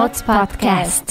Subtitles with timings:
[0.00, 1.06] Notes podcast.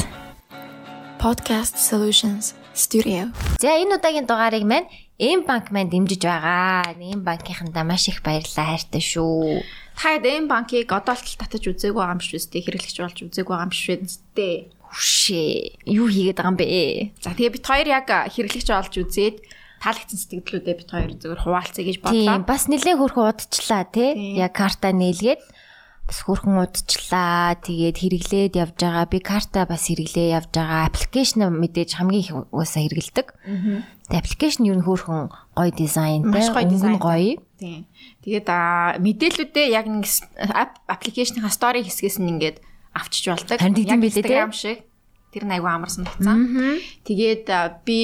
[1.21, 3.29] Podcast Solutions Studio.
[3.61, 4.89] За энэ удаагийн дугаарыг маань
[5.21, 6.97] Эм банк маань дэмжиж байгаа.
[6.97, 9.61] Эм банкийнхандаа маш их баярлалаа хайртай шүү.
[9.93, 12.65] Таад эм банкыг одоолтол татаж үзээгүй байгаа юм шүү дээ.
[12.65, 13.95] Хэрэглэгч болж үзээгүй байгаа юм шүү
[14.33, 14.57] дээ.
[14.89, 15.53] Хүшээ.
[15.85, 17.13] Юу хийгээд байгаа юм бэ?
[17.21, 19.37] За тэгээ бит хоёр яг хэрэглэгч болж үзээд
[19.85, 22.41] таалагдсан сэтгэлдлүүдээ бит хоёр зөвөр хуваалцъя гэж бодлоо.
[22.41, 24.33] Тийм, бас нэлээд хөрхөн удчлаа тий.
[24.33, 25.68] Яг карта нээлгээд
[26.09, 27.53] бас хөрхөн удчлаа.
[27.61, 29.05] Тэгээд хэрэглээд явж байгаа.
[29.05, 30.89] Би карта бас хэрэглээ явж байгаа.
[30.89, 33.27] Аппликейшн мэдээж хамгийн их уусаа хэрэгэлдэг.
[34.09, 37.37] Тэгээд аппликейшн юу н хөрхөн гоё дизайнтай, өнгөн гоё.
[37.61, 37.85] Тийм.
[38.25, 38.49] Тэгээд
[38.97, 40.09] мэдээллүүдээ яг нэг
[40.89, 42.57] аппликейшныхаа стори хэсгээс нь ингээд
[42.97, 43.61] авчиж болдог.
[43.61, 44.88] Билээ тийм шиг
[45.29, 46.81] Тэр нь айгүй амарсан тагцсан.
[47.05, 47.45] Тэгээд
[47.85, 47.99] би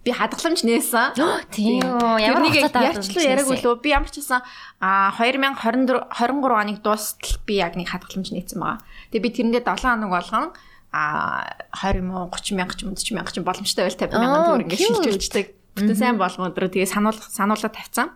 [0.00, 1.12] би хадгаламж нээсэн.
[1.52, 2.24] Тийм үү.
[2.24, 3.84] Ямар нэг ярьчлаа яриаг үлээ.
[3.84, 4.40] Би ямар ч гэсэн
[4.80, 8.80] а 2024 23 оныг дуустал би яг нэг хадгаламж нээсэн байгаа.
[9.12, 10.46] Тэгээд би тэрэндээ 7 хоног болгон
[10.94, 11.52] а
[11.84, 15.46] 20 мянга 30 мянга ч 40 мянга ч боломжтой байл 50 мянган төгрөг ингээд шилжүүлждэг.
[15.74, 18.14] Бүтэн сайн болгон өдрөө тэгээ сануул сануулга тавьсан.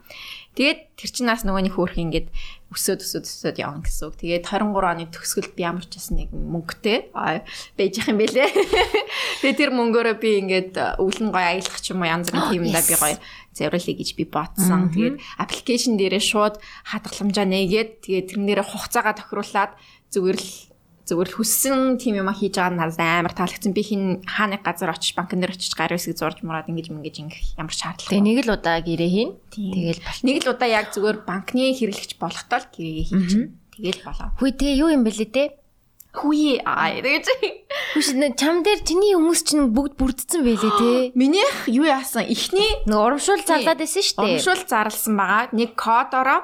[0.55, 2.31] Тэгээд тэр чинь нас нөгөөний хөөх ингээд
[2.69, 4.17] өсөөд өсөөд өсөөд явна гэсэн үг.
[4.21, 8.49] Тэгээд 23 оны төгсгөлд би ямар ч бас нэг мөнгөтэй байж их юм бэлээ.
[9.41, 12.97] Тэгээд тэр мөнгөөрөө би ингээд өвлөн гоё аялах ч юм уу янз бүрийн тиймдээ би
[13.01, 13.17] гоё
[13.57, 14.93] зориулъя гэж би бодсон.
[14.93, 16.61] Тэгээд аппликейшн дээрээ шууд
[16.93, 19.73] хадгаламжаа нээгээд тэгээд тэрнээрээ хугацаагаа тохируулаад
[20.13, 20.68] зүгээр л
[21.09, 23.73] зүгээр л хүссэн тийм юм хийж байгаа нь надад амар таалагдсан.
[23.73, 27.57] Би хин хааны газар очиж банкн дээр очиж гар үсгийг зурж мураад ингэж ингэж ингэх
[27.57, 28.13] ямар шаардлага.
[28.13, 29.31] Тэгээ нэг л удаа гэрээ хийн.
[29.49, 33.33] Тэгэл нэг л удаа яг зүгээр банкны хэрэглэгч болохтой л гэрээгээ хийж.
[33.73, 34.29] Тэгэл болоо.
[34.37, 35.45] Хүй тэгээ юу юм бэлээ те?
[36.13, 37.27] Хүй аа тэгэж.
[37.95, 38.09] Хүш
[38.41, 40.91] чам дээр чиний хүмүүс чинь бүгд бүрдсэн байлээ те.
[41.21, 42.27] Минийх юу яасан?
[42.27, 44.41] Эхний нэг урамшуул зарлаад байсан шүү дээ.
[44.41, 45.53] Урамшуул зарласан байгаа.
[45.55, 46.41] Нэг кодороо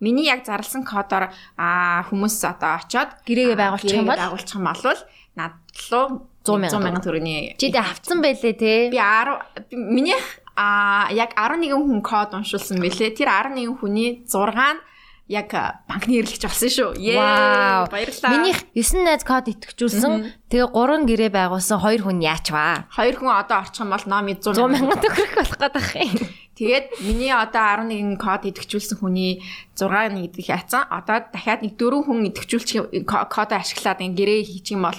[0.00, 4.98] Миний яг зарласан кодоор хүмүүс одоо очоод гэрээгээ байгуулчих юм бол байгуулчих юм бол
[5.38, 6.06] надлуу
[6.46, 8.72] 100 сая төгрөгийн чи дэ авцсан байлээ те.
[8.90, 10.18] Би 10 миний
[10.56, 13.14] а яг 11 хүн код уншуулсан байлээ.
[13.14, 14.80] Тэр 11 хүний 6 нь
[15.28, 15.52] яг
[15.84, 16.90] банкны хэрэглэгч болсон шүү.
[16.98, 17.84] Яа.
[17.92, 18.32] Баярлалаа.
[18.32, 20.48] Минийх 9 найз код итгэжүүлсэн.
[20.48, 22.88] Тэгээ 3 гэрээ байгуулсан 2 хүн яач ваа.
[22.96, 26.16] 2 хүн одоо орчих юм бол номи 100 сая төгрөг болох гэдэг юм.
[26.58, 29.46] Тэгээд миний одоо 11 код идэвхжүүлсэн хүний
[29.78, 30.90] 6 нэг идэх яцсан.
[30.90, 34.98] Одоо дахиад нэг 4 хүн идэвхжүүлчих кодоо ашиглаад ин гэрээ хийчих юм бол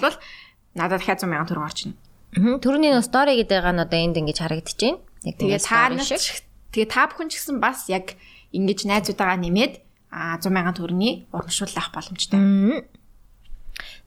[0.72, 1.94] надад дахиад 100 сая төгрөг орчихно.
[2.32, 2.56] Аа.
[2.64, 4.96] Төрөний стори гэдэг байгаа нь одоо энд ингэж харагдчихээн.
[5.36, 5.92] Тэгээд та
[6.72, 8.16] тэгээд та бүхэн ч гэсэн бас яг
[8.56, 12.40] ингэж найзуудаагаа нэмээд а 100 сая төгрөгийн урамшуулах боломжтой.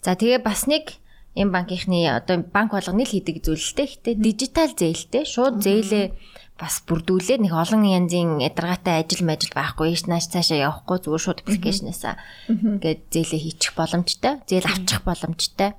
[0.02, 0.98] За тэгээ бас нэг
[1.38, 3.94] энэ банкийнхны одоо банк болгоны л хийдэг зүйлтэй.
[3.94, 6.06] Гэтэ дижитал зээлтэй шууд зээлээ
[6.60, 11.42] бас бүрдүүлээд нэг олон янзын ядаргаатай ажил мажил байхгүй ийш нааш цаашаа явахгүй зүгээр шууд
[11.42, 12.14] аппликейшнасаа
[12.48, 15.74] ингээд зээлээ хийчих боломжтой, зээл авчих боломжтой.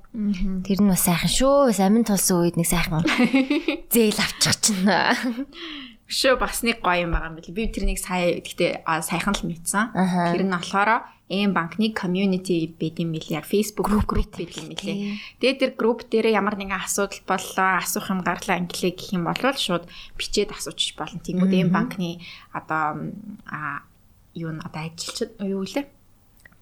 [0.67, 1.71] Тэр нь бас сайхан шүү.
[1.79, 3.07] Амин тулсан үед нэг сайхан
[3.93, 4.83] зээл авчих чинь.
[6.05, 7.55] Шүү бас нэг гоё юм байгаа юм бэл.
[7.55, 9.89] Би тэрнийг сая гэхдээ саяхан л мэдсэн.
[10.37, 13.41] Тэр нь болохоор эм банкны community байд юм билээ.
[13.41, 15.17] Яг Facebook group group байд юм билээ.
[15.41, 19.33] Тэгээд тэр group дээр ямар нэгэн асуудал боллоо, асуух юм гарлаа англиэ гэх юм бол
[19.57, 21.17] шууд бичээд асуучих болно.
[21.25, 22.21] Тэнгүүд эм банкны
[22.53, 23.09] одоо
[24.37, 25.89] юу н одоо ажилчид юу вэ?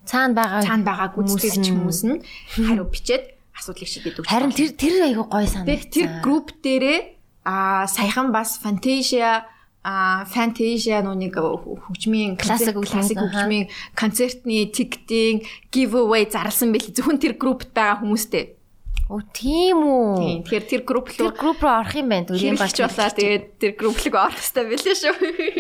[0.08, 2.24] Цаана байгаа цаана байгаа гүйцэтгэгч хүмүүс нь
[2.64, 4.28] хариу бичээд асуудлыг шийдээд өгч.
[4.32, 5.92] Харин тэр тэр айгүй гоё санагдсан.
[5.92, 7.13] Тэр group дээрээ
[7.46, 9.44] а саяхан бас Fantasia
[9.84, 17.76] а Fantasia нүг хөгжмийн классик классик хөгжмийн концертны тиктинг giveaway зарласан байл зөвхөн тэр группт
[17.76, 18.64] байгаа хүмүүстэй.
[19.12, 20.48] Оо тийм үү.
[20.48, 22.32] Тэгэхээр тэр групп руу тэр групп руу орох юм байна.
[22.32, 23.12] Түлийн багч болоо.
[23.12, 25.14] Тэгээд тэр групп руу орох хэрэгтэй байлээ шүү.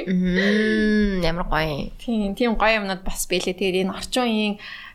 [0.07, 1.91] Мм ямар гоё.
[1.99, 2.31] Тийм.
[2.39, 3.51] Тийм гоё юмнууд бас байлээ.
[3.51, 4.53] Тэгээд энэ орчин үеийн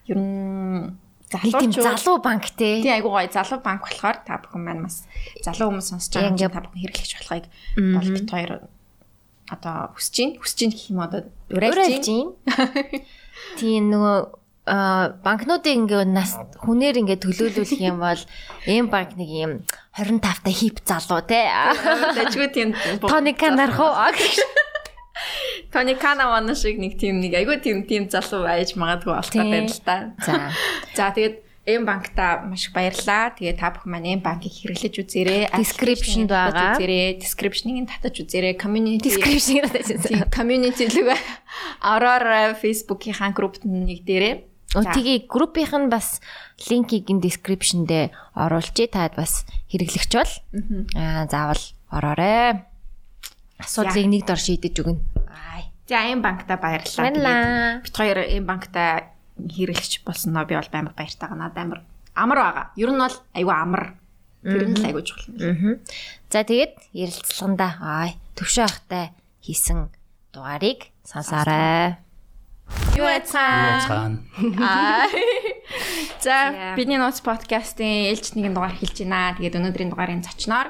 [0.09, 0.97] ер нь
[1.29, 2.81] залуу залуу банк те.
[2.83, 3.29] Тий айгуу гоё.
[3.29, 5.05] Залуу банк болохоор та бүхэн маань бас
[5.45, 7.45] залуу хүмүүс сонсож байгаа юм та бүхэн хэрэглэж болохыг
[7.77, 8.51] бол бит хоёр
[9.49, 11.21] одоо хүсэж чинь хүсэж чинь гэх юм одоо
[11.53, 12.33] урайлж чинь.
[13.61, 14.17] Тийм нөгөө
[15.25, 18.21] банкнуудыг ингээ нас хүнээр ингээ төлөөлүүлэх юм бол
[18.69, 19.53] эм банк нэг юм
[19.97, 21.49] 25 та хип залуу те.
[22.17, 23.93] Тэжгүй тийм тоны канарх уу
[25.73, 29.81] Тони Канавана шиг нэг тийм нэг айгүй тийм тийм залуу байж магадгүй болох гэдэг л
[29.85, 29.97] та.
[30.23, 30.53] За.
[30.95, 33.37] За тэгээд Эм банкта маш их баярлалаа.
[33.37, 35.53] Тэгээ та бүхэн маань Эм банкыг хэрэглэж үзээрэй.
[35.53, 36.81] Description-д байгаа.
[36.81, 37.21] Үзээрэй.
[37.21, 38.57] Description-ыг татаж үзээрэй.
[38.57, 40.33] Community Description-ыг татаж үзээрэй.
[40.33, 41.21] Community луга
[41.85, 44.49] Aurora Facebook-ийн группт нэг дээрээ.
[44.73, 46.25] Тэгээ группийнх нь бас
[46.73, 48.93] линкийг ин description дээр оруулчих.
[48.93, 50.33] Таад бас хэрэглэгч бол
[50.97, 51.61] аа заавал
[51.93, 52.68] ороорой.
[53.59, 55.01] Асуудлыг нэг дор шийдэж өгнө.
[55.89, 57.81] За Эм банкта баярлалаа.
[57.81, 59.09] Бит хоёр Эм банкта
[59.39, 61.29] хэрэглэгч болсноо би бол амар баяртай.
[61.33, 61.81] Надад амар
[62.15, 62.71] амар байгаа.
[62.77, 63.95] Ер нь бол айгүй амар.
[64.45, 65.41] Тэр нь л айгүй чухал юм.
[65.41, 65.79] Аа.
[66.31, 69.11] За тэгээд ярилцлагандаа аа төвшөө ахтай
[69.43, 69.89] хийсэн
[70.35, 71.97] дугаарыг сонсоорой.
[72.95, 73.09] Юу.
[73.09, 73.17] Аа.
[76.21, 76.37] За
[76.77, 79.35] бидний нууц подкастын ээлж нэгэн дугаар хэлж байна.
[79.41, 80.69] Тэгээд өнөөдрийн дугаарын зочноор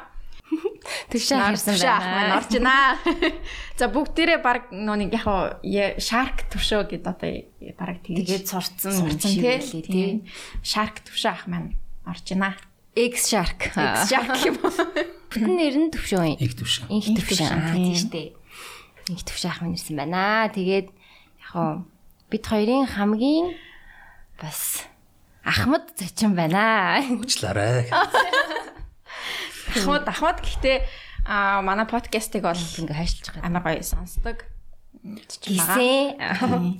[1.10, 2.38] Төвшөө төвшөө ах маань байна.
[2.38, 2.76] орж байна.
[3.78, 5.58] За бүгдээрээ баг нөө нэг яг хаа
[5.98, 7.30] шарк төвшөө гэд одоо
[7.78, 10.24] баг Тэгээд сурцсан сурцсан шиг тий.
[10.62, 11.76] Шарк төвшөө ах маань
[12.06, 12.56] орж байна.
[12.98, 13.70] X shark.
[14.10, 14.58] Шарк юм.
[15.30, 16.38] Бүтэн нэр нь төвшөө юм.
[16.40, 16.90] Их төвшөө.
[16.90, 17.94] төвшөө, Аа тийм.
[17.94, 18.22] тийм штэ.
[19.12, 20.50] Инх төвшөө ах маань ирсэн байна.
[20.50, 21.86] Тэгээд яг хоо
[22.32, 23.54] бид хоёрын хамгийн
[24.40, 24.82] бас
[25.46, 26.98] ахмад зочин байна.
[27.06, 27.86] Уучлаарай.
[29.76, 30.76] Ахмад ахмад гэхдээ
[31.28, 33.44] аа манай подкастыг бол Ингээ хайшилж байгаа.
[33.44, 34.38] амар гоё сонсдог.
[34.98, 36.18] Гисэн.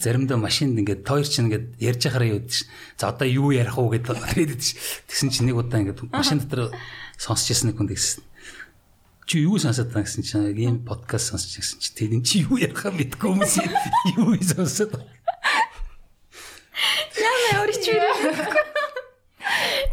[0.00, 2.66] Заримдаа машинд ингээд тойр чинь ингээд ярьж юу гэдэг ш.
[2.98, 4.74] За одоо юу ярих уу гэдэг хэлээд ш.
[5.06, 6.74] Тэгсэн чинь нэг удаа ингээд машин дотор
[7.16, 8.24] сонсч ирсэн нэг хүн тэгсэн.
[9.28, 12.90] Чи юу сонсоод байгаа гэсэн чинь ийм подкаст сонсч гэсэн чинь тэр чи юу ярихаа
[12.90, 13.54] мэдгүй хүмүүс
[14.16, 15.14] юу сонсоод байгаа.
[17.12, 17.92] Яа өөрөө чи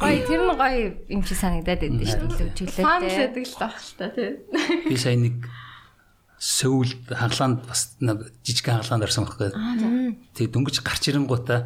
[0.02, 2.52] Гой тэр нь гоё юм чи санагдаад байдсан шүү дээ.
[2.56, 3.18] Илүү фан чөлөөтэй.
[3.32, 4.30] гэдэг л таах л та тий.
[4.90, 5.36] Би сая нэг
[6.36, 9.50] Сөүлд хаглаанд бас нэг жижиг хаглаанд орсон байхгүй.
[10.36, 11.64] Тэг дөнгөж гарч ирэнгуудаа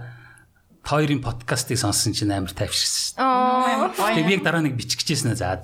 [0.85, 3.17] тойрын подкастыг сонссон чинь амар тайвширсан.
[3.17, 3.89] Аа.
[3.97, 5.57] Тэг би яг дараа нэг биччихсэн за.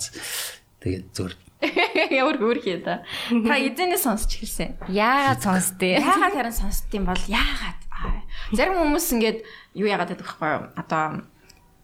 [0.81, 1.31] Тэгээд зөв
[2.11, 3.05] Ямар гүрхий та.
[3.29, 4.75] Та эзэнээ сонсч хэлсэн.
[4.91, 5.97] Яагаад сонсдээ?
[6.03, 7.79] Яагаад харин сонсдtiin бол яагаад?
[7.89, 8.21] Аа.
[8.51, 9.39] Зарим хүмүүс ингээд
[9.79, 10.75] юу яагаад гэдэг вэ?
[10.77, 11.25] Одоо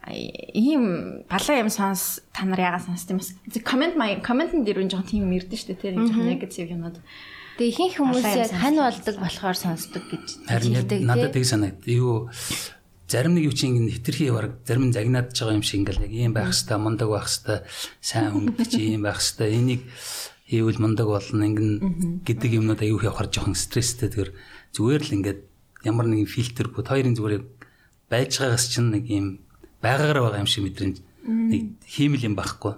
[0.09, 5.29] ийм балаа юм сонс та нар яагаад сонсдtiin бас комент май комментэн дээр нь жоохон
[5.29, 6.97] тийм ирдэ штэ тий нэг жоохон негатив юмнууд.
[7.61, 11.41] Тэгээ ихэнх хүмүүс юм яг хань болдог болохоор сонсдог гэж хэлдэг, надад тий.
[11.41, 11.85] тэг санагд.
[11.85, 12.31] Юу
[13.05, 16.33] зарим нэг чинь ингэ хитрхи баг зарим нь загнаад байгаа юм шиг ингээл яг ийм
[16.33, 17.61] байх хэвээр мундаг байх хэвээр
[18.01, 19.81] сайн өнгөдөг чи ийм байх хэвээр энийг
[20.49, 24.33] хийвэл мундаг болно ингэн гэдэг юмнууд аюух явахар жоохон стресстэй тэр
[24.73, 25.39] зүгээр л ингээд
[25.85, 27.43] ямар нэгэн фильтр бод хоёрын зүгээр
[28.07, 29.27] байж байгаагаас чинь нэг ийм
[29.81, 30.97] байгаагаар байгаа юм шиг мэдрэмж.
[31.25, 32.73] Нэг хиймэл юм байхгүй.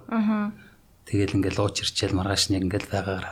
[1.04, 3.28] Тэгэл ингээл ууч ирчээл маргааш нь ингээл байгаагаар.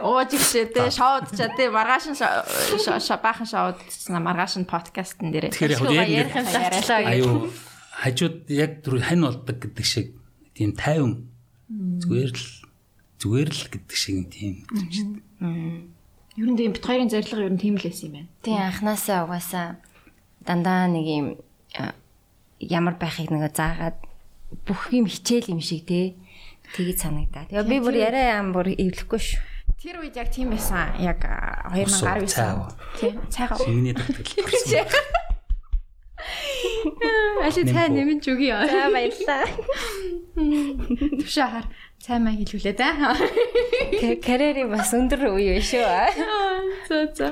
[0.00, 5.52] Ууж ихшээ тий шоуд чаа тий маргааш нь баахан шоуд маргааш нь подкастн дээр.
[5.52, 7.20] Тэгэхээр ярих юм болчлоо гэж.
[7.20, 7.52] аюу
[7.92, 10.16] хажууд яг түр хань болдог гэдэг шиг
[10.56, 11.28] тийм тайван.
[11.68, 12.48] Зүгээр л
[13.20, 14.54] зүгээр л гэдэг шиг юм тийм
[16.32, 18.28] Ер нь тийм бит хоёрын зорилго ер нь тийм л байсан юм байна.
[18.40, 19.76] Тийм анханасаа угаасаа
[20.40, 21.26] дандаа нэг юм
[22.70, 23.98] ямар байхыг нөгөө заагаад
[24.66, 26.14] бүх юм хичээл юм шиг тий.
[26.76, 27.48] Тэгэж санагдаа.
[27.50, 29.40] Тэгээ би бүр яриа ам бүр эвлэхгүй шүү.
[29.82, 30.94] Тэр үед яг тийм байсан.
[31.02, 32.70] Яг а, 2019 цайгаа.
[33.00, 33.58] тий цайгаа.
[33.58, 34.22] шингэний тогтол.
[37.42, 38.66] Али цай нэмж үгүй яа.
[38.70, 39.42] За баярлаа.
[41.18, 41.66] Төвшөө хаар
[41.98, 43.14] цай маа хэлүүлээ да.
[44.22, 45.82] Карьерийн бас өндөр үе шүү.
[46.88, 47.30] За за.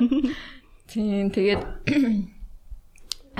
[0.91, 1.63] Тийм тэгээд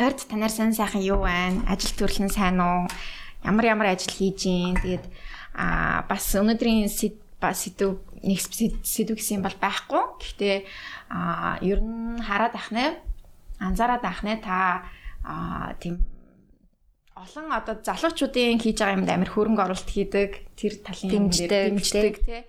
[0.01, 1.62] ард танаар сайн сайхан юу байна?
[1.69, 2.89] Ажил төрөл нь сайн уу?
[3.45, 4.77] Ямар ямар ажил хийж гин?
[4.81, 5.06] Тэгээд
[5.56, 10.03] аа бас өнөөдрийн сэдв нэг сэд- сэдв гэсэн юм бол байхгүй.
[10.22, 10.58] Гэхдээ
[11.10, 12.98] аа ер нь хараад ахнаа
[13.62, 14.58] анзаараад ахнаа та
[15.25, 16.01] аа тийм
[17.13, 22.41] олон одоо залуучуудын хийж байгаа юмд амар хөрөнгө оруулалт хийдэг тэр талын юм Дэмждэг, тий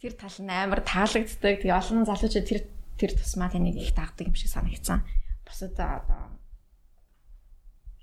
[0.00, 2.60] тэр тал нь амар таалагддаг тэгээ олон залуучууд тэр
[3.00, 5.00] тэр тусмаа тэнийг их дагдаг юм шиг санагдсан
[5.48, 6.39] бусад одоо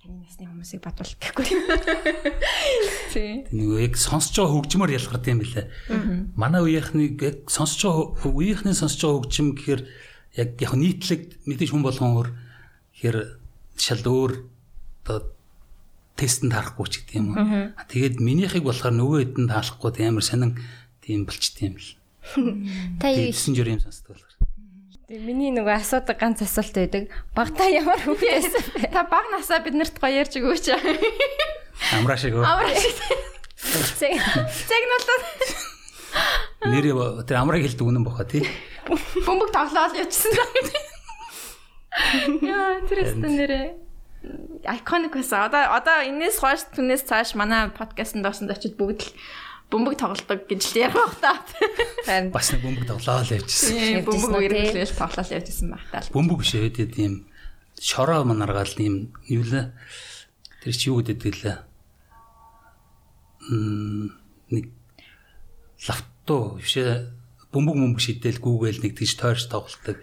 [0.07, 1.45] таны насны хүмүүсийг бодвол гэхгүй
[3.11, 5.67] тий Нэг яг сонсож байгаа хөгжмөр ялгардаг юм билээ.
[6.39, 9.81] Манай үеийнхнийг яг сонсож байгаа үеийнхний сонсож байгаа хөгжим гэхээр
[10.39, 12.29] яг яг нийтлэг мэдээж хүн болгон өөр
[12.95, 13.17] гэхээр
[13.75, 14.31] шал өөр
[15.03, 15.19] одоо
[16.15, 17.27] тестэнд харахгүй ч гэдэг юм
[17.91, 20.55] Тэгээд минийхийг болохоор нөгөө хэдэн таалахгүй амар сонин
[21.03, 21.89] тийм болчт юм л.
[23.03, 24.26] Та юу Тэгсэн жөр юм сонсдог.
[25.07, 27.07] Тэгээ миний нөгөө асуудаг ганц асуулт байдаг.
[27.31, 28.91] Багтаа ямар хүүхдээс бэ?
[28.91, 30.67] та баг насаа биднэрт гоё ярьж өгөөч
[31.95, 32.43] Амраа шиг өө.
[32.43, 32.91] амар шиг
[34.03, 34.19] Зэг.
[34.67, 35.23] загнуулаад
[36.67, 36.85] Нэр
[37.23, 38.43] тэр амрааг хэлдэг үнэн баха тий.
[39.23, 40.35] бөмбөг тоглоод явчихсан
[42.43, 43.65] яа тэрсэн нэрээ
[44.67, 45.47] iconic байсан.
[45.47, 49.11] Одоо одоо энэс хойш түнээс цааш манай подкастт орсон очид бүгд л
[49.67, 51.31] бөмбөг тоглолдог гэж л ярих бах та.
[52.07, 53.27] Харин Бас нэг бөмбөг тоглоо л.
[53.27, 54.47] Тийм Явжсэн бөмбөг үү, тий?
[54.47, 56.03] үргэлжлэл тоглол явжсэн байх таа.
[56.15, 57.13] Бөмбөг биш ээ тийм
[57.75, 59.75] шороо манаргаал юм юу лээ.
[60.63, 61.57] Тэр чи юу гэдэг лээ.
[63.51, 64.15] Мм
[64.55, 64.65] нэг
[65.83, 67.11] лавтуу бишээ
[67.51, 69.99] бөмбөг мөмбөг шидэл гүүгээл нэг тийш тойрч тоглолдог.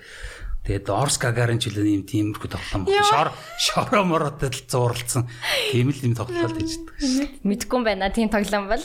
[0.64, 3.04] Тэгээд Орс Гагарин ч үлээ юм тиймэрхүү тоглоом байна.
[3.04, 3.28] Шор
[3.60, 5.28] шороо мороотой л зууралцсан.
[5.72, 7.44] Тийм л юм тоглолт гэж байдаг.
[7.44, 8.08] Мэдгүй юм байна.
[8.08, 8.84] Тийм тоглоом бол.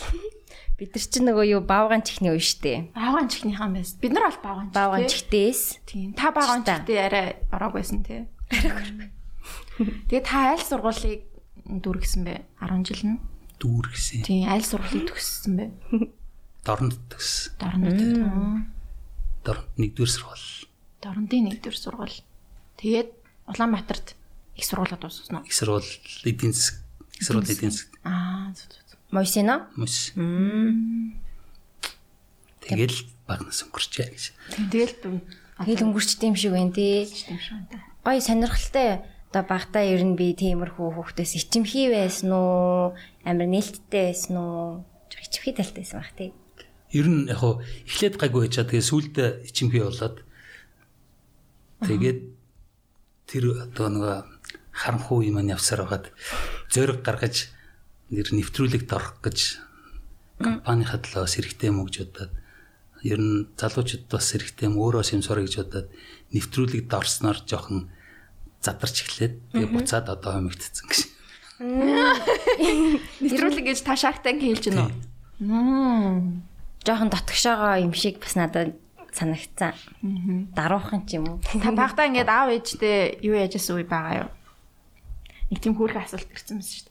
[0.79, 2.95] Бид нар чинь нөгөө юу баавгаан чихний үе штэ.
[2.95, 3.99] Баавгаан чихнийхаа байс.
[3.99, 4.75] Бид нар бол баавгаан чих.
[4.79, 5.61] Баавгаан чихдээс.
[5.83, 6.09] Тийм.
[6.15, 8.31] Та баавгаан чихтэй арай ороог байсан тий.
[10.07, 11.27] Тэгээ та аль сургуулийг
[11.67, 12.35] дүүргэсэн бэ?
[12.63, 13.19] 10 жил нь.
[13.59, 14.23] Дүүргэсэн.
[14.23, 15.65] Тийм, аль сургуулийг төгссөн бэ?
[16.63, 17.59] Дорнод төгссөн.
[17.59, 17.99] Дорнод.
[19.43, 20.47] Дорнод нэгдүгээр сургууль.
[21.03, 22.17] Дорнодын нэгдүгээр сургууль.
[22.79, 23.09] Тэгээд
[23.51, 24.15] Улаанбаатарт
[24.55, 25.47] их сургуулаа дууссан уу?
[25.47, 25.87] Их сургууль
[26.23, 26.83] эдийн засаг.
[27.19, 27.91] Их сургууль эдийн засаг.
[28.03, 28.51] Аа.
[29.09, 29.65] Мойсино?
[29.73, 30.13] Мос.
[32.61, 34.23] Тэгэл багнаас өнгөрчээ гэж.
[34.69, 34.93] Тэгэл
[35.65, 37.09] тэгэл өнгөрчтэй юм шиг байна тий.
[38.05, 39.01] Гой сонирхолтой
[39.33, 42.93] одоо багтаа ер нь би тиймэрхүү хүүхдээс ичимхий байсан уу?
[43.25, 44.85] Амар нээлттэй байсан уу?
[45.09, 46.29] Ичимхий талтай байсан баг тий.
[46.93, 50.21] Ер нь яг хуу эхлээд гайгүй байчаа тэгээ сүулдэ ичимхий болоод
[51.81, 52.19] тэгээд
[53.25, 54.17] тэр одоо нөгөө
[54.69, 56.13] харанхуй юм явсаар байгаад
[56.69, 57.49] зөрөг гаргаж
[58.09, 59.61] нэр нэвтрүүлэгт орох гэж
[60.41, 62.33] компанийн хадлаас хэрэгтэй мөгж удаад
[63.03, 65.87] ер нь залуучууд бас хэрэгтэй юм өөрөө юм сурах гэж удаад
[66.33, 67.91] нэвтрүүлэгт орсноор жоохон
[68.59, 70.99] задарч эхлээд тэгээ буцаад одоо хомигдсон гэж.
[73.23, 74.91] Нэвтрүүлэг гэж та шахтанг хэлж гэнэ үү?
[76.83, 78.75] Жохон дотгошоогоо юм шиг бас надад
[79.15, 79.75] санагцсан.
[80.55, 81.37] Даруухан ч юм уу.
[81.43, 84.31] Та багтаа ингээд аав ээжтэй юу яажсэн үе байгаа юу?
[85.51, 86.88] Нэг тийм хөөрхөн асуулт ирсэн мэт шүү дээ.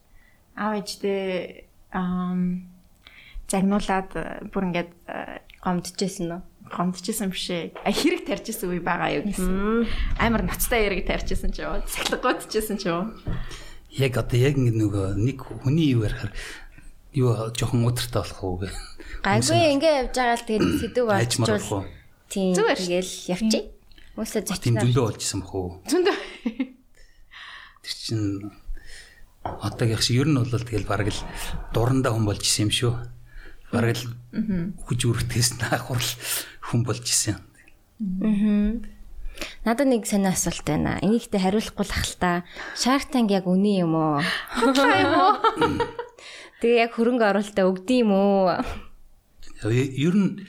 [0.59, 2.67] Аав ээжтэй ам
[3.47, 4.11] загнуулаад
[4.51, 4.91] бүр ингээд
[5.63, 7.73] гомдчихсэн нь гомдчихсан биш ээ.
[7.87, 9.87] А хэрэг тарьжсэн үе байгаа юу гэсэн.
[10.21, 11.81] Амар ноцтой хэрэг тарьжсэн ч юу.
[11.87, 13.15] Цахилгуудчихсан ч юу.
[13.95, 16.35] Яг одоо яг ингэ нөгөө нэг хүний юу ярахаар
[17.17, 18.69] юу жоохон өдөртэй болох уу гэ.
[19.25, 21.89] Гайгүй ингэ явж байгаа л тэгээд сэдв болчихвол
[22.29, 23.65] тийм тэгэл явчих.
[24.13, 24.65] Хүмүүсээ зочноо.
[24.67, 25.69] Тийм зөндөө болжсэн бах уу.
[25.89, 26.17] Зөндөө.
[27.81, 28.21] Тэр чин
[29.63, 31.21] одоогийн шиг ер нь бол тэгэл бараг л
[31.73, 32.93] дурандаа хүн болж исэн юм шүү.
[33.73, 34.05] Бараг л
[34.85, 36.11] хүч үргэхээс наахурл
[36.69, 37.41] хүн болж исэн.
[38.23, 38.81] Аа.
[39.65, 40.99] Надад нэг сонио асуулт байна.
[41.03, 42.43] Энийгтээ хариулахгүй л ахalta.
[42.75, 44.23] Shark Tank яг үний юм уу?
[44.99, 45.33] юм уу?
[46.63, 48.51] Тэгээ яг хөрөнгө оруулалтаа өгд юм уу?
[49.63, 50.43] Ер нь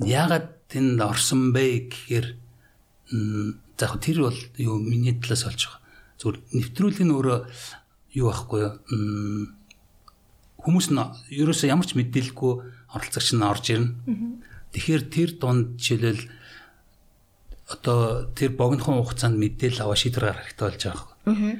[0.00, 2.26] яагаад тэнд орсон бэ гэхээр
[3.10, 5.80] за яг тэр бол юу миний талаас болж байгаа.
[6.20, 7.38] Зүгээр нэвтрүүлэг нь өөрөө
[8.14, 8.62] юу байхгүй?
[10.60, 11.00] Хүмүүс нь
[11.40, 12.52] ерөөсөө ямар ч мэдээлэлгүй
[12.94, 13.94] оролцогч нь орж ирнэ.
[14.74, 16.24] Тэгэхээр тэр дунд жишээлбэл
[17.70, 21.54] одоо тэр богинохон хугацаанд мэдээлэл аваа шийдвэр гаргах хэрэгтэй болж байгаа байхгүй.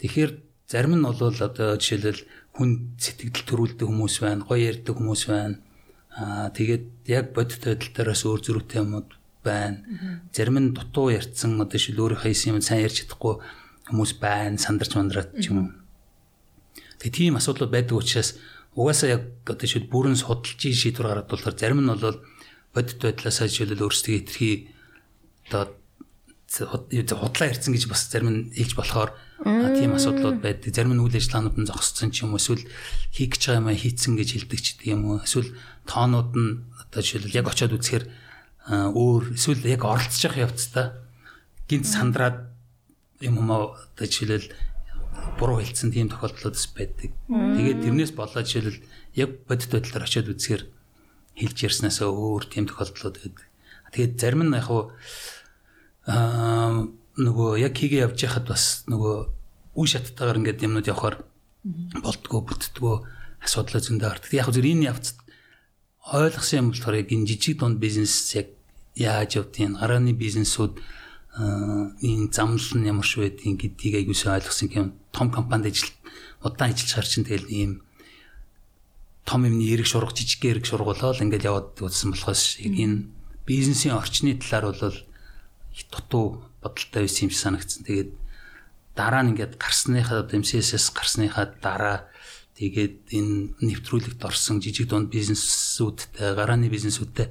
[0.00, 0.32] Тэгэхээр
[0.70, 2.22] зарим нь бол одоо жишээлбэл
[2.56, 5.58] хүн сэтгэл төрүүлдэг хүмүүс байна, гоё ярьдаг хүмүүс байна.
[6.16, 9.08] Аа тэгээд яг бодит байдал дээрээс өөр зөрүүтэй юмуд
[9.44, 9.78] байна.
[10.32, 13.42] Зарим нь дутуу ярьсан одоо шил өөрөө хайсан юм сайн ярьж чадахгүй
[13.90, 15.70] хүмүүс байна, сандарч мандраад ч юм уу.
[17.06, 18.34] Тэгээ тийм асуудал байдаг учраас
[18.74, 22.18] угаасаа яг одоо шил бүрэн судалж шийдвэр гаргаад болохоор зарим нь бол
[22.74, 24.74] бодит байдлаасаа жишээлбэл өөрсдөө итерхий
[25.46, 25.70] одоо
[27.22, 29.14] худлаа ярьсан гэж бас зарим нь хэлж болохоор
[29.46, 30.74] тийм асуудлууд байдаг.
[30.74, 32.66] Зарим нь үйл ажиллагаанууд нь зогссон ч юм уу эсвэл
[33.14, 35.22] хийх гэж байгаа юм хийцэн гэж хэлдэг ч гэдэг юм уу.
[35.22, 35.54] Эсвэл
[35.86, 38.04] тоонууд нь одоо жишээлбэл яг очиод үзэхээр
[38.66, 41.06] өөр эсвэл яг оролцож явах явцдаа
[41.70, 42.50] гинт сандраад
[43.22, 44.50] юм юм одоо жишээлбэл
[45.38, 47.10] буруу хэлсэн тийм тохиолдлууд байдаг.
[47.28, 48.84] Тэгээд тэрнээс болоод жишээлбэл
[49.18, 50.62] яг бодит байдлаар очиод үзэхээр
[51.36, 53.46] хэлж ярьснасаа өөр тийм тохиолдлууд байдаг.
[53.92, 54.68] Тэгээд зарим нь яг
[56.06, 59.16] аа нөгөө яг хийгээ явж байхад бас нөгөө
[59.76, 61.16] үе шаттайгаар ингээд юмнууд явахаар
[62.04, 62.96] болтгоо бүтдгөө
[63.42, 64.32] асуудал зөндөө гардаг.
[64.32, 65.18] Яг зөв энэ явцад
[66.12, 68.54] ойлгосон юм болохоор яг энэ жижиг дунд бизнес яг
[68.94, 70.78] яаж явдгийг гарааны бизнесүүд
[71.36, 74.88] энэ замнал нь ямар ч байдгийг гэдгийг аягуулсан ойлгосон юм.
[75.12, 75.92] Том компанид ажил
[76.40, 77.72] удаан ажиллаж хар чинь тэгэл ийм
[79.28, 83.12] том юмны эрг шурга жижиг эрг шургуулаад ингээд яваад үзсэн болохоос энэ
[83.44, 84.96] бизнесийн орчны талаар бол
[85.92, 86.26] дутуу
[86.64, 87.84] бодолтой байсан юм шиг санагдсан.
[87.84, 88.10] Тэгээд
[88.96, 92.08] дараа нь ингээд гарсныхаа MCS-с гарсныхаа дараа
[92.56, 97.28] тэгээд энэ нэвтрүүлэгт орсон жижиг дунд бизнесүүдтэй, гарааны бизнесүүдтэй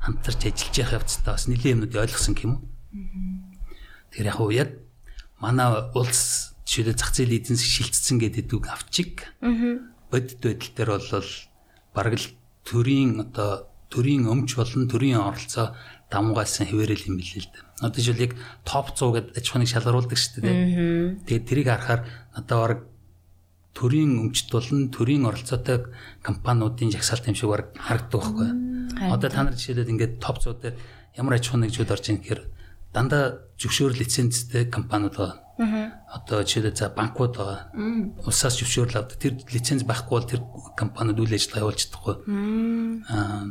[0.00, 2.71] хамтарч ажиллаж явах явцдаа бас нэлийн юмнууд ойлгосон юм уу?
[2.92, 4.70] Тэгэхээр яг уу яг
[5.40, 9.32] манай улс жишээлбэл зах зээлийн эдийн засаг шилжсэн гэдэг үг авчиг.
[10.12, 11.28] Бодит байдал дээр бол
[11.96, 12.28] бараг л
[12.68, 15.76] төрийн одоо төрийн өмч болон төрийн оролцоо
[16.12, 17.64] давмгаалсан хэвээрэл юм билээ л дээ.
[17.80, 18.32] Одоо жишээл яг
[18.64, 20.56] топ 100 гэдэг аж ахуйныг шалгаруулдаг шүү дээ.
[21.28, 22.00] Тэгээд тэрийг харахаар
[22.36, 22.80] надад бараг
[23.72, 28.48] төрийн өмчт болон төрийн оролцоотой компаниудын жагсаалт юм шиг бараг харагддаг байхгүй.
[29.12, 30.76] Одоо та нар жишээлбэл ингээд топ 100 дээр
[31.16, 32.42] ямар аж ахуйн нэгжүүд орж ийн гэхээр
[32.92, 35.42] дандаа зөвшөөр лицензтэй компаниуд байгаа.
[36.12, 37.72] Одоо жишээлбэл за банкуд байгаа.
[38.26, 39.18] Улсаас зөвшөөрөл авдаг.
[39.18, 40.40] Тэр лиценз байхгүй бол тэр
[40.76, 42.14] компаниуд үйл ажиллагаа явуулж чадахгүй.
[43.08, 43.44] Аа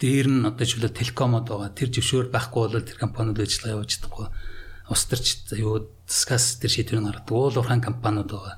[0.00, 1.70] дээр нь одоо жишээлбэл телекомод байгаа.
[1.72, 4.26] Тэр зөвшөөрөл байхгүй бол тэр компаниуд ажиллагаа явуулж чадахгүй.
[4.92, 7.32] Устарч юу Скас тэр шийдвэрийг гаргадаг.
[7.32, 8.56] Уул уурхайн компаниуд байгаа.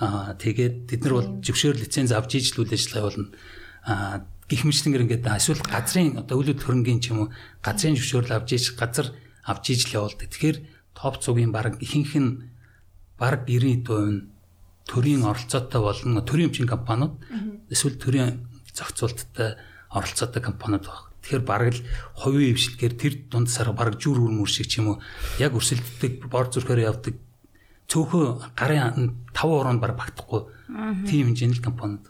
[0.00, 3.28] Аа тэгээд бид нар бол зөвшөөрөл лиценз авч иж л үйл ажиллагаа явуулна.
[3.86, 7.28] Аа гих мэтлэнгээр ингээд эсвэл газрын одоо өвлөд хөрөнгөний ч юм уу
[7.62, 9.14] газрын зөвшөөрөл авч иж газар
[9.46, 10.26] авч иж л явуулдаг.
[10.26, 10.58] Тэгэхээр
[10.98, 12.50] топ цугийн баг ихэнх нь
[13.14, 14.26] баг 90% нь
[14.90, 16.26] төрийн оролцоотой болно.
[16.26, 17.14] Төрийн өмчийн компаниуд
[17.70, 19.54] эсвэл төрийн зохицуулттай
[19.94, 21.14] оролцоотой компаниуд баг.
[21.22, 21.84] Тэгэхээр бараг л
[22.18, 25.02] хувийн эвшлэгээр тэр дундсаар бараг жүр үр мөр шиг ч юм уу
[25.38, 27.14] яг өрсөлддөг бор зүрхээр явдаг
[27.86, 30.48] цөөхөн гарын 5 ороонд баг багтахгүй
[31.06, 32.06] тийм хэмжээний компаниуд.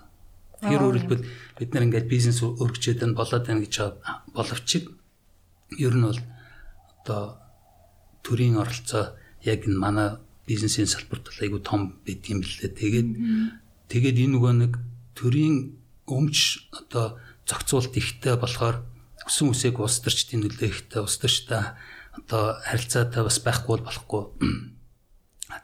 [0.60, 1.24] Тэгэхээр өөрөлдвөл
[1.60, 3.76] бид нар ингээд бизнес өргөчөөд нь болоод байна гэж
[4.32, 4.88] боловч
[5.76, 6.20] ер нь бол
[7.04, 7.36] одоо
[8.24, 9.12] төрийн оролцоо
[9.44, 10.08] яг энэ манай
[10.48, 12.72] бизнесийн салбарт айгүй том байдгийн билээ.
[12.72, 13.08] Тэгээд
[13.92, 14.72] тэгээд энэ нөгөө нэг
[15.12, 15.76] төрийн
[16.08, 18.80] өмч одоо зохицуулт ихтэй болохоор
[19.28, 21.76] өсөн үсэг улс төрчдийн нөлөө ихтэй улс төрчтэй
[22.16, 24.22] одоо харилцаатай бас байхгүй болохгүй.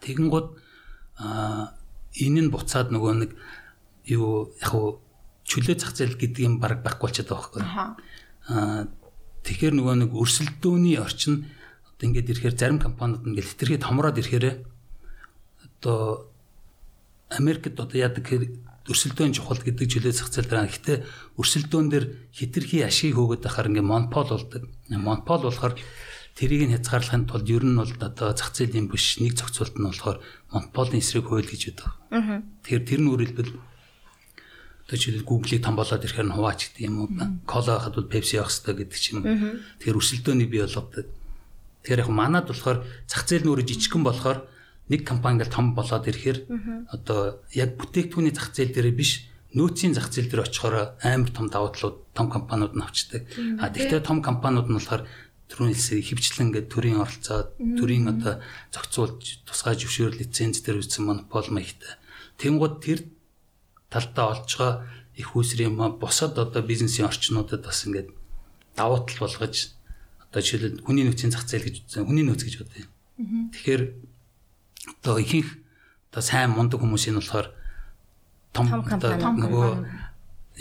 [0.05, 0.29] Тэгэн
[1.17, 1.73] а
[2.21, 3.31] энэ нь буцаад нөгөө нэг
[4.13, 5.06] юу яг хуу
[5.47, 7.63] чөлөө зах зээл гэдэг юм баг байхгүй болчиход байгаа байхгүй.
[8.51, 8.87] Аа
[9.47, 11.47] тэгэхээр нөгөө нэг өрсөлдөөний орчин
[11.87, 14.67] одоо ингээд ирэхээр зарим компаниуд ингээд хэтэрхий томроод ирэхээр
[15.63, 16.27] одоо
[17.31, 18.27] Америкт одоо яадаг
[18.87, 20.99] өрсөлдөөн чухал гэдэг чөлөө зах зээл дээр гэхдээ
[21.39, 24.63] өрсөлдөөн дээр хэтэрхий ашиг хөөгд байхаар ингээд монопол болдог.
[24.91, 25.75] Монопол болохоор
[26.39, 30.23] тэрийг нь хязгаарлахын тулд ер нь бол одоо зах зээлийн биш нэг зохицуулт нь болохоор
[30.55, 31.91] монополын эсрэг хууль гэж байдаг.
[32.63, 33.53] Тэгэхээр тэр нь өөрөлдвөл
[34.87, 37.11] одоо жишээл Google-ийг том болоод ирэхээр нь хуваач гэдэг юм уу.
[37.43, 39.59] Cola хад бол Pepsi явах хэрэгтэй гэдэг ч юм уу.
[39.83, 41.07] Тэгэхээр өрсөлдөөний бий болгодог.
[41.83, 44.47] Тэгэхээр яг манад болохоор зах зээл нөрө жижигхэн болохоор
[44.87, 46.39] нэг компани ингээл том болоод ирэхээр
[46.95, 49.27] одоо яг бүтээгдэхүүний зах зээл дээр биш
[49.59, 53.27] нөөцийн зах зээл дээр очихоор амар том давуу талууд том компаниуд нь авчдаг.
[53.59, 55.03] А тэгвэл том компаниуд нь болохоор
[55.51, 58.43] түрүүн хэлсэн хөвчлэн ингээд төрийн оролцоо, төрийн одоо
[58.75, 61.99] зохицуулж тусгай зөвшөөрөл лиценз дээр үүссэн монопол маягтай.
[62.39, 62.99] Тэнгууд тэр
[63.91, 64.85] талдаа олж байгаа
[65.17, 68.13] их үүсрийн босод одоо бизнесийн орчнуудад бас ингээд
[68.77, 69.73] давуу тал болгож
[70.21, 72.05] одоо жишээлбэл хүний нөөцийн зах зээл гэж үзсэн.
[72.05, 72.87] Хүний нөөц гэж бодъё.
[73.17, 73.83] Тэгэхээр
[75.01, 75.49] одоо ихэнх
[76.13, 77.49] одоо сайн мундаг хүмүүсийн болохоор
[78.53, 79.69] том нөгөө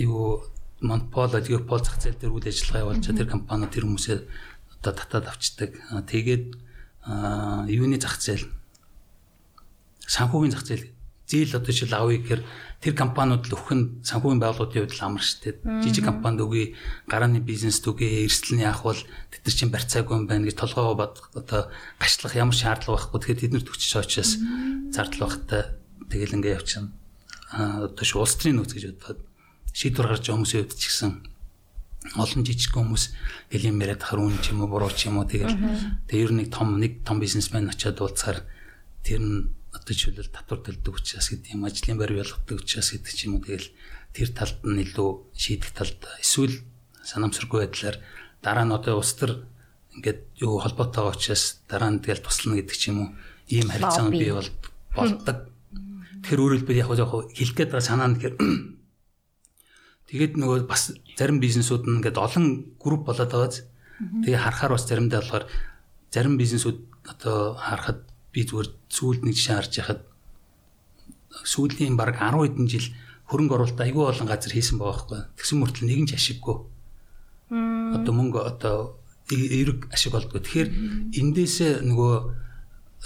[0.07, 0.47] юу
[0.79, 4.19] монопол олигопол зах зээл дээр үйл ажиллагаа явуулж тэр компаниуд тэр хүмүүсээ
[4.79, 5.75] одоо татаад авчдаг.
[6.07, 6.45] Тэгээд
[7.67, 8.47] юуны зах зээл
[10.07, 10.94] санхүүгийн зах зээл
[11.25, 12.41] зээл одоо жишээл авъя гэхээр
[12.85, 15.57] тэр компаниуд л өхөн санхүүгийн байгууллагын хувьд амар штэ.
[15.81, 16.77] Жижиг компанид үгүй
[17.09, 19.01] гарааны бизнес үгүй эрсдэлний ах бол
[19.33, 23.19] тэд нар чинь барьцаагүй юм байна гэж толгоо бод одоо гашлах ямар шаардлага байхгүй.
[23.25, 24.31] Тэгэхээр тэд нар төгсөж очиас
[24.93, 25.63] зардал багтай
[26.13, 26.93] тэгэл ингээ явчихна.
[27.49, 29.19] Аа одоо ш улс төрийн нөөц гэж бодоход
[29.73, 31.11] шийдвэр гарч хүмүүсийн хувьд ч гэсэн
[32.13, 33.03] олон жижиг хүмүүс
[33.49, 35.57] хэлийн яриад хар үн ч юм уу буруу ч юм уу тэгэл
[36.05, 38.45] тэр ер нь нэг том нэг том бизнесмен очиад уулзахаар
[39.01, 39.49] тэр нь
[39.85, 43.45] одоо жишээлбэл татвар төлдөг учраас гэдэг юм ажлын байр ялгадаг учраас гэдэг ч юм уу.
[43.45, 43.69] Тэгэл
[44.17, 46.57] тэр талд нь илүү шийдэх талд эсвэл
[47.05, 48.01] санамсаргүй байдлаар
[48.41, 49.45] дараа нь одоо улс төр
[49.93, 53.09] ингээд юу холбоотойгоо учраас дараа нь тэгэл туслана гэдэг ч юм уу.
[53.45, 54.49] Ийм харилцааны бий бол
[54.97, 55.53] болдог.
[56.25, 58.35] Тэгэхээр өөрөлдвөл яг яг хэлэх гээд байгаа санаа нь тэгэхээр
[60.09, 63.69] тэгээд нөгөө бас зарим бизнесүүд нь ингээд олон групп болоод байгааз
[64.01, 65.45] тэгээ харахаар бас заримдаа болохоор
[66.09, 68.01] зарим бизнесүүд одоо харахад
[68.35, 70.01] би зүгээр сүүлд нэг жишээ харж яхад
[71.47, 72.87] сүүлийн баг 10 хэдэн жил
[73.31, 75.19] хөрөнгө оруулалт айгүй олон газар хийсэн байгаа байхгүй.
[75.39, 76.57] Тэгсэн мөртлөө нэгэн ч ашиггүй.
[77.95, 78.99] Одоо мөнгө одоо
[79.31, 80.43] эрг ашиг болдгоо.
[80.43, 80.69] Тэгэхээр
[81.15, 82.13] эндээсээ нөгөө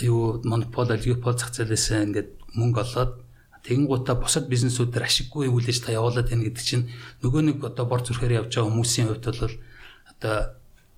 [0.10, 3.12] юу монопол олигопол зах зээлээсээ ингээд мөнгө олоод
[3.64, 6.90] тэгэнгуутаа бусад бизнесүүдээр ашиггүй үйл ажиллагаа явуулаад байна гэдэг чинь
[7.24, 9.56] нөгөө нэг одоо бор зүрхээр явж байгаа хүмүүсийн хувьд бол
[10.16, 10.36] одоо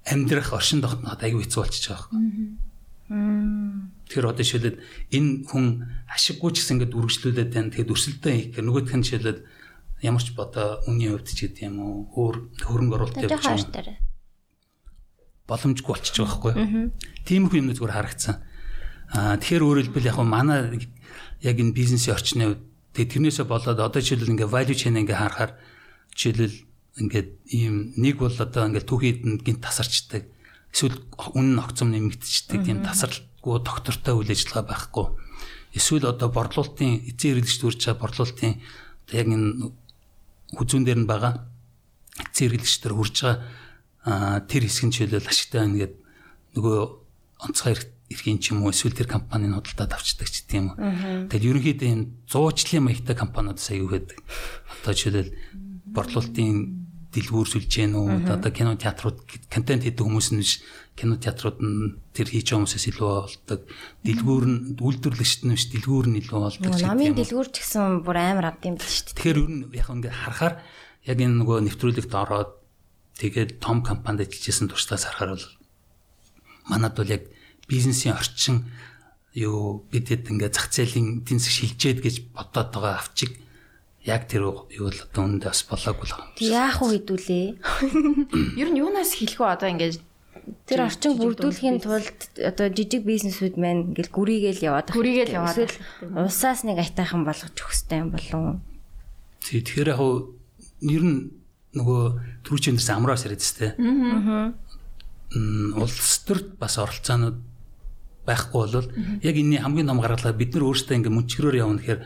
[0.06, 2.22] амьдрах оршин тогтноход айгүй хэцүү болчихж байгаа байхгүй.
[4.12, 4.84] Тэгэхээр одоо жишээлбэл
[5.16, 5.66] энэ хүн
[6.12, 7.72] ашиггүй ч гэсэн ингээд үргэлжлүүлээд байна.
[7.72, 9.42] Тэгээд өрсөлдөө хийх гэх нөгөөх нь жишээлбэл
[10.04, 13.96] ямар ч бодоо үнийн хувьд ч гэдэг юм уу өөр хөрөнгө оруулалт явуулж байгаа.
[15.48, 16.92] Боломжгүй болчихж байгаа байхгүй юу?
[17.24, 18.36] Тиймэрхүү юм зүгээр харагдсан.
[19.16, 20.60] Аа тэгэхээр өөрөөр хэлбэл яг манай
[21.40, 25.56] яг энэ бизнесийн орчны хувьд тэгээд тэрнээсээ болоод одоо жишээлбэл ингээд value chain ингээ харахаар
[26.20, 26.58] жишээлбэл
[27.00, 30.28] ингээд ийм нэг бол одоо ингээд түүхийд гинт тасарчдаг
[30.76, 31.00] эсвэл
[31.32, 35.06] үнэн огцом нэмэгдчихдэг тийм тасралт гоо доктортой үйл ажиллагаа байхгүй.
[35.74, 39.50] Эсвэл одоо борлуулалтын эцэг хэрэглэгч төрж байгаа борлуулалтын одоо яг энэ
[40.56, 41.34] хүзүүн дээр нь байгаа
[42.32, 45.94] эцэг хэрэглэгч төр хурж байгаа тэр хэсэг нь жишээлбэл ашигтай байна гэд
[46.58, 46.78] нөгөө
[47.42, 47.74] онцгой
[48.12, 50.78] эрхийн ч юм уу эсвэл тэр компанийн худалдаад авчдаг ч гэдэг юм уу.
[51.32, 54.20] Тэгэл ерөнхийдөө энэ зуучлалын маягтай компаниуд сая юу гэдэг.
[54.84, 55.32] Одоо жишээлбэл
[55.96, 56.81] борлуулалтын
[57.12, 58.32] дэлгүүр сүлж гэнэ үү?
[58.32, 59.20] Одоо кино театрууд
[59.52, 60.64] контент хийдэг хүмүүс нь биш
[60.96, 63.62] кино театрууд нь тэр хийж байгаа хүмүүсээс илүү болдог.
[64.08, 68.56] Дэлгүүр нь үйлдвэрлэгчд нь биш дэлгүүр нь илүү болдог намын дэлгүүр ч гэсэн бүр амар
[68.56, 69.16] авд юм биш дээ.
[69.20, 70.56] Тэгэхээр ер нь яг ингээд харахаар
[71.04, 72.52] яг энэ нөгөө нэвтрүүлэгт ороод
[73.20, 75.48] тэгээд том компанид ажиллажсэн туршлаас харахаар бол
[76.72, 77.28] манад бол яг
[77.68, 78.72] бизнесийн орчин
[79.36, 83.32] юу бидэд ингээд зах зээлийн эдийн засаг шилжээд гэж бодоод байгаа авчиг
[84.06, 86.42] яг тэр юу л одоо үүндээ бас болоогүй л байгаа.
[86.42, 87.46] Яах вэ хэдүүлээ?
[88.62, 90.02] Ер нь юунаас хэлэх вэ одоо ингээд
[90.66, 94.98] тэр орчин бүрдүүлэхийн тулд одоо жижиг бизнесүүд маань ингээл гүрийгээл яваад байгаа.
[94.98, 95.70] Гүрийгээл яваад.
[96.18, 98.58] Улсаас нэг айтайхан болгож өгөх хэрэгтэй юм болов.
[99.46, 101.20] Тий тэгэхээр яг ер нь
[101.78, 102.02] нөгөө
[102.42, 103.62] түрүүчэндээс амраас яриад тест.
[103.62, 104.50] Аа.
[105.78, 107.38] Улс төрд бас оролцоонууд
[108.26, 108.90] байхгүй бол
[109.22, 112.02] яг энэний хамгийн том гаргалаа бид нар өөрсдөө ингээ мөнчгөрөөр явна гэхээр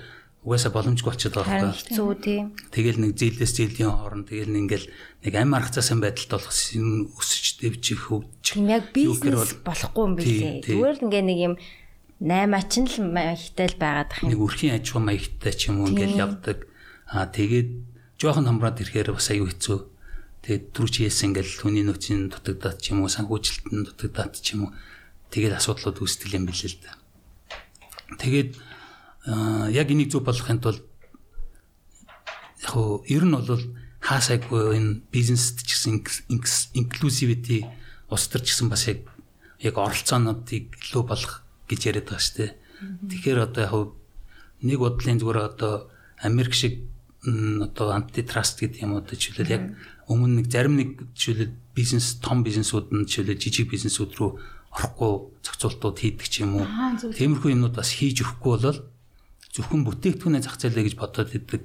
[0.45, 1.89] угаасаа боломжгүй болчиход байгаа байхгүй.
[1.89, 2.45] Хэцүү тийм.
[2.69, 4.87] Тэгэл нэг зээлээс зээлийн хооронд тэгэл нэг ингээл
[5.25, 8.61] нэг амь аргацаасан байдалд болох өсөж дэвжих хөгжих.
[8.61, 10.53] Яг бизнес болохгүй юм билээ.
[10.69, 11.53] Зүгээр л ингээ нэг юм
[12.21, 14.29] наймаач нь л маягтай л байгаад их юм.
[14.37, 16.57] Нэг өрхийн аж ахуй маягтай ч юм уу ингээл явдаг.
[17.09, 17.69] Аа тэгээд
[18.21, 19.79] жоохон хамраад ирэхээр бас аюу хэцүү.
[20.45, 24.71] Тэгээд түрүүч хийсэн ингээл хүний нөөцийн дутагдаад ч юм уу санхүүжилтэн дутагдаад ч юм уу
[25.33, 26.93] тэгээд асуудлууд үүсдэг юм билээ л да.
[28.21, 28.74] Тэгээд
[29.25, 30.83] яг энийг зөв болгохын тулд
[32.61, 33.63] яг хөө ер нь бол
[34.05, 36.05] хаасайгүй энэ бизнест ч гэсэн
[36.77, 37.65] инклюзивити
[38.09, 39.09] улс төр ч гэсэн бас яг
[39.65, 42.51] яг оролцоонуудыг илүү болгох гэж яриад байгаа шүү дээ.
[43.09, 43.73] Тэгэхээр одоо яг
[44.61, 45.89] нэг бодлын зүгээр одоо
[46.21, 46.85] Америк шиг
[47.25, 49.63] одоо антитраст гэдэг юм уу жишээлбэл яг
[50.05, 54.31] өмнө нэг зарим нэг жишээлбэл бизнес том бизнесүүд нь жишээлбэл жижиг бизнесүүд рүү
[54.69, 56.67] орохгүй зохицуултууд хийдэг ч юм уу.
[57.17, 58.79] Тиймэрхүү юмнууд бас хийж өгөхгүй бол
[59.55, 61.63] зөвхөн бүтээгдэхүүнээ зах зээлээ гэж бодоод идэг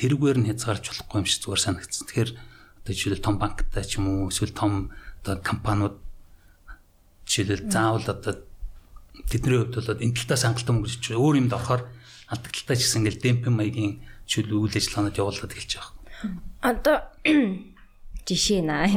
[0.00, 2.04] тэрүүгээр нь хязгаарч болохгүй юм шиг зүгээр санагдсан.
[2.08, 4.72] Тэгэхээр одоо жишээлбэл том банктай ч юм уу эсвэл том
[5.20, 5.96] одоо компаниуд
[7.28, 8.34] жишээлбэл заавал одоо
[9.28, 11.82] тэдний хувьд бол энэ талтаас хангалттай мөнгө гэж өөр юмд орохоор
[12.32, 13.92] алдагдaltaй ч гэсэн ингээл демпинг маягийн
[14.24, 15.92] жишээл үйл ажиллагаанууд явуулаад эхэлж байгаа.
[16.64, 16.96] Одоо
[18.28, 18.88] жишээ наа.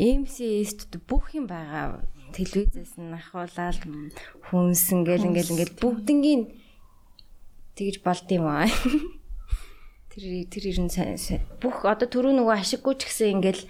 [0.00, 2.00] MCS-д бүх юм байгаа
[2.32, 3.80] телевизээс нь ахуулаад
[4.48, 6.42] хүнсэн гэл ингээл ингээл бүгднгийн
[7.76, 8.66] тэгж болд юм аа.
[10.16, 10.90] Тэр тэр ер нь
[11.60, 13.68] бүх одоо түрүү нөгөө ашиггүй ч гэсэн ингээл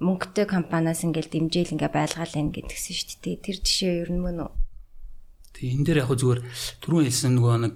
[0.00, 3.44] мөнгөтэй компаниас ингээл дэмжээл ингээ байлгаал энэ гэдгсэн шүү дээ.
[3.44, 4.52] Тэр жишээ ер нь мөн үү?
[5.52, 6.40] Тэг энэ дээр яг зүгээр
[6.80, 7.74] түрүү хэлсэн нөгөө нэг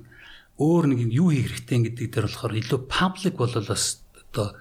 [0.56, 4.56] өөр нэг юу хийх хэрэгтэй гэдэг дээр болохоор илүү паблик болол бас одоо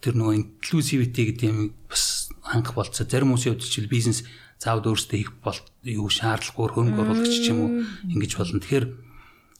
[0.00, 3.04] тэр нөгөө инклюзивити гэдэг юм бас хангах болцоо.
[3.04, 4.24] Зарим хүмүүсийн хувьд чинь бизнес
[4.56, 7.70] заавал өөрсдөө хийх бол юу шаардлагагүй хөрөнгө оруулагч ч юм уу
[8.08, 8.64] ингэж болно.
[8.64, 8.86] Тэгэхээр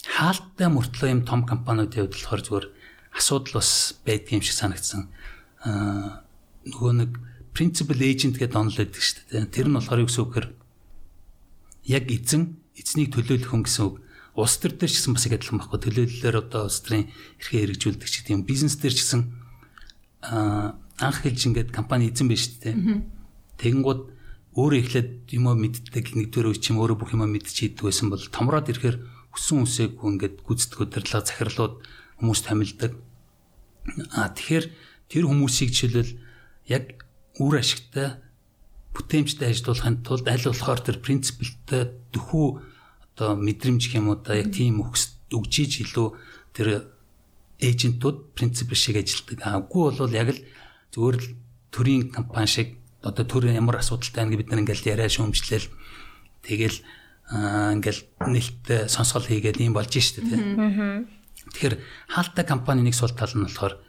[0.06, 2.66] хаалттай мөртлөө юм том компаниудын хувьд болохоор зүгээр
[3.16, 3.70] асуудал бас
[4.06, 5.10] байдаг юм шиг санагдсан.
[5.66, 6.22] Аа
[6.66, 7.10] нөгөө нэг
[7.56, 9.50] principal agent гэдэг онол байдаг шүү дээ.
[9.50, 10.46] Тэр нь болохоор юу гэсэн үг хэр
[11.88, 12.42] яг эзэн
[12.76, 13.96] эзнийг төлөөлөх хүн гэсэн үг.
[14.36, 15.80] Улс төр дээр ч гэсэн бас их адилхан байхгүй.
[15.80, 17.08] Төлөөллөөр одоо улс төрийн
[17.40, 18.44] эрхээ хэрэгжүүлдэг ч гэдэг юм.
[18.44, 19.22] Бизнес дээр ч гэсэн
[20.28, 22.76] аа анх хэлж ингээд компани эзэн байна шүү дээ.
[23.56, 24.02] Тэгэнгүүт
[24.56, 28.96] өөрөө эхлээд юмоо мэддэг нэгдүгээр үе чим өөрөө бүх юмаа мэдчихийдэг байсан бол томроод ирэхээр
[29.36, 31.74] өссөн үсээгүй ингээд гүцэтгэх удирлага захирлууд
[32.18, 32.92] хүмүүс тамилдаг.
[34.16, 34.66] А тэгэхээр
[35.12, 36.12] тэр хүмүүсийг жишээлбэл
[36.72, 37.06] яг
[37.38, 38.18] үр ашигтай
[38.96, 41.82] бүтээмжтэй ажиллуулахын тулд аль болохоор тэр принципэлтэй
[42.16, 42.46] дөхүү
[43.14, 46.08] одоо мэдрэмж юм уу да яг тийм өгчиж илүү
[46.56, 46.88] тэр
[47.60, 49.44] эйжентууд принцип шиг ажилтдаг.
[49.44, 50.40] Аггүй бол яг л
[50.96, 51.28] зөвөр л
[51.70, 52.68] төрийн компани шиг
[53.04, 55.68] одоо төр ямар асуудалтай байна гэж бид нар ингээл яриа шүүмжлээл
[56.42, 56.76] тэгэл
[57.30, 60.38] ингээл нэлттэй сонсгол хийгээд юм болж штэ тий.
[61.50, 61.76] Тэгэхээр
[62.10, 63.82] хаалттай компани нэг сул тал нь болохоор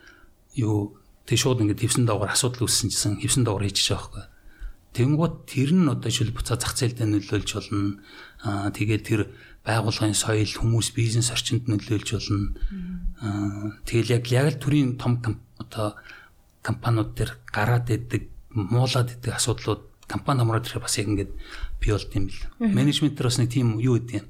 [0.58, 0.98] юу
[1.30, 4.26] тэг шууд ингээд хевсэн доогоор асуудал үүссэн гэсэн хевсэн доогоор хийж байгаа байхгүй.
[4.98, 8.02] Тэнгууд тэр нь одоо шил буцаа зах зээлд нөлөөлж болно.
[8.42, 9.22] Аа тэгээд тэр
[9.62, 12.56] байгууллагын соёл, хүмүүс, бизнес орчинд нөлөөлж болно.
[13.22, 15.22] Аа тэгэл яг яг л төрийн том
[15.62, 16.00] одоо
[16.66, 21.32] компаниуд төр гараад идэг, муулаад идэг асуудлууд компани хамраад ирэхээр бас яг ингээд
[21.80, 22.42] бий болд юм бил.
[22.60, 24.28] Менежмент дээр бас нэг тийм юу гэдэг юм.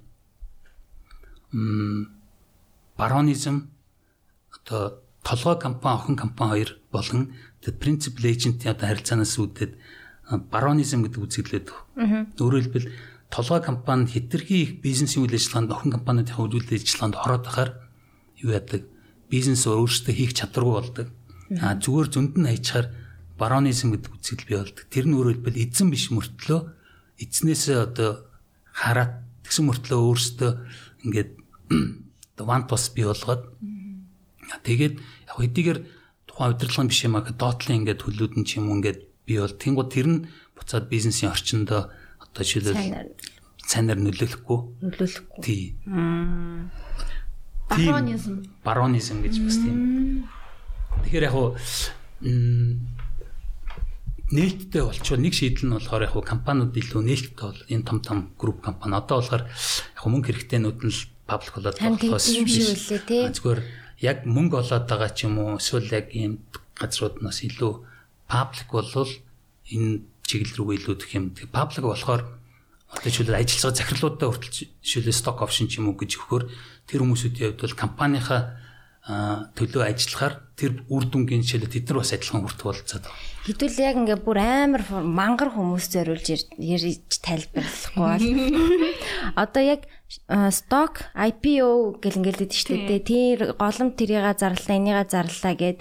[1.54, 2.18] Мм
[2.98, 3.70] баронизм
[4.52, 9.74] одоо толгой компани охин компани хоёр болон тэр принципал эйжентийн одоо харилцаанаас үүдээд
[10.52, 11.68] баронизм гэдэг үзэгдлээд.
[12.42, 12.92] Өөрөөр хэлбэл
[13.30, 17.72] толгой компанид хэтэрхий их бизнесийн үйл ажиллагаанд охин компаниудын үйл ажиллагаанд ороод байхаар
[18.42, 18.84] юу яадаг
[19.30, 21.08] бизнес өөрөөсөө хийх чадваргүй болдог.
[21.62, 22.88] А зүгээр зөнд нь хайчаар
[23.38, 24.86] баронизм гэдэг үзэгдэл бий болдог.
[24.90, 26.60] Тэр нь өөрөөр хэлбэл эзэн биш мөртлөө.
[27.22, 28.26] Эзнээсээ одоо
[28.74, 30.52] хараад тэгсэн мөртлөө өөрсдөө
[31.06, 31.32] ингээд
[32.42, 33.54] one plus бий болгоод.
[34.66, 35.80] Тэгээд яг эдгээр
[36.26, 39.54] тухайн удирдлагын биш юм аа доотлын ингээд хөлүүд нь ч юм уу ингээд бий бол
[39.54, 40.20] тэнгууд тэр нь
[40.58, 41.82] буцаад бизнесийн орчиндөө
[42.22, 43.18] одоо жишээлбэл
[43.68, 44.60] цанаар нөлөөлөхгүй.
[44.82, 45.42] Нөлөөлөхгүй.
[45.44, 45.76] Тий.
[47.68, 48.48] Баронизм.
[48.64, 50.24] баронизм гэж бас тийм.
[51.04, 51.58] Тэгэхээр яг уу
[54.32, 58.60] нээлттэй болчихвол нэг шийдэл нь болохоор яг компаниуд илүү нээлттэй бол энэ том том групп
[58.60, 59.00] компани.
[59.00, 63.62] Одоо болохоор яг мөнгө хэрэгтэйнүүд нь л паблик болоод болохоос зүгээр
[64.04, 66.44] яг мөнгө олоод байгаа ч юм уу эсвэл яг ийм
[66.76, 67.72] газрууд нас илүү
[68.28, 69.12] паблик болвол
[69.72, 71.32] энэ чиглэл рүү илүү дэх юм.
[71.32, 72.22] Паблик болохоор
[72.92, 76.44] одоо жишээлбэл ажиллаж байгаа захирлуудаа хүртэл жишээлбэл stock option ч юм уу гэж өгөхөөр
[76.88, 78.42] тэр хүмүүсүүдийн хувьд бол компанийхаа
[79.08, 83.24] төлөө ажиллахаар тэр үр дүнгийн жишээлбэл тэд нар бас адилхан хүртэх болцоод байна.
[83.48, 86.28] Хэдүүл яг ингээ бүр амар мангар хүмүүс зориулж
[86.60, 88.26] ярьж тайлбарлахгүй бол
[89.48, 89.88] одоо яг
[90.52, 93.08] stock IPO гэл ингээл дэд шүү дээ.
[93.08, 95.80] Тэр голом тэрийга зарлаа, энийга зарлаа гэд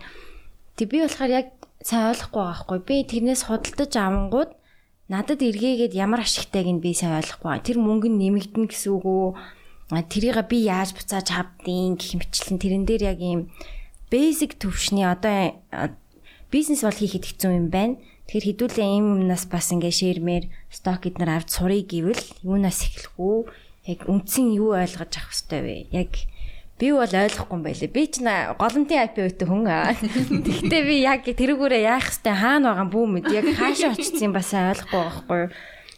[0.77, 1.49] Тэг би болохоор яг
[1.81, 2.79] сайн ойлгохгүй байхгүй.
[2.85, 4.53] Би тэрнээс худалдаж авангууд
[5.09, 7.65] надад эргээгээд ямар ашигтайг нь би сайн ойлгохгүй.
[7.65, 9.29] Тэр мөнгө нь нэмэгдэнэ гэсэн үг үү?
[9.87, 13.55] Тэрийг би яаж буцааж авдیں гэх мэтлэн тэрэн дээр яг ийм
[14.11, 15.55] basic төвшний одоо
[16.51, 17.95] бизнес бол хийхэд хэцүү юм байна.
[18.27, 20.45] Тэгэхээр хэдүүлээ ийм юмнаас бас ингээ шеэрмээр
[20.75, 23.39] сток эднэр авч сурыг гэвэл юунаас эхлэх үү?
[23.87, 25.77] Яг үндсэн юу ойлгож авах хэрэгтэй вэ?
[25.95, 26.11] Яг
[26.77, 27.89] Би бол ойлгохгүй юм байлээ.
[27.89, 29.97] Би ч голомтын IPO-тэй хүн аа.
[30.45, 33.27] Тэгтээ би яг тэрүүгээрээ яах хэвтэй хаана байгаа бүү мэд.
[33.33, 35.51] Яг хаашаа очсон бас ойлгохгүй байхгүй юу?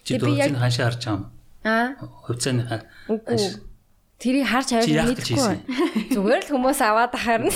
[0.07, 1.23] Чи дөрөвчний хаашаа харж байгаа юм?
[1.67, 1.87] Аа.
[1.99, 2.63] Хувьцааны.
[3.11, 3.68] Үгүй.
[4.19, 5.55] Тэрийг харж аваад мэдгүй.
[6.13, 7.55] Зүгээр л хүмүүс аваад харна.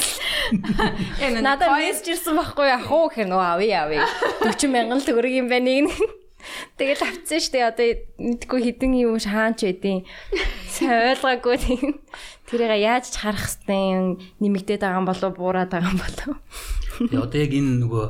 [1.43, 4.07] Надад мессеж ирсэн байхгүй яах уу гэхээр нөө авъя авъя.
[4.47, 5.91] 40 мянган л төгрөг юм байна нэг.
[6.79, 7.67] Тэгэл авцсан шүү дээ.
[7.67, 10.07] Одоо мэдгүй хідэн юм шаанч байдیں۔
[10.71, 11.99] Сайн ойлгоогүй тийм.
[12.47, 16.35] Тэрийг яаж ч харах хэвээр нэмэгдээд байгаа юм болов буураад байгаа юм болов.
[16.95, 18.05] Тэгээ одоо яг энэ нөгөө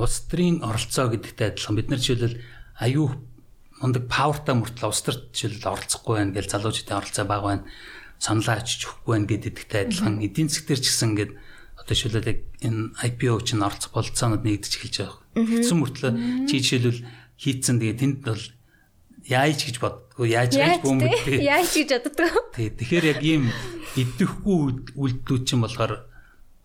[0.00, 2.40] улс төрийн оролцоо гэдэгтэй адилхан бид нар жишээлбэл
[2.80, 3.08] аюу
[3.80, 7.64] мундаг павертай мөртлөө улс төрт жишээлбэл оролцохгүй байх гэж залуучуудын оролцоо бага байна.
[8.20, 10.20] Саналаа очиж өгөхгүй байх гэдэгтэй адилхан.
[10.20, 11.32] Эдийн засгтэр ч гэсэн ингээд
[11.80, 15.18] одоо жишээлбэл яг энэ IPO чинь оролцох болцоонууд нэгдэж эхэлж байгаа.
[15.40, 16.12] Тэгсэн мөртлөө
[16.44, 17.00] чи жишээлбэл
[17.40, 18.44] хийцэн тэгээ тэнд бол
[19.24, 22.44] яаж гэж боддгоо яаж гэж бөөмөдтэй яаж гэж боддгоо?
[22.52, 23.48] Тий тэгэхээр яг ийм
[23.96, 26.04] идэхгүй үйлдэлүүд чинь болохоор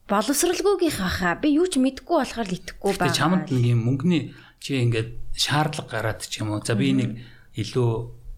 [0.10, 3.16] боловсралгүйгийнх баха би юу ч мэдэхгүй болохоор итгэхгүй байна.
[3.16, 4.24] чамд нэг юм мөнгөний
[4.60, 6.64] чи ингээд шаардлага гараад ч юм уу?
[6.64, 7.12] За би нэг
[7.56, 7.90] илүү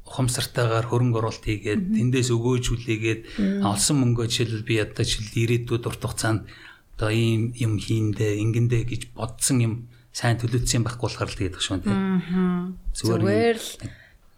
[0.08, 3.22] ухамсартайгаар хөрөнгө оруулалт хийгээд тэндээс өгөөж үлээгээд
[3.68, 6.42] олсон мөнгөө жишээлбэл би одоо жишээл ирээдүйд урт хугацаанд
[6.96, 9.74] одоо ийм юм хийндэ ингэндэ гэж бодсон юм
[10.16, 12.00] сайн төлөвлөсөн байхгүй болохоор л тэгээд шүү дээ.
[12.96, 13.70] Зүгээр л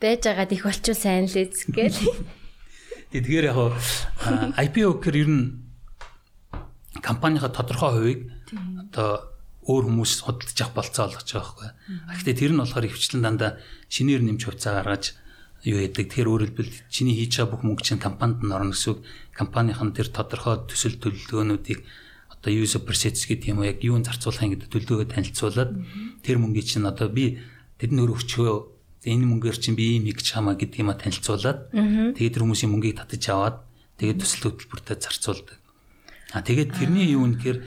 [0.01, 1.99] байж байгаад их болчихвол сайн л эзгээл.
[3.13, 3.57] Тэгэхээр яг
[4.59, 5.45] IPO гэхэр ер нь
[6.99, 8.19] компанийхаа тодорхой хувийг
[8.91, 11.69] одоо өөр хүмүүс худалдаж авах болцоо олгож байгаа байхгүй.
[12.15, 13.51] Гэхдээ тэр нь болохоор ихвчлэн дандаа
[13.91, 15.19] шинээр нэмж хувьцаа гаргаж
[15.67, 16.07] юу яадаг.
[16.07, 18.99] Тэгэхээр өөрөөр хэлбэл чиний хийж байгаа бүх мөнгө чинь компанид нь орно гэсэн үг.
[19.35, 21.79] Компанийн тэр тодорхой төсөл төлөвлөгөөнүүдийг
[22.39, 25.71] одоо user persets гэдэг юм уу яг юунд зарцуулахын гэдэг төлөвлөгөө танилцуулаад
[26.23, 27.43] тэр мөнгөийг чинь одоо би
[27.75, 28.47] тэдний өрөвчөө
[29.11, 31.75] энэ мөнгөөр чинь би ийм хийж хамаа гэдэг юм а танилцуулаад
[32.15, 33.57] тэгээд тэр хүмүүсийн мөнгийг татаж аваад
[33.99, 35.59] тэгээд төсөл хөтөлбөртөө зарцуулдаг.
[36.31, 37.59] А тэгээд тэрний юу нөхөр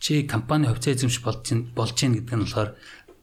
[0.00, 1.44] чи компани хувьцаа эзэмш болж
[1.76, 2.74] болж гин гэдэг нь болохоор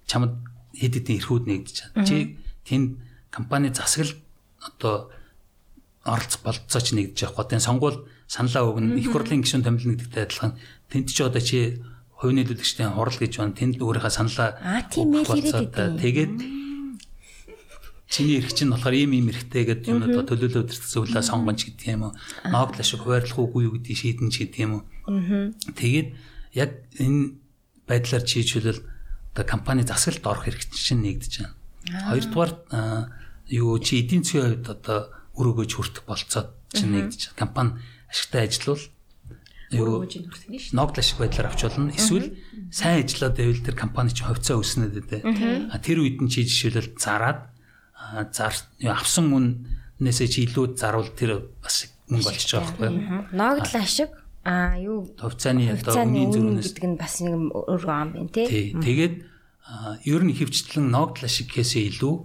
[0.06, 0.38] чамд
[0.78, 1.92] хэд хэдэн эрхүүд нэгдэж чад.
[2.06, 2.38] Чи
[2.70, 3.02] тэнд
[3.34, 4.14] компани засаглал
[4.62, 5.10] одоо
[6.06, 7.50] оролцох болцоо ч нэгдэж явах.
[7.50, 7.98] Одоо сонгуул
[8.30, 8.94] саналаа өгнө.
[9.02, 10.54] Их хурлын гишүүн томилно гэдэгтэй адилхан
[10.94, 11.82] тэнд ч одоо чи
[12.14, 13.58] хувь нийлүүлэгчдийн хурал гэж байна.
[13.58, 14.62] Тэнд өөрийнхөө саналаа.
[15.98, 16.34] Тэгээд
[18.08, 21.88] чиний эрх чинь болохоор ийм ийм эрхтэй гэдэг юм одоо төлөөлөл өдөртсөн хөлөө сонгонч гэдэг
[21.92, 22.14] юм уу.
[22.48, 24.84] Ногдол ашиг хуваарлах уугүй юу гэдэг шийдэн ч гэдэг юм уу.
[25.76, 26.16] Тэгээд
[26.58, 27.38] яг энэ
[27.86, 28.82] байдлаар чийжүүлэл
[29.38, 31.56] одоо компани засаглалд орох хэрэг чинь нэгдэж байна.
[32.10, 32.52] Хоёрдугаар
[33.48, 35.00] юу чи эдийн засгийн хувьд одоо
[35.38, 37.38] өрөөгөөж хүртэх болцоод чинь нэгдэж байна.
[37.38, 37.72] Компани
[38.10, 38.84] ашигтай ажиллавал
[39.72, 40.04] юу
[40.74, 41.94] ногдол ашиг байдлаар авч болно.
[41.94, 42.34] Эсвэл
[42.74, 45.22] сайн ажиллаад байвал тэр компани чинь хувьцаа өгдөө.
[45.70, 47.54] А тэр үед нь чи жишээлбэл зараад
[48.34, 48.54] зар
[48.90, 49.26] авсан
[50.00, 53.36] үннээсээ чи илүү заруул тэр бас мөнгө олчих жоох байхгүй.
[53.36, 54.12] Ногдол ашиг
[54.48, 55.04] а юу?
[55.20, 58.72] Хувьцааны одоо үнийн зүрхнээс гэдэг нь бас нэг өөр юм байна тий.
[58.72, 59.16] Тэгээд
[60.08, 62.16] ер нь хөвчлэн ногдол ашиг гэхээсээ илүү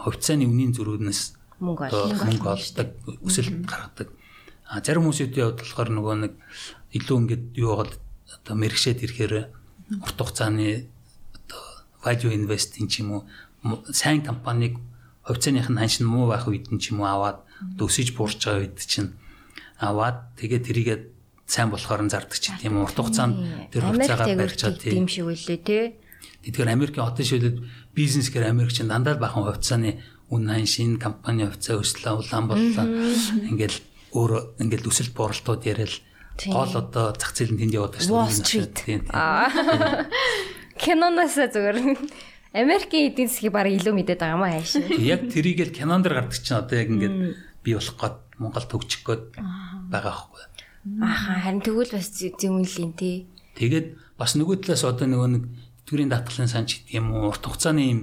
[0.00, 2.88] хувьцааны үнийн зүрхнээс мөнгө олдог
[3.20, 4.08] өсөлт гаргадаг.
[4.64, 6.32] А зарим хүмүүсийн хувьд болохоор нөгөө нэг
[6.96, 8.00] илүү ингээд юу болоод
[8.32, 9.34] одоо мэрэгшээд ирэхээр
[10.00, 10.88] урт хугацааны
[11.36, 11.62] одоо
[12.00, 13.22] value investing ч юм уу
[13.92, 14.80] сайн компаниг
[15.28, 17.44] хувьцааных нь ханш нь муу байх үед нь ч юм уу аваад
[17.76, 19.12] өсөж буурч байгаа үед чинь
[19.76, 20.98] аваад тэгээ тэрийгээ
[21.46, 25.84] сайн болохоор нь зардаг ч юм урт хугацаанд тэр хугацаагаар барьчаад тийм шиг үлээ тий.
[26.42, 27.58] Тэгэхээр Америкийн хотын шилээд
[27.94, 32.86] бизнес гэр Америкч дандаа бахан хувьцааны үн хань шинэ компани хувьцаа өслөө улаан боллоо.
[33.46, 33.78] Ингээл
[34.10, 35.94] өөр ингээл өсөлт боролтууд яриад
[36.50, 39.06] гол одоо зах зээл нь тэнд яваад байна шүү дээ.
[40.82, 41.78] Киноноос зүгээр
[42.56, 44.80] Америкийн эдийн засгийг баг илүү мэдээд байгаа маа хайш.
[44.96, 47.16] Яг тэрийг л кинон дэр гардаг чинь одоо яг ингээд
[47.64, 49.24] би болох гээд Монгол төгжих гээд
[49.92, 50.42] байгаа байхгүй.
[50.86, 53.26] Ааха харин тэгвэл бас зэмүнлийн тий.
[53.58, 55.44] Тэгээд бас нөгөө талаас одоо нөгөө нэг
[55.82, 58.00] тэтгэврийн даатгалын санч гэдэг юм уу урт хугацааны юм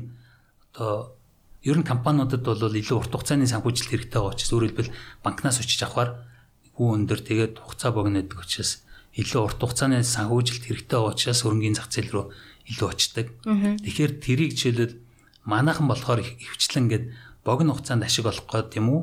[0.75, 1.15] одоо
[1.63, 5.79] ер нь компаниудад бол илүү урт хугацааны санхүүжилт хэрэгтэй байгаа учраас өөрөөр хэлбэл банкнаас очиж
[5.79, 6.27] авахар
[6.75, 8.83] хүү өндөр тэгээд хугацаа богино гэдэг учраас
[9.15, 12.25] илүү урт хугацааны санхүүжилт хэрэгтэй байгаа учраас хөрөнгөний зах зээл рүү
[12.67, 13.27] илүү очдог.
[13.47, 14.99] Тэгэхээр тэрийг жишээлбэл
[15.47, 17.05] манайхан болохоор хөвчлэн ингээд
[17.47, 19.01] богино хугацаанд ашиг олох гээд юм уу?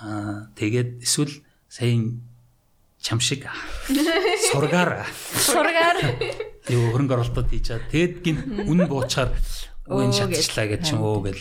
[0.00, 2.22] Аа тэгээд эсвэл саяын
[3.06, 3.46] чам шиг
[4.50, 5.06] сургаар.
[5.38, 5.98] Сургаар.
[6.66, 7.86] Юу хөрөнгө оруулалтууд хийж чад.
[7.94, 9.30] Тэгэд гин үн буучаар
[9.86, 11.38] үн шатчлаа гэж юм уу гэл.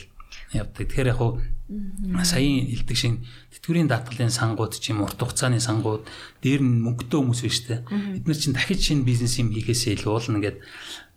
[0.54, 0.86] Явдаг.
[0.86, 1.41] Тэгэхээр яг хуу
[2.21, 3.17] саяын илдэг шиг
[3.49, 6.06] тэтгэврийн даатгалын сангууд ч юм урт хугацааны сангууд
[6.45, 7.82] дээр нь мөнгөтэй хүмүүс биш үү?
[8.21, 10.62] Бид нар чинь дахиж шинэ бизнес юм хийхээсээ илүү уулна гэдэг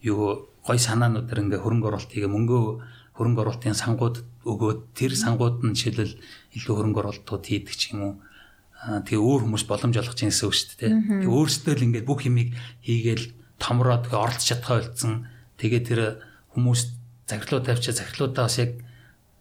[0.09, 2.33] юу гой санаануудаар ингээ хөрөнгө оруулалт хийгээ.
[2.33, 2.61] Мөнгөө
[3.21, 6.17] хөрөнгө оруулалтын сангууд өгөөд тэр сангууд нь жишээлбэл
[6.57, 8.13] илүү хөрөнгө оруулалтууд хийдэг ч юм уу
[8.79, 10.93] тэгээ өөр хүмүүс боломж олгож чинь гэсэн үг шүү дээ.
[11.27, 12.55] Тэгээ өөрсдөө л ингээд бүх юмыг
[12.87, 13.27] хийгээл
[13.59, 15.27] томроо тэгээ оролцож чадхаа болцсон.
[15.59, 16.01] Тэгээ тэр
[16.55, 16.81] хүмүүс
[17.27, 18.73] захирлуу тавьчаа захирлуудаа бас яг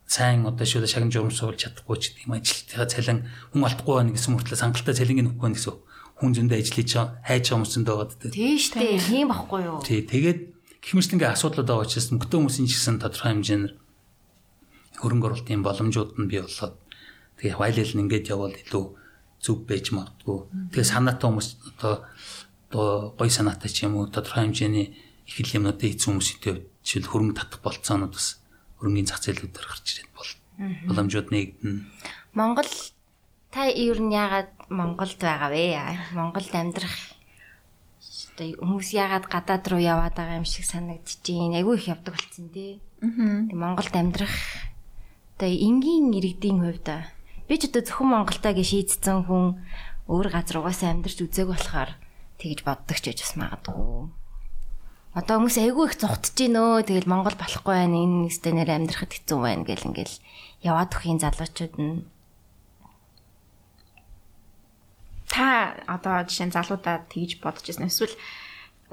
[0.09, 3.19] сайн одоо шүлэ шагнаж журам суулж чадахгүй ч гэдэг юм ажилтныхаа цалин
[3.53, 5.75] хүн алдахгүй байна гэсэн мөртлөө сангалтаа цалинг нөхгүй байна гэсэн
[6.17, 6.91] хүн зөндөө ажиллаж
[7.27, 8.31] хайж байгаа хүмүүс зөндөө байгаа гэдэг.
[8.33, 8.97] Тийм шүү дээ.
[9.05, 9.79] Тийм багхгүй юу?
[9.83, 10.39] Тий, тэгээд
[10.81, 13.67] гэх мэт ингээ асуудлууд байгаа учраас мөнгөтэй хүмүүсийн ч гэсэн тодорхой хэмжээнд
[14.97, 16.75] хөрөнгө оруулалтын боломжууд нь бий болоод
[17.37, 18.85] тэгээ хавайлал нь ингээд явбал илүү
[19.41, 20.71] зүг байж магадгүй.
[20.73, 21.93] Тэгээ санаатай хүмүүс одоо
[22.67, 24.97] одоо гой санаатай ч юм уу тодорхой хэмжээний
[25.27, 28.39] их л юмнуудыг хийсэн хүмүүстэй жишээл хөрөнгө татах болцоонууд бас
[28.79, 30.31] хөрөнгөний зах зээлүүдээр гарч ирээд бол
[30.91, 31.75] боломжууд нэгдэн.
[32.35, 32.71] Монгол
[33.51, 35.79] та ер нь яагаад Монголд байгаа вэ?
[36.11, 36.95] Монголд амьдрах
[38.37, 41.57] одоо хүмүүс яагаад гадаад руу яваад байгаа юм шиг санагдчихээн.
[41.57, 42.79] Айгүй их явдаг болсон тий.
[43.01, 43.47] Аа.
[43.49, 44.35] Монголд амьдрах
[45.37, 46.87] одоо энгийн иргэдийн хувьд
[47.47, 49.63] би ч одоо зөвхөн Монголтаа гэж шийдсэн хүн
[50.11, 51.91] өөр газар угаасаа амьдарч үзээг болохоор
[52.39, 54.11] тэгж боддог ч гэж бас магадгүй.
[55.17, 56.85] Одоо хүмүүс айгүй их зогтож гинөө.
[56.85, 57.97] Тэгэл Монгол болохгүй байна.
[57.97, 60.15] Энэ нэстэ нэр амьдрахад хэцүү байна гэл ингээл
[60.61, 62.05] яваад өхийн залуучууд нь
[65.25, 68.15] та одоо жишээ нь залуудаа тэгж бодож ирсэн эсвэл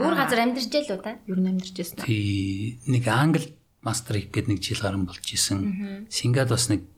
[0.00, 1.20] өөр газар амьдарч ял уу та?
[1.28, 2.00] Юу н амьдарч ирсэн.
[2.04, 3.52] Тий нэг англи
[3.84, 6.08] мастер хийх гээд нэг жил гарan болж исэн.
[6.08, 6.88] Сингад бас нэг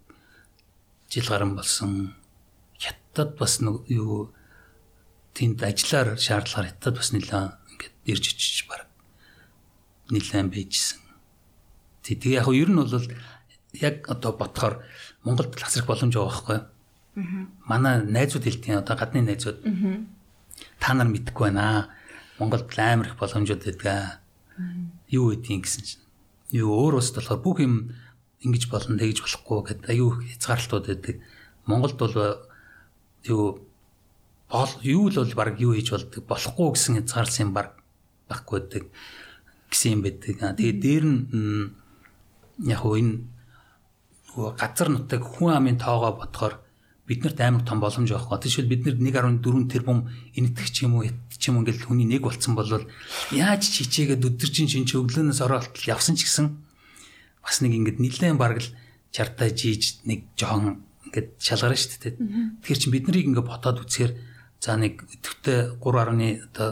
[1.17, 2.15] жил гарan болсон.
[2.77, 4.33] Хятад бас нэг юу
[5.33, 8.85] тэнд ажиллаар шаардлагаар хятад бас нэлээд ингээд ирж очиж баг
[10.13, 11.01] нэлээд байжсэн.
[12.05, 13.09] Тэгээ яг ер нь бол
[13.81, 14.85] яг одоо бодохоор
[15.25, 16.59] Монголд тасрах боломж байгаа байхгүй.
[16.61, 17.49] Аа.
[17.65, 19.65] Манай найзууд хэлтийн одоо гадны найзууд.
[19.65, 20.05] Аа.
[20.81, 21.97] Та нар мэдэхгүй байна.
[22.39, 24.21] Монголд амар их боломжууд байдаг.
[25.09, 26.05] Юу гэдгийг гэсэн чинь.
[26.53, 27.97] Юу өөр ус болохоор бүх юм
[28.47, 31.17] ингэж болно тэгж болохгүй гэдэг аюу хязгаарлалтууд байдаг.
[31.67, 32.15] Монголд бол
[33.27, 33.67] юу
[34.51, 37.75] бол юу л бол баг юу хийж болдог болохгүй гэсэн хязгаарлсан баг
[38.31, 38.85] байхгүй байдаг
[39.71, 40.35] гэсэн юм байдаг.
[40.39, 41.19] Тэгээд дээр нь
[42.71, 43.15] яг хөө энэ
[44.55, 46.55] газар нутаг хүн амын тоогоо бодохоор
[47.07, 48.39] биднэрт амар том боломж байхгүй.
[48.43, 52.55] Тийшэл бид нэг 1.4 тэрбум энэтх ч юм уу ч юм ингээл хүний нэг болцсон
[52.55, 52.67] бол
[53.31, 56.66] яаж чичээгээд өдөржин шинж өглөөнөөс ороод явсан ч гэсэн
[57.47, 58.75] бас нэг ингээд нилээн бараг л
[59.15, 62.15] чартаа жийж нэг жоон ингээд шалгарна шүү дээ.
[62.67, 64.13] Тэгэхээр чи бид нарыг ингээд ботоод үцхээр
[64.59, 66.69] за нэг өдөртөө 3.1 одоо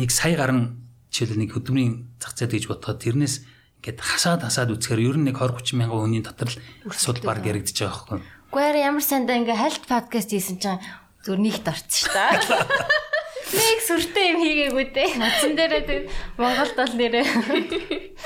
[0.00, 0.80] нэг сая гарan
[1.12, 3.44] жишээл нэг хөдөлмөрийн зах зээл гэж бодоход тэрнээс
[3.84, 7.44] ингээд хасаад хасаад үцхээр ер нь нэг 20 30 мянган хүний дотор л асуудал баг
[7.44, 8.20] яригдчихэж байгаа байхгүй.
[8.50, 10.80] Гэхдээ ямар сандаа ингээ хальт подкаст хийсэн чинь
[11.20, 13.00] зүр нэгт шүү дээ.
[13.50, 15.08] Нэг сүртэй юм хийгээгүй дээ.
[15.18, 16.00] Нацсан дээрээ тэг
[16.38, 17.26] Монголд бол нэрээ.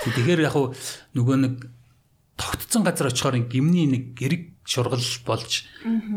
[0.05, 0.57] Тэгэхээр яг
[1.17, 1.55] нөгөө нэг
[2.37, 5.65] тогтцсон газар очихоор гимний нэг гэрэг шургал болж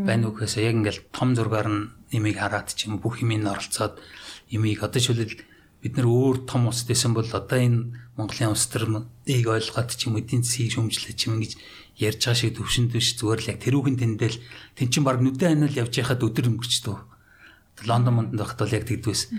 [0.03, 3.99] байна уу гэхээсээ яг ингээл том зургаар нь имийг хараад ч юм бүх юмыг оролцоод
[4.49, 5.35] имийг одоо шүлэл
[5.83, 10.09] бид нар өөр том ус дэсэн бол одоо энэ Монголын ус төр ийг ойлгоод ч
[10.09, 11.53] юм эдийн засгийг шөмжлөж ч юм ингэж
[12.01, 14.37] ярьж байгаа шиг төвшөнд биш зүгээр л яг тэрүүхэн тэндэл
[14.73, 16.97] тэн чин баг нүдэн анал явж яхад өдөр өнгөрчдөг.
[17.85, 19.29] Лондон мондод байхад бол яг тэгдвэс.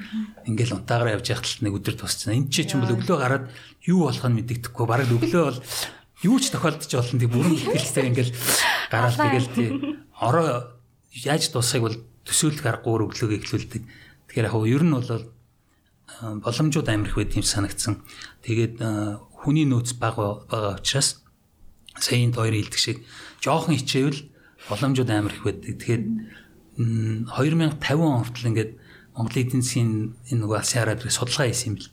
[0.46, 2.38] Ингээл унтаагаар явж яхад нэг өдөр тусцсан.
[2.38, 3.44] Энд чи ч юм бол өглөө гараад
[3.82, 4.86] юу болох нь мэддэхгүй.
[4.86, 5.58] Бараг өглөө бол
[6.22, 8.32] юу ч тохиолдож болно тий бүрэн ихтэй ингээл
[8.90, 9.68] гараал тэгэл тий
[10.14, 10.78] ороо
[11.10, 13.82] яаж дуусахыг бол төсөөлөх аргагүй өглөөг эхлүүлдэг.
[14.30, 15.10] Тэгэхээр яг ер нь бол
[16.42, 18.02] боломжууд амирх байт юм санагдсан.
[18.42, 18.82] Тэгээд
[19.34, 21.22] хүний нөөц бага байгаа учраас
[21.98, 22.98] саяын хоёр хэлдэг шиг
[23.42, 24.20] жоохон хичээвэл
[24.68, 25.78] боломжууд амирх байдаг.
[25.78, 26.02] Тэгэхээр
[26.78, 28.72] 2050 он хүртэл ингээд
[29.18, 29.92] Монголын эдийн засгийн
[30.30, 31.90] энэ нөгөө алсын хараад судалгаа хийсэн юм бэл.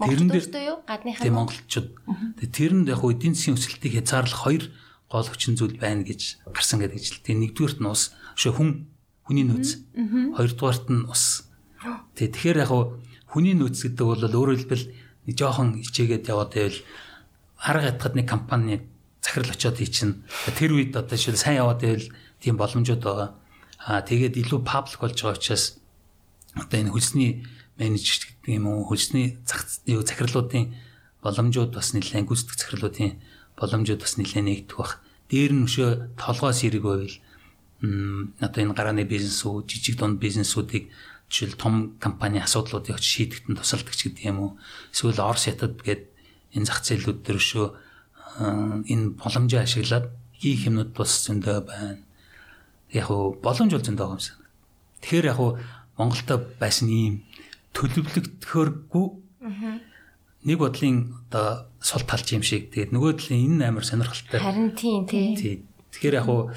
[0.00, 1.88] Тэрэн дээр юу гадныхаа тийм монголчууд.
[2.40, 4.64] Тэрэнд яг эдийн засгийн өсөлтийг хязгаарлах хоёр
[5.06, 7.22] гол хүчин зүйл байна гэж гарсан гэдэг жил.
[7.22, 8.70] Тэгээд нэгдүгээрт нь ус, шөө хүн
[9.22, 9.70] хүний нөөц.
[10.34, 11.46] Хоёрдугаарт нь ус.
[12.18, 12.72] Тэгээд тэгэхээр яг
[13.30, 14.86] хүний нөөц гэдэг бол өөрөөр хэлбэл
[15.30, 16.78] нэг жоохон хичээгээд яваад байвал
[17.62, 18.82] арга ятгад нэг компани
[19.22, 20.24] захирал очиод хийчин.
[20.58, 22.08] Тэр үед одоо жишээл сайн яваад байвал
[22.40, 23.39] тийм боломжууд байгаа.
[23.80, 25.80] Аа тэгээд илүү паблик болж байгаа учраас
[26.52, 27.48] одоо энэ хөлсний
[27.80, 30.76] менежер гэдэг юм уу хөлсний зах юу захирлуудын
[31.24, 33.16] боломжууд бас нэлээд гүйцэтгэх захирлуудын
[33.56, 35.00] боломжууд бас нэлээд нэгдэх бах.
[35.32, 37.16] Дээр нь өшөө толгоос хэрэг байвал
[38.44, 40.92] одоо энэ гарааны бизнесүүд жижиг дунд бизнесүүдийг
[41.32, 44.50] жишээл том компани асуудлуудыг шийдэхэд тусалдаг ч гэдэг юм уу.
[44.92, 46.04] Эсвэл Орос хятад гээд
[46.52, 47.66] энэ зах зээлүүд дээр өшөө
[48.92, 52.04] энэ боломжоо ашиглаад хийх юмнууд бас зөндөө байна.
[52.92, 54.38] Яг уу боломж бол зөндөө юм шиг.
[55.00, 55.58] Тэгэхээр яг уу
[55.96, 57.22] Монголтой байсан ийм
[57.76, 59.06] төлөвлөгдөхөөргүй
[60.44, 64.40] нэг бодлын одоо сул талч юм шиг тэгээд нөгөө талын энэ амар сонирхолтой.
[64.40, 65.62] Харин тийм тий.
[65.92, 66.48] Тэгэхээр яг уу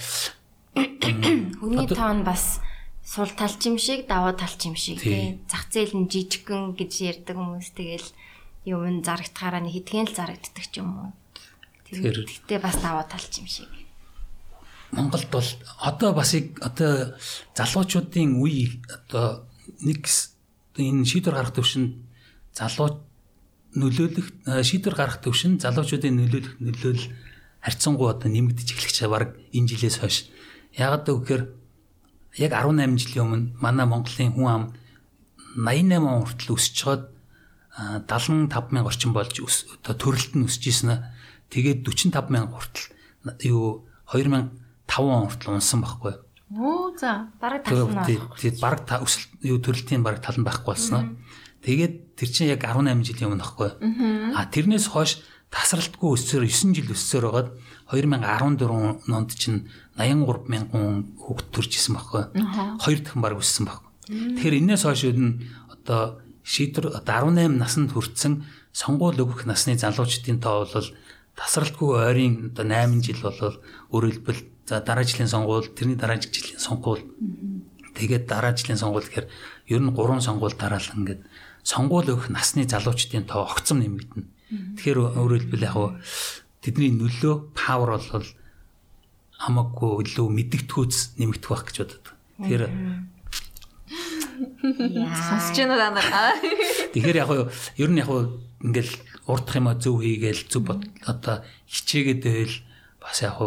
[1.59, 2.63] хүний тоон бас
[3.03, 5.43] сул талч юм шиг даваа талч юм шиг тий.
[5.51, 8.07] Зах зээл нь жижигхэн гэж ярьдаг хүмүүс тэгэл
[8.71, 11.11] юм зарагдахаараа нэг хитгэн л зарагддаг ч юм уу.
[11.91, 12.17] Тэгэхээр
[12.47, 13.67] гэтээ бас даваа талч юм шиг.
[14.93, 15.49] Монголд бол
[15.81, 17.17] одоо бас одоо
[17.57, 19.49] залуучуудын үе одоо
[19.81, 20.05] нэг
[20.77, 21.97] энэ шийдвэр гаргах төвшөнд
[22.53, 23.01] залуу
[23.73, 27.03] нөлөөлөх шийдвэр гаргах төвшин залуучуудын нөлөөлөх нөлөөл
[27.65, 30.29] харьцангуй одоо нэмэгдэж эхлэх чаа баг энэ жилээс хойш.
[30.77, 31.49] Яагаад гэвэл
[32.37, 34.63] яг 18 жилийн өмнө манай Монголын хүн ам
[35.57, 37.01] 88 он хүртэл өсөж чад
[37.73, 41.01] 75 мянга орчим болж төрөлт нь өсөж ийсэн.
[41.49, 44.62] Тэгээд 45 мянга хүртэл юу 2000
[44.93, 46.13] 5 он хүртэл унсан байхгүй.
[46.53, 48.05] Оо за бараг тална.
[48.05, 51.09] Тэгээд бараг та өсөл юу төрөлтийн бараг тал нь байхгүй болсноо.
[51.65, 53.69] Тэгээд тэр чинь яг 18 жилийн өмнө байхгүй.
[54.37, 57.49] А тэрнээс хойш тасралтгүй өссөөр 9 жил өссөөр байгаад
[57.89, 59.65] 2014 онд чинь
[59.97, 62.23] 83 мянган хүүхэд төрж исэн байхгүй.
[62.81, 63.89] Хоёр дахин бараг өссөн байхгүй.
[64.37, 70.67] Тэгэхээр энээс хойш нь одоо шийдвэр одоо 18 наснд хүрсэн сонгуул өгөх насны залуучдын тоо
[70.67, 70.89] бол
[71.39, 73.55] тасралтгүй ойрын одоо 8 жил болол
[73.93, 77.03] өөрөлдвөл За дараа жилийн сонгуул, тэрний дараа жилийн сонгуул.
[77.93, 79.27] Тэгээд дараа жилийн сонгуул гэхээр
[79.67, 81.21] ер нь 3 сонгуул дараалан ингээд
[81.63, 84.27] сонгуул өгөх насны залуучдын тоо огцом нэмэгдэнэ.
[84.79, 85.77] Тэгэхээр өөрөөр хэлбэл яг
[86.63, 88.27] тэдний нөлөө павер бол
[89.43, 92.05] хамаагүй илүү мэдгэтгүүц нэмэгдэх байх гэж бодод.
[92.39, 92.63] Тэгэхээр
[95.11, 96.39] сонсож байна даа.
[96.95, 97.29] Тэгэхээр яг
[97.75, 98.09] ер нь яг
[98.63, 98.93] ингээл
[99.27, 100.71] урдах юм а зөв хийгээл зөв
[101.03, 102.55] одоо хичээгээд байвал
[103.03, 103.37] бас яг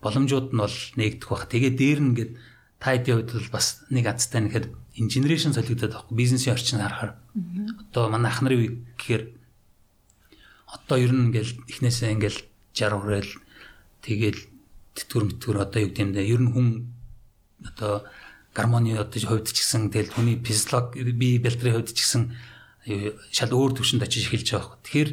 [0.00, 1.46] боломжууд нь бол нэгдэх бах.
[1.48, 2.32] Тэгээ дээр нь ингээд
[2.80, 7.20] та хэдийн хувьд бол бас нэг азтай нэхэд энэ генерашн солигдоод байхгүй бизнесийн орчин харахаар.
[7.92, 9.24] Одоо манай ах нарын үе гэхээр
[10.66, 12.40] одоо ер нь ингээл эхнээсээ ингээл
[12.72, 13.32] 60 хүрээл
[14.00, 14.40] тэгээл
[14.96, 16.68] тэтгэр мэтгүр одоо юу гэмдэ ер нь хүн
[17.68, 18.08] одоо
[18.56, 22.22] гармоны одоо хувьд ч гэсэн тэгэл хүний физиолог би бэлтрийн хувьд ч гэсэн
[23.30, 24.78] шал өөр төвшөнд очиж эхэлж байгаа.
[24.80, 25.10] Тэгэхээр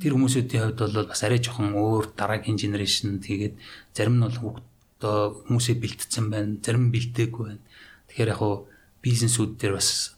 [0.00, 3.54] тэр хүмүүсүүдийн хувьд бол бас арай жоохон өөр дараагийн генерашн тэгээд
[3.96, 4.60] зарим нь бол
[4.96, 7.64] одоо хүмүүсээ бэлтцсэн байна, зарим нь бэлдээгүй байна.
[8.08, 8.68] Тэгэхээр яг хуу
[9.04, 10.16] бизнесүүд дээр бас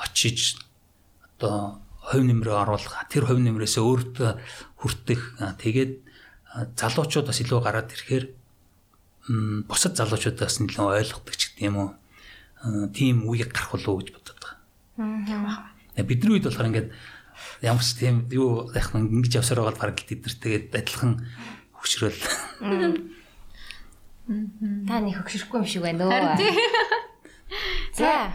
[0.00, 0.60] очиж
[1.36, 4.30] одоо хувь нэмрээ оруулах, тэр хувь нэмрээсээ өөртөө
[4.80, 5.20] хүртэх
[5.60, 5.92] тэгээд
[6.76, 8.24] залуучууд бас илүү гараад ирэхээр
[9.68, 11.90] бусад залуучуудаас нэлээд ойлгодог ч гэдэг юм уу.
[12.96, 14.56] Тийм үеийг гарах болов уу гэж бодод байгаа.
[14.96, 16.04] Аа.
[16.06, 16.88] Бидний үед болохоор ингээд
[17.62, 21.24] ямар ч тийм юу яг ингэж явсаар байгаа баг тэдэртэйгээд адилхан
[21.76, 22.20] хөксрөл.
[24.26, 26.40] Та нэг хөксөрөхгүй юм шиг байна өө.
[27.94, 28.32] За.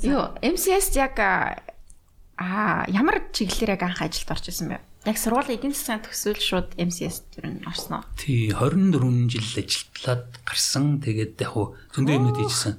[0.00, 4.80] Юу, MCS яг аа ямар чиглэлээр яг анх ажилд орж исэн бэ?
[5.04, 8.02] Яг сургуулийн эдийн засгийн төгсөөл шууд MCS төр нь орсноо.
[8.16, 10.98] Тий, 24 жил ажиллаад гарсан.
[11.04, 12.74] Тэгээд яг хуу зөндөө юмнууд хийжсэн.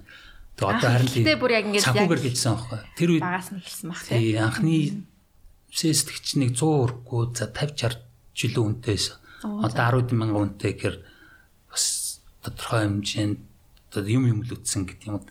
[0.57, 1.13] Тэгээд одоо харин.
[1.13, 2.79] Тэгээд бүр яг ингэж яг санхүүгээр хийжсэн аахгүй.
[2.97, 4.35] Тэр үед багаас нь хэлсэн баг тий.
[4.35, 4.75] Анхны
[5.73, 9.15] сэстгч нэг 100 өргөө за 50 60 жилийн үнэтэйсэн.
[9.43, 10.97] Одоо 10 мянган үнэтэй гэхээр
[11.69, 11.85] бас
[12.43, 13.39] тодорхой хэмжээнд
[13.91, 15.21] одоо юм юм л үтсэн гэдэг юм.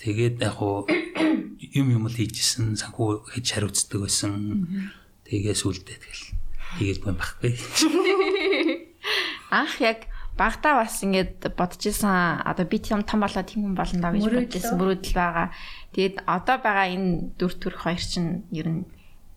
[0.00, 0.88] Тэгээд яг хуу
[1.78, 4.90] юм юм л хийжсэн санхүү хийж хариуцдаг байсан.
[5.26, 6.24] Тэгээс үлдээ тэгэл.
[6.78, 7.52] хийгээд юм байхгүй.
[9.52, 14.00] Анх яг багтаа бас ингээд бодож исэн одоо би тийм том болоод тийм хүн болно
[14.00, 15.48] даа гэж бодчихсон мөрөөдөл байгаа.
[15.92, 18.82] Тэгээд одоо байгаа энэ дүр төрх хоёр чинь ер нь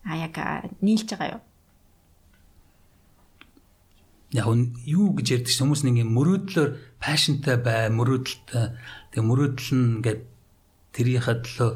[0.06, 0.38] а яг
[0.80, 1.42] нийлж байгаа юу?
[4.30, 4.46] Яг
[4.86, 6.70] юу гэж ярьдаг ч хүмүүс нэг юм мөрөөдлөөр
[7.02, 8.74] пашнтай бай, мөрөөдөлтэй.
[9.10, 10.22] Тэгээ мөрөөдөл нь ингээд
[10.94, 11.70] тэрийнхээ төлөө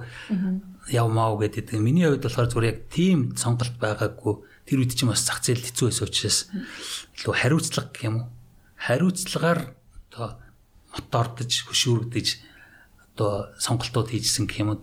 [0.90, 1.78] явмаа гэдэг.
[1.78, 4.34] Миний хувьд болохоор зүгээр яг тийм сонголт байгаагүй.
[4.66, 6.38] Тэр үед чинь бас зах зээл хэцүү байсан учраас
[7.18, 8.26] илүү хариуцлага гэх юм уу?
[8.80, 9.60] Хариуцлагаар
[10.10, 10.28] одоо
[10.94, 12.28] мотордож, хөшүүрдэж
[13.14, 14.82] одоо сонголтууд хийжсэн гэх юм уу?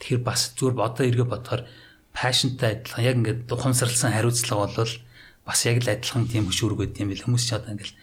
[0.00, 1.62] Тэгэхээр бас зүгээр одоо эргээ бодохоор
[2.14, 4.92] пашнтай адилхан яг ингээд ухамсарласан хариуцлага бол
[5.46, 7.94] бас яг л адилхан тийм хөшүүргүүд юм бил хүмүүс ч одоо ингээд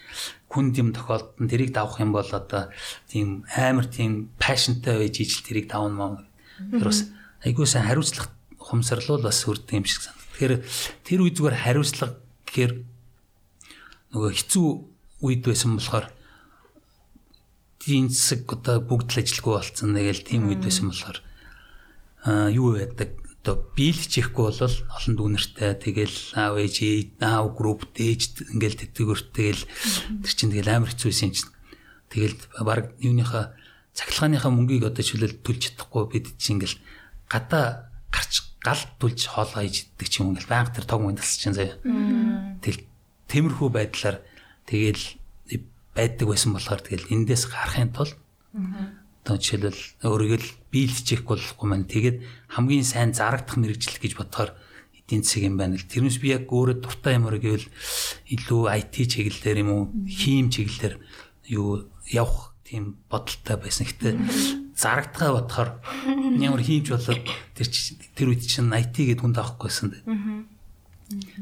[0.52, 2.72] хүн юм тохиолдолд тэрийг давах юм бол одоо
[3.12, 6.26] тийм амар тийм пашнтай байж ижил тэрийг давна маа.
[6.72, 7.08] Тэр бас
[7.44, 10.28] айгуу сайн хариуцлага ухамсарлуул бас хүрдэг юм шиг санагдав.
[10.36, 10.54] Тэгэхээр
[11.04, 12.16] тэр үе зүгээр хариуцлага
[12.48, 12.74] гэхээр
[14.16, 14.68] нөгөө хэцүү
[15.24, 16.08] үед байсан болохоор
[17.84, 19.96] тийм засаг одоо бүгд л ажилгүй болцсон.
[19.96, 21.20] Тэгэл тийм үед байсан болохоор
[22.28, 26.76] аа юу байдаг одоо биелчихэхгүй бол олон дүүнертэй тэгэл аав ээж
[27.24, 29.64] аав групп дээж ингээл тэтгэвэртэйгэл
[30.20, 31.48] тэр чинь тэгэл амар хэцүү юм чинь.
[32.12, 33.56] Тэгэл баг юуныхаа
[33.96, 36.76] цахилгааныхаа мөнгийг одоо чөлөөл төлж чадахгүй бид чинь ингээл
[37.32, 41.48] гадаа гарч галт түлж хоолоо хийж иддэг ч юм ингээл байнга тэр тог мөн тасч
[41.48, 41.80] чинь заяа.
[42.60, 42.84] Тэгэл
[43.32, 44.28] темирхүү байдлаар
[44.68, 45.16] тэгэл
[45.96, 48.20] байдаг байсан болохоор тэгэл эндээс гарахын тулд
[49.28, 50.40] одоо жишээлбэл өөрийгөө
[50.72, 52.24] биелчих болохгүй маань тэгээд
[52.56, 54.56] хамгийн сайн зарагдах мэрэгжил гэж бодохоор
[54.96, 57.68] эдийн засаг юм байна л тэрнээс би яг өөрөө дуртай юмэр гэвэл
[58.32, 60.96] илүү IT чиглэлээр юм уу хийм чиглэлээр
[61.52, 63.84] юу явах тийм бодолтой байсан.
[63.84, 64.16] Гэтэ
[64.80, 65.70] зарагдгаа бодохоор
[66.40, 67.68] ямар хиймж болоод тэр
[68.16, 69.92] тэр үед чинь IT гэдэг хүнд авахгүйсэн.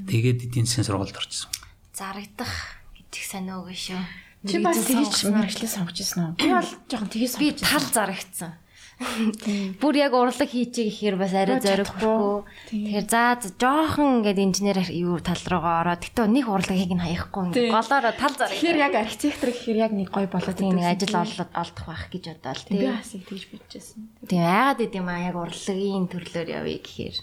[0.10, 1.54] Тэгээд эдийн засгийн сургуульд орчихсон
[1.96, 2.52] зарагдах
[2.92, 4.04] гэдэг санаа үгүй шүү.
[4.46, 6.38] Чи бас тэгж мэрэгчлээ сонгож ирсэн үү?
[6.38, 8.54] Би бол жоохон тгийс би тал зарагдсан.
[8.96, 12.48] Бүр яг урлаг хийчих гэхээр бас арай зориггүй.
[12.72, 18.16] Тэгэхээр за жоохон ингээд инженер юу тал руугаа ороод гэтөө нэг урлагийг нь хаяхгүй голоороо
[18.16, 18.56] тал зараг.
[18.56, 22.80] Тэгэхээр яг архитектор гэхээр яг нэг гоё болоод нэг ажил олдох байх гэж бодоол тийм.
[22.80, 24.00] Би бас тэгж бодчихсон.
[24.32, 27.18] Тийм айгаад идэм аа яг урлагийн төрлөөр явъя гэхээр.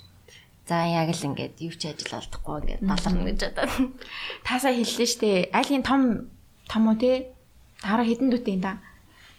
[0.68, 3.73] За яг л ингээд юу ч ажил олдохгүй ингээд баларна гэж бодоод.
[4.45, 5.49] Таасаа хэллээ штэ.
[5.57, 6.29] Айлын том
[6.69, 7.33] том уу те?
[7.83, 8.79] Тараа хідэн дүүтэй юм да.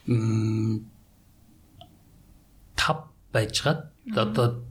[0.07, 0.83] Мм
[2.75, 3.79] 5 байжгаад
[4.15, 4.63] одоо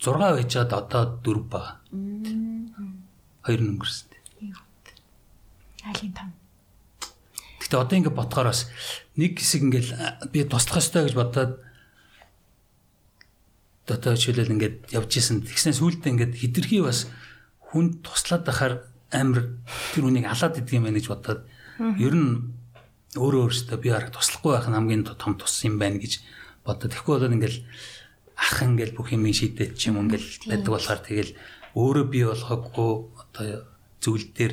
[0.00, 1.80] 6 байжгаад одоо 4 ба.
[3.44, 4.08] Хоёр нь өнгөрсөн.
[5.88, 6.30] Айлын том.
[7.60, 8.68] Гэтэ одоо ингээд бодохоор бас
[9.16, 9.88] нэг хэсэг ингээд
[10.32, 11.52] би туслах ёстой гэж бодоод
[13.88, 15.44] одоо жишээлбэл ингээд явж исэн.
[15.44, 17.08] Тэгснэ сүүлдээ ингээд хитрхи бас
[17.72, 18.74] хүнд туслаад байхаар
[19.12, 19.60] амар
[19.92, 21.40] тэр хүнийг алаад идэг юм байна гэж бодоод
[21.78, 22.30] ер нь
[23.16, 26.20] өөрөө өөртөө би хараг туслахгүй байх нь хамгийн том тус юм байна гэж
[26.66, 27.58] бодоод тэгэхгүй болоод ингээл
[28.36, 31.32] ах ингээл бүх юм шийдээд ч юм ингээл байдаг болохоор тэгэл
[31.78, 32.90] өөрөө би болгоогүй
[33.22, 33.46] одоо
[34.02, 34.52] зүйл дээр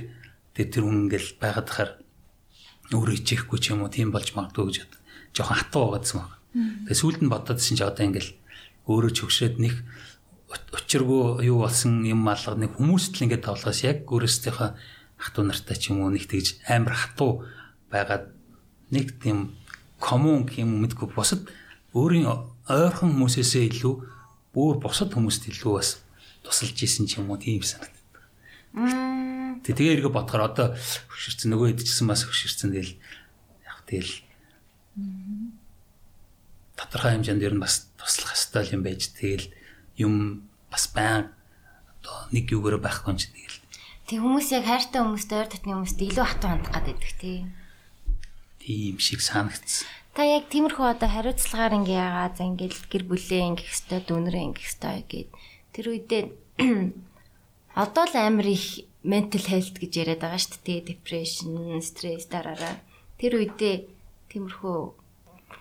[0.56, 1.92] тэр тэр хүн ингээл байгаад тахаар
[2.96, 4.78] өөрөө ичээхгүй ч юм уу тийм болж магадгүй гэж
[5.36, 6.34] жоохон хатуу байгаадсан баг.
[6.88, 8.32] Тэгээ сүүлд нь бодоодсэн чи одоо ингээл
[8.88, 9.76] өөрөө ч өгшөөд нэг
[10.72, 14.70] учиргүй юу болсон юм алга нэг хүмүүст л ингээд тоглоос яг өөрөөсийнхөө
[15.20, 17.48] ゥ нартай ч юм уу нэг тэгж амар хатуу
[17.92, 18.32] байгаад
[18.92, 19.56] нэг тийм
[20.00, 21.50] коммун юм мэдгүй босод
[21.96, 22.28] өөрийн
[22.68, 23.94] ойрхон хүмүүсээсээ илүү
[24.54, 25.90] бүр босод хүмүүст илүү бас
[26.44, 27.96] тусалж исэн ч юм уу тийм санагдав.
[29.64, 30.68] Тэг тэгээ эргээ бодохоор одоо
[31.10, 32.94] хөшөрцөн нөгөө идчихсэн бас хөшөрцөн тэгэл
[33.64, 34.14] яг тэгэл
[36.76, 39.48] тодорхой хэмжээнд ер нь бас туслах хэвээр юм байж тэгэл
[39.96, 40.14] юм
[40.68, 41.32] бас байн
[42.04, 43.55] одоо нэг юугаар байхгүй юм чи тэгэл.
[44.06, 47.38] Тэг хүмүүс яг хайртай хүмүүстэй ойр татны хүмүүстэй илүү хатуу хандах гэдэг тий.
[48.62, 49.90] Тийм шиг санагдсан.
[50.14, 54.68] Та яг тиймэрхүү одоо хариуцлагаар ингээ яагаа за ингээл гэр бүлээ ингэх хэвээр дүүнэрээ ингэх
[54.78, 55.30] хэвээр гэд
[55.74, 56.24] тэр үедээ
[57.84, 60.80] одоо л амар их mental health гэж яриад байгаа шүү дээ.
[60.86, 62.78] Depression, stress дараараа.
[63.18, 63.76] Тэр үедээ
[64.30, 64.78] тиймэрхүү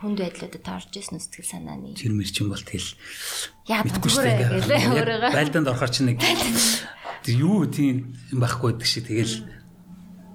[0.05, 1.97] хүнд байдлуудад таарч ирсэн сэтгэл санааны.
[1.97, 2.93] Тэр мэр чинь бол тэгэл
[3.73, 5.33] яа зүгээр гэлээ өөрөөгөө.
[5.33, 6.21] Байлдаанд орохоор чинь нэг
[7.33, 9.35] юу тийм юм байхгүй байдаг шиг тэгэл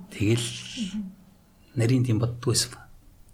[0.09, 0.47] тэгэл
[1.77, 2.89] нарийн тийм боддгоо байсан ба.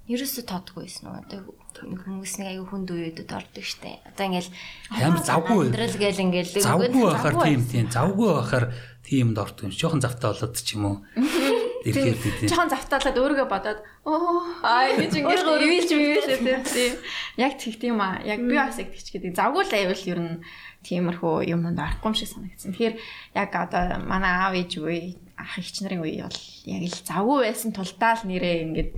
[0.06, 1.18] Ерөөсө тоодгүй байсан уу?
[1.24, 1.40] Одоо
[1.76, 4.00] хүмүүс нэг аюу хүнд үеүүдэд ордог штэ.
[4.06, 4.52] Одоо ингээл
[4.96, 8.66] амар завгүй амьдрал гээл ингээл завгүй байхаар тийм тийм завгүй байхаар
[9.04, 9.74] тиймд ордог юм.
[9.76, 10.98] Жохон завтай болоод ч юм уу.
[11.86, 12.50] ирэхээр тийм.
[12.50, 13.80] Жохон завтаалаад өөрийгөө бодоод
[14.10, 16.94] оо аа ингэж ингэж ивэлж ивэлээ тийм.
[17.38, 18.20] Яг тэгт юм аа.
[18.26, 19.38] Яг би бас яг тэгч гэдэг.
[19.38, 20.34] Завгүй л айвал ер нь
[20.82, 22.74] тиймэрхүү юмд орохгүй юм шиг санагдсан.
[22.74, 22.96] Тэгэхээр
[23.38, 27.72] яг одоо манай аав ээж үе ах их нарын үе бол яг л завгүй байсан
[27.76, 28.92] тулдаа л нэрээ ингээд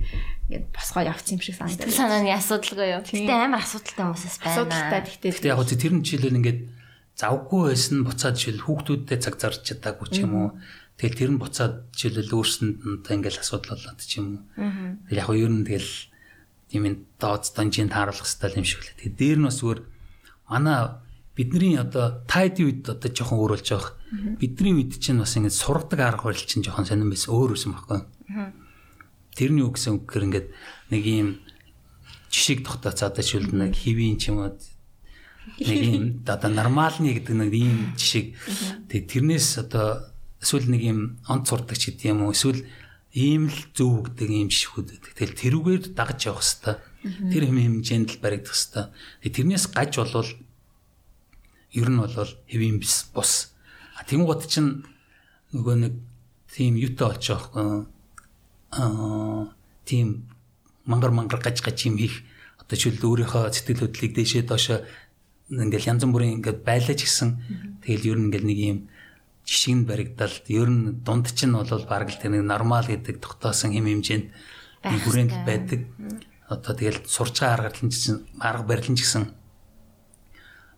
[0.48, 1.90] ингээд босгоо явцсан юм шиг санагдав.
[1.90, 3.02] Санааны асуудалгүй юу?
[3.02, 4.52] Гэтэ амар асуудалтай хүмүүсээс байна.
[4.54, 6.60] Асуудалтай гэхдээ Гэтэ яг тэр нь жишээлбэл ингээд
[7.18, 10.48] завгүй байсан буцаад жишээл хүүхдүүдтэй цаг зарч чадаагүй ч юм уу.
[10.98, 14.98] Тэгэл тэр нь буцаад жишээлбэл өөрсөнд нь ингээл асуудал болоод ч юм уу.
[15.06, 15.92] Тэгэл яг ер нь тэгэл
[16.66, 19.14] тийм энэ доод данжийн тааруулах стайл юм шиг лээ.
[19.14, 19.80] Тэгээ дээр нь бас зүгээр
[20.50, 20.80] манай
[21.38, 23.94] бидний одоо тайд үед одоо жоохон өөр болж байгаа.
[24.42, 28.00] Бидний үед чинь бас ингэ сургадаг арга барил чинь жоохон сонирн байсан өөр байсан байхгүй.
[29.38, 30.48] Тэрний үг гэсэн үгээр ингээд
[30.90, 31.28] нэг юм
[32.26, 34.50] жишиг тогтооцоо одоо шүлд нэг хэвийн ч юм уу
[35.62, 38.34] нэг юм одоо нормалны гэдэг нэг ийм жишиг
[38.90, 40.10] тэг тэрнээс одоо
[40.42, 42.62] эсвэл нэг юм онц сурдаг ч гэдэг юм уу эсвэл
[43.14, 45.12] ийм л зөв гэдэг ийм жишгүүд байдаг.
[45.16, 46.78] Тэгэл тэрүүгээр дагаж явах хэвээр
[47.32, 49.34] тэр хэм хэмжээнд л баригдах хэвээр.
[49.34, 50.30] Тэрнээс гаж болвол
[51.72, 52.14] ер нь бол
[52.46, 53.54] хэвийн бис бус.
[54.06, 54.84] Тэнгууд чинь
[55.52, 55.94] нөгөө нэг
[56.52, 57.86] тийм юутай болж байгаа
[58.72, 59.52] аа
[59.84, 60.28] тийм
[60.84, 62.24] мангар мангар гаж гаж юм хийх
[62.60, 64.84] одоо чүл өөрийнхөө сэтгэл хөдлөлийг дээшээ доошоо
[65.48, 67.40] ингээл янз бүрийн ингээд байлаач гисэн
[67.84, 68.78] тэгэл ер нь ингээл нэг юм
[69.48, 73.72] жишг нь баригдал ер нь дунд чинь бол баг л тэр нэг нормал гэдэг тогтоосон
[73.72, 74.26] хэм хэмжээнд
[74.84, 75.88] хүрээнд байдаг.
[76.52, 79.24] Одоо тэгэл сурч байгаа арга барилын арга барилын ч гэсэн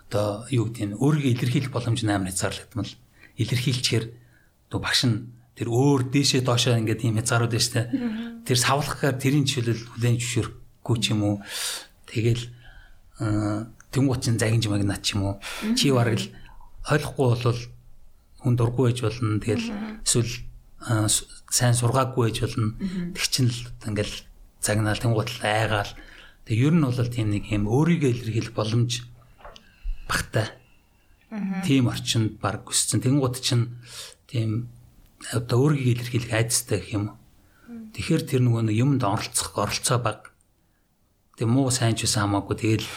[0.06, 2.94] одоо юу гэдэг нь өөрийгөө илэрхийлэх боломж нь амар хязгаарлагдмал.
[3.42, 4.06] Илэрхийлчихээр
[4.70, 7.82] одоо багш нь тэр өөр дээшээ доошоо ингээд тийм хязгаарууд байна штэ
[8.46, 11.36] тэр савлахаар тэрийн жишээлэл хүлэн зөвшөөрөхгүй ч юм уу.
[12.06, 12.42] Тэгэл
[13.90, 15.34] тэнгуут чин загинж магнат ч юм уу.
[15.74, 16.30] Чи бараг л
[16.86, 17.60] ойлгохгүй болвол
[18.43, 19.41] хүн дургүй байж болно.
[19.41, 19.68] Тэгэл
[20.05, 20.32] эсвэл
[21.51, 22.74] сайн сургаагүй байж болно.
[23.12, 24.16] Тэг чин л ингээл
[24.61, 25.93] загнаал тэнгуут айгаал.
[26.49, 29.05] Тэг ер нь бол тийм нэг юм өөрийгөө илэрхийлэх боломж
[30.09, 30.49] багтай.
[31.64, 33.05] Тийм орчинд баг өссөн.
[33.05, 33.76] Тэнгууд чинь
[34.26, 34.72] тийм
[35.32, 37.05] одоо өөрийгөө илэрхийлэх айдастай гэх юм.
[37.93, 40.32] Тэгэхээр тэр нөгөө нэг юмд оролцох оролцоо баг.
[41.36, 42.57] Тэг муу сайн ч байсан хамаагүй.
[42.57, 42.88] Тэгэл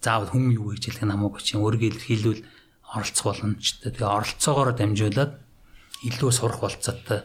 [0.00, 1.40] заавал хүм юу гэж хэлэх нь хамаагүй.
[1.44, 2.42] Чинь өөрийгөө илэрхийлвэл
[2.94, 3.92] оролцох боломжтой.
[3.92, 5.32] Тэгээ оролцоогоор дамжуулаад
[6.08, 7.24] илүү сурах болцоотой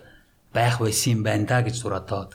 [0.53, 2.29] байх байсан юм байна да гэж зур одоо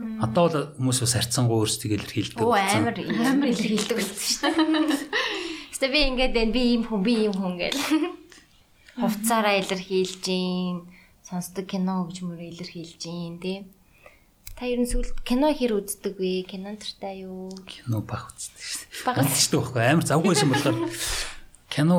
[0.00, 2.40] Одоо бол хүмүүс бас харьцангуй өөрсдөө илэрхийлдэг.
[2.40, 4.96] Оо амар амар илэрхийлдэг болсон шүү дээ.
[5.76, 7.80] Гэтэ би ингээд байна би ийм хүн би ийм хүн гэл.
[8.96, 10.88] Хувцаараа илэрхийлж гин,
[11.26, 13.66] сонсдог кино гэж мөр илэрхийлж гин тий.
[14.56, 16.48] Та ер нь сүүл кино хэр үздэг вэ?
[16.48, 17.52] Кинон тартай юу?
[17.64, 19.04] Кино баг үздэг шүү дээ.
[19.04, 20.78] Баг үздэг байхгүй амар завгүйсэн болохоор
[21.74, 21.96] кино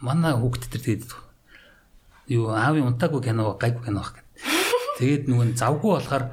[0.00, 1.04] манай хүүхд төр тэгээд
[2.32, 4.24] юу аавын унтаагүй кино гайгүй кино баг.
[4.98, 6.24] Тэгээд нөгөө завгүй болохоор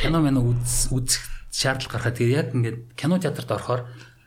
[0.00, 3.82] кино мэн үзэх шаардлага гарахад тэгээд яг ингээд кино театрт орохоор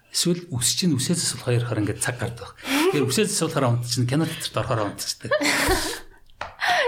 [0.10, 2.58] Эсвэл үс чинь үсээс асуулахаар ярихаар ингээд цаг гардаг.
[2.66, 5.32] Тэгэхээр үсээс асуулахаар унт чинь кино театрт орохоор унтчихдаг.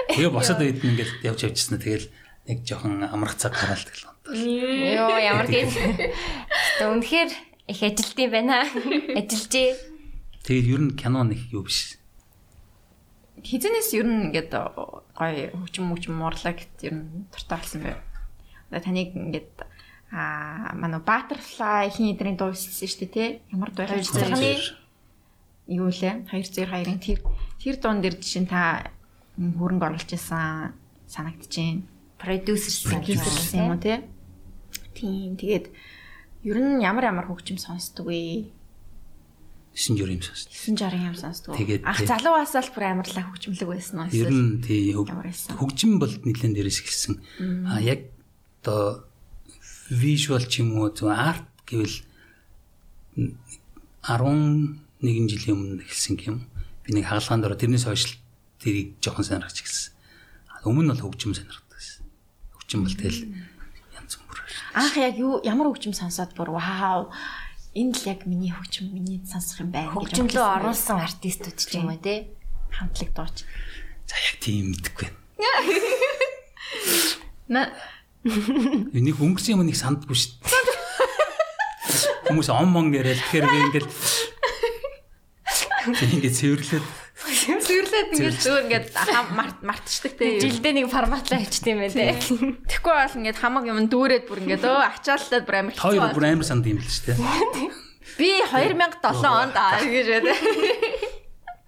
[0.09, 2.09] Тэгээ босоод үед ингээд явж явжсэн нь тэгэл
[2.49, 4.33] нэг жоохон амрах цаг гараал тэгэл унтаа.
[4.33, 5.69] Йоо ямар гээд.
[5.69, 7.29] Тэ үнэхээр
[7.69, 8.65] их ажилтсан байна.
[9.13, 9.90] Ажилжээ.
[10.45, 12.01] Тэгээд ер нь кино нэг юу биш.
[13.41, 17.95] Хизэнээс ер нь ингээд гоё хүчм хүчм муурлаа гэт ер нь дуртай болсон бай.
[18.69, 19.53] Одоо таныг ингээд
[20.11, 23.29] аа манай Butterfly хин эдрийн дуу хэлсэн шүү дээ тий.
[23.53, 24.57] Ямар дуу вэ?
[25.69, 26.25] Юу лээ?
[26.25, 27.19] 202-ын тэр
[27.61, 28.91] тэр дуун дээр жишээ та
[29.37, 30.73] хөрөнгө оруулж исэн
[31.07, 31.85] санагдчихээн.
[32.17, 34.03] Продюсер продюсер юм уу тий?
[34.97, 35.37] Тийм.
[35.37, 35.71] Тэгээд
[36.43, 38.51] ер нь ямар ямар хөгжим сонсдог вэ?
[39.73, 40.51] 960 юм сонсдог.
[40.51, 41.55] 960 юм сонсдог.
[41.87, 44.11] Ах залуугаас л бүр амарлаа хөгжмөлөг байсан уу?
[44.11, 47.15] Ер нь тий хөгжим бол нэлээд дээрээс эхэлсэн.
[47.71, 48.11] А яг
[48.61, 49.07] одоо
[49.87, 52.03] visual ч юм уу зөв арт гэвэл
[53.15, 56.51] 11 жилийн өмнө эхэлсэн юм.
[56.83, 58.19] Би нэг хаалгаанд ороо тэрнээс хойш
[58.59, 59.95] тэрийг жоохон сонирхож эхэлсэн.
[60.67, 62.03] Өмнө нь бол хөгжим сонирхдаг байсан.
[62.59, 63.23] Хөгжим бол тэгэл
[63.95, 64.39] янз бүр.
[64.75, 67.07] Анх яг юу ямар хөгжим сонсоод бүр вау
[67.71, 71.87] энэ л яг миний хөгжим миний сонсох юм байна гэж хөгжимлөө оруулсан артистууд ч юм
[71.87, 72.27] уу те
[72.67, 73.47] хамтлаг дууч.
[74.07, 75.07] За яг тийм мэдгүй.
[77.47, 77.71] На
[78.21, 82.29] Энийг өнгөрсөн юм нэг сандгүй шүү дээ.
[82.29, 83.89] Хүмүүс он мон яриад тэгэхээр би ингээл
[86.21, 86.85] ингээд цэвэрлээд
[87.91, 88.87] цэвэрлээд ингээд зөөр ингээд
[89.35, 90.39] март мартчихдаг те.
[90.39, 92.15] Жилдээ нэг форматлаа хийчтэй юм байна те.
[92.71, 95.83] Тэгэхгүй бол ингээд хамаг юм дүүрээд бүр ингээд өө ачааллаад бүр амар хэцүү.
[95.83, 97.19] Хоёр бүр амар санд юм л шүү дээ.
[98.19, 100.33] Би 2007 онд аа гэж байна.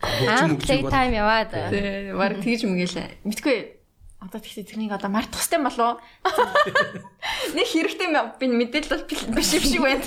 [0.03, 1.51] Аа play time яваад.
[1.51, 3.23] Тэг, баг тэгж мгийлээ.
[3.23, 3.82] Мэдгүй
[4.23, 5.99] Одоо тэгтээ тэрнийг одоо мартах хэрэгтэй болов?
[7.59, 8.07] Нэг хэрэгтэй
[8.39, 9.03] би мэдээлэл
[9.35, 9.99] биш юм шиг байна.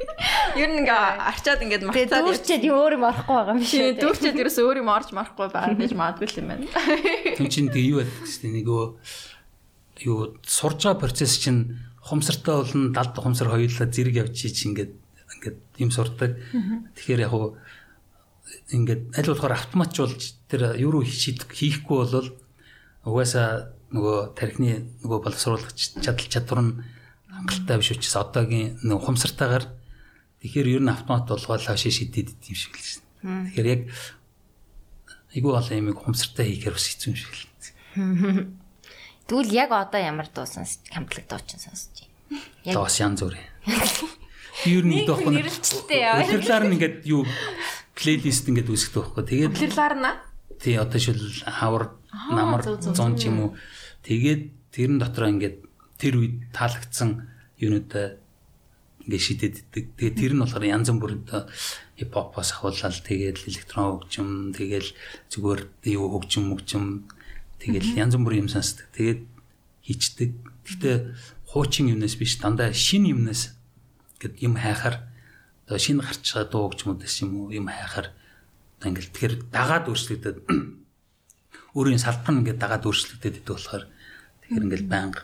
[0.60, 1.00] Ер нь ингээ
[1.32, 2.24] арчаад ингээд Тэгээ мартаад.
[2.28, 3.96] дүүрчээд өөр юм орохгүй байгаа юм шиг.
[4.04, 6.66] дүүрчээд ерөөс өөр юм орж марахгүй байгаа гэж магадгүй юм байна.
[7.40, 8.84] Тэм чин тэг юу байдаг гэсэн нөгөө
[10.12, 14.92] юу сурж байгаа процесс чинь хумсартай болно далд хумсар хоёулаа зэрэг явж чи ингээд
[15.40, 16.36] ингээд юм сурдаг.
[17.00, 17.56] Тэгэхээр яг хуу
[18.76, 22.28] ингээд аль болохоор автоматжуулж тэр юу руу шийдэх хийхгүй бол
[23.04, 24.72] угаасаа нөгөө тархины
[25.04, 26.72] нөгөө боловсруулагч чадал чадвар нь
[27.30, 29.64] хангалттай биш учраас одоогийн нөгөө хумсартайгаар
[30.42, 33.02] тэгэхээр ер нь автомат болгоод хашаа шидэд юм шиг л шин.
[33.22, 33.82] Тэгэхээр яг
[35.34, 37.44] айгүй олон юм хумсартай хийхээр бас хэцүү юм шиг л.
[39.26, 42.42] Тэгвэл яг одоо ямар дуу сонсч хамтлаг дуучин сонсч байна.
[42.64, 43.38] Яг Доос янз бүр.
[44.68, 45.24] Ер нь идэх
[45.90, 46.20] яа.
[46.22, 47.24] Өдөрлөөр нь ингээд юу
[47.96, 49.24] плейлист ингээд үүсгэх байхгүй.
[49.24, 50.10] Тэгээд Тэрлаар на.
[50.60, 51.96] тий одоо шил хавар
[52.30, 53.50] намар зөв, зөв, зон ч юм уу.
[54.06, 55.56] Тэгээд тэрэн дотроо ингээд
[55.98, 58.18] тэр үед таалагдсан юунуудаа
[59.04, 59.84] ингээд шидэд иддэг.
[59.98, 61.24] Тэгээд тэр нь болохоор янз бүрийн
[61.98, 64.86] хипхопоос ахуулаад тэгээд электрон хөгжим, тэгээд
[65.30, 65.60] зүгээр
[65.94, 66.84] юу хөгжим хөгжим
[67.60, 68.88] тэгээд янз бүрийн юм сонсдог.
[68.96, 69.22] Тэгээд
[69.84, 70.30] хийчдэг.
[70.64, 70.96] Гэхдээ
[71.54, 73.54] хуучин юмнаас биш дандаа шин юмнаас
[74.18, 75.04] гэд юм хайхаар
[75.68, 78.12] одоо шинэ гарч байгаа дуу хөгжмүүдээс юм уу юм хайхаар
[78.80, 80.36] одоо ингээл тэгэхээр дагаад өөрчлөгдөд
[81.74, 83.84] өөрийн салбар нь ингээд дагаад өөрчлөгдөд идэг болохоор
[84.42, 85.22] тэгэхээр ингээл байнга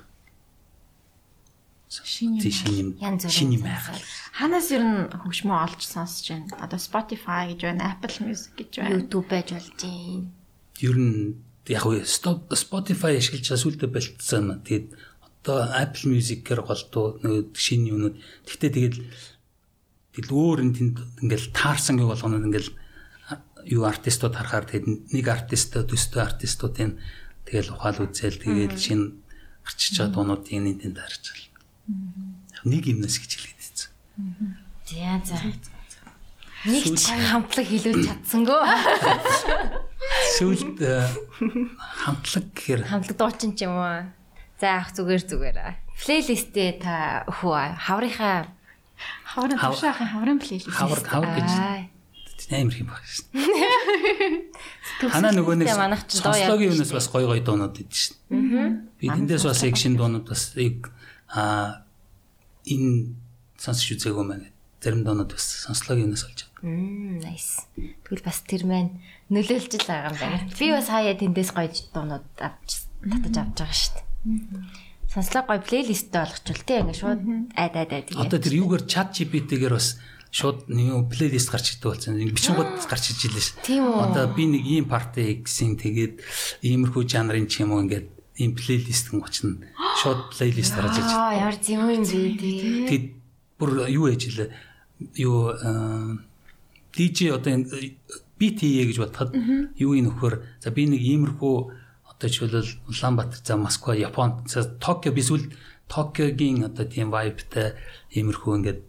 [1.91, 2.39] Шин юм.
[2.39, 3.99] тий шин юм хайхаар
[4.39, 6.55] Ханаас ер нь хөгжмөө олж сонсож байна.
[6.63, 8.91] Одоо Spotify гэж байна, Apple Music гэж байна.
[8.95, 10.31] YouTube байж болж юм.
[10.87, 11.35] ер нь
[11.67, 14.63] яг уу Stop- Spotify ашиглаж байгаа сүлдө болцсон.
[14.63, 14.87] Тэгээд
[15.43, 18.17] одоо Apple Music-ээр голдуу нөгөө шинэ юмнууд.
[18.47, 18.97] Гэхдээ тэгээд
[20.15, 20.97] тэгэл өөр энэ тэнд
[21.27, 22.71] ингээл таарсан гэх болгоно ингээл
[23.67, 26.99] юу артистууд харахаар тэгээд нэг артистууд төстэй артистуудын
[27.49, 29.13] тэгэл ухаал үзэл тэгээд шинэ
[29.67, 31.49] гарчиж байгаа дуунуудын энэ тэнд харж байна.
[32.65, 33.91] Нэг юмнаас гэж хэлээд байсан.
[34.87, 35.37] За за.
[36.69, 38.61] Нэг ч хамтлаг хэлүүлж чадсангүй.
[40.37, 41.09] Сүүлд э,
[42.05, 44.05] хамтлаг гэхээр Хамтлаг дуучин ч юм уу.
[44.61, 45.59] За ах зүгээр зүгээр.
[46.05, 48.49] Плейлистээ та өхөө хаврынхаа
[49.25, 50.69] Хаврын Хав- тушаахын хаврын плейлист.
[50.69, 51.51] хавар хавар гэж
[52.51, 53.27] амар юм баг шин.
[55.01, 58.17] Ханаа нөгөө нэг ярьж юмнаас бас гой гой дуунууд идэв шин.
[58.99, 60.53] Би тэндээс бас экшн дуунууд бас
[61.31, 61.87] а
[62.67, 63.15] энэ
[63.57, 64.51] сонсч үзээгүй маань.
[64.83, 66.67] Зарим дуунууд бас сонслогийн юмнаас олж байгаа.
[66.67, 67.65] Мм, nice.
[67.77, 68.99] Тэгвэл бас тэр маань
[69.31, 70.51] нөлөөлж л байгаа юм байна.
[70.59, 72.71] Би бас хаяа тэндээс гоё дуунууд авч
[73.05, 74.07] татаж авч байгаа шүү дээ.
[75.11, 77.21] Сонслог гоё плейлисттэй болгочвол тий ингээ шууд
[77.57, 78.07] айд айд айд.
[78.15, 80.01] Одоо тэр юугаар чат GPT-гээр бас
[80.31, 82.15] шууд нэг плейлист гарч ирдэг болсон.
[82.19, 83.51] Нэг бичгүүд гарч иж илээ ш.
[83.67, 86.23] Одоо би нэг ийм парти гэсэн тэгээд
[86.63, 88.07] иймэрхүү жанрын ч юм уу ингээд
[88.39, 89.59] ийм плейлист гэн очно.
[89.99, 92.87] Шууд плейлист гарч ирж Аа, ямар зэм юм бэ тий.
[92.87, 93.07] Тэгэд
[93.59, 94.49] бүр юу ээж илээ
[95.19, 95.51] юу
[96.95, 97.67] DJ одоо энэ
[98.39, 99.35] бит хийе гэж бодоход
[99.77, 101.55] юу ий нөхөр за би нэг иймэрхүү
[102.09, 105.53] одоо жишээлбэл Улаанбаатар за Москва Японд за Токио би сүүл
[105.89, 107.77] Токиогийн одоо тийм вайбтай
[108.17, 108.81] иймэрхүү ингээд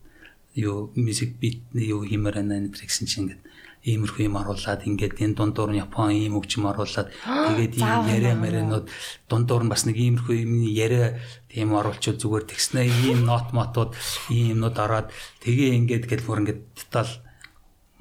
[0.56, 3.42] юу мьюзик бит юу хиймээр байна гэсэн чинь ингээд
[3.82, 7.10] иймэрхүү юм оруулаад ингээд энэ дундуур нь Япон ийм хөгжим оруулаад
[7.50, 8.86] тэгээд ийм яриа мэрэнүүд
[9.26, 11.18] дундуур нь бас нэг иймэрхүү юм яриа
[11.50, 13.98] тийм оруулчуд зүгээр тэгснэ ийм нот мотууд
[14.30, 15.08] ийм юмнууд ороод
[15.42, 17.10] тэгээ ингээд гэл бүр ингээд тотал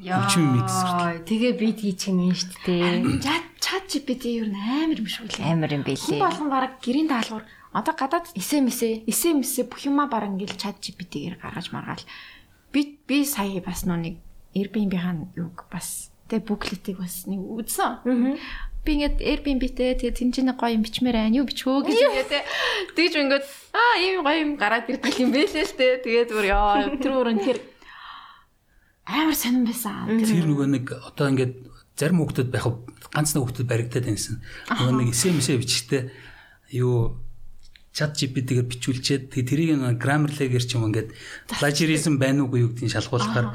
[0.05, 0.77] хөгжим микс
[1.25, 3.21] Тэгээ бит хийчих юм шүү дээ.
[3.25, 5.45] Чат чат GPT ер нь амар юм шүү лээ.
[5.45, 6.21] Амар юм Хүн бэлээ.
[6.21, 9.05] болгон бараг гэрийн даалгавар одоо гадаад Эсэ мэсэ.
[9.07, 12.05] эсэ мэсэ бүх юма бараг ингээл чат GPT-гээр гаргаж маргаал.
[12.73, 14.19] Би би сая бас нүг
[14.55, 18.39] Airbnb-ийн юг бас тэг буклетыг бас нэг үзсэн.
[18.81, 21.37] Би ингээд Airbnb-тэй тэгээ тэн чинь гоё юм бичмээр байна.
[21.37, 22.33] Юу бичвөө гэж ингээд.
[22.97, 23.47] Тэгж ингээд
[23.77, 26.01] аа ийм гоё юм гараад ирдэг юм бэлээ л те.
[26.01, 27.59] Тэгээд бүр яа тэр нь тэр
[29.05, 30.07] амар сонирн байсан.
[30.23, 31.55] тэр нөгөө нэг одоо ингээд
[31.99, 32.67] зарим хүүхдүүд байх
[33.13, 34.41] ганц нэг хүүхдүүд баригдаад байсан.
[34.71, 36.03] Нөгөө нэг SMS бичгтээ
[36.81, 37.21] юу
[37.91, 41.11] чат GPT-гээр бичүүлчихэд тэгээ тэрийг нэг grammarly-гээр ч юм ингээд
[41.59, 43.47] plagiarism байна уугүй юу гэдгийг шалгуулахаар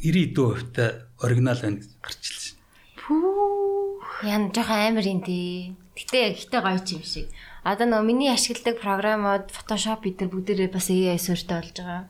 [0.00, 2.56] 90% та оригинал байна гэж гарч илсэн.
[2.96, 4.02] Пүү.
[4.24, 5.74] Ян жоохон амар юм тий.
[5.98, 7.26] Гэтэ ихтэй гоё ч юм шиг.
[7.68, 12.08] Одоо нөгөө миний ашигладаг програмууд Photoshop гэдэр бүгдээрээ бас AI суурьтай болж байгаа.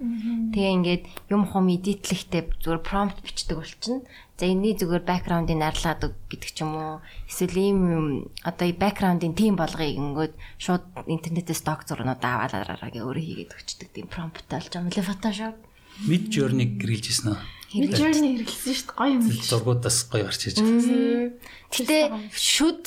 [0.54, 1.04] Тэгээ ингээд
[1.34, 4.06] юм хум эдитлэхтэй зүгээр prompt бичдэг болчихно.
[4.38, 7.02] За энэний зүгээр background-ыг нарлаад өг гэдэг ч юм уу.
[7.26, 8.06] Эсвэл ийм юм,
[8.46, 14.06] одоо background-ын тим болгоё ингээд шууд интернетээс stock зурнууд аваад араагаа өөрөө хийгээд өчтдөг тийм
[14.06, 15.58] prompt-тай болж байгаа Photoshop.
[16.06, 17.38] Mid journey гэрэлжсэн нөө.
[17.74, 18.94] Midjourney хэрэглэсэн шүү дээ.
[18.94, 19.42] Гоё юм биш.
[19.50, 21.34] Зургуудаас гоё гарч иж байгаа.
[21.74, 21.98] Гэтэ
[22.30, 22.82] шүд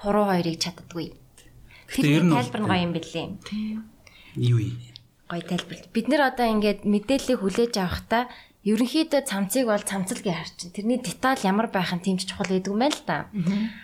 [0.00, 1.23] хуруу хоёрыг чаддаггүй.
[1.94, 3.26] Гэтэ ер нь тайлбар нь гоё юм бэлээ.
[4.34, 4.76] юу юм.
[5.30, 5.78] Гоё тайлбар.
[5.94, 8.26] Бид нэр одоо ингээд мэдээллийг хүлээж авахдаа
[8.66, 10.74] ерөнхийдөө цамцыг бол цамцал гэж харчин.
[10.74, 13.18] Тэрний деталь ямар байх нь тийм ч чухал гэдэг юм байна л да.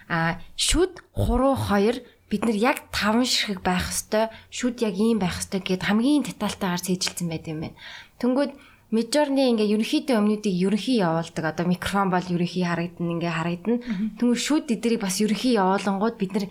[0.09, 2.03] Аа шүд хуруу хоёр
[2.33, 6.81] бид нар яг таван ширхэг байх хэвээр шүд яг ийм байх хэвээр гэд хамгийн детальтайгаар
[6.81, 7.79] цээжилсэн байт юм байна.
[8.19, 8.53] Тэнгүүд
[8.91, 11.55] Мижорны ингээ ерөнхийдөө өмнөдийг ерөнхий явуулдаг.
[11.55, 13.79] Одоо микрофон бол ерөнхий харагдана ингээ харагдана.
[14.19, 16.47] Тэнгүүд шүд эдрийг бас ерөнхий явуулангууд бид нар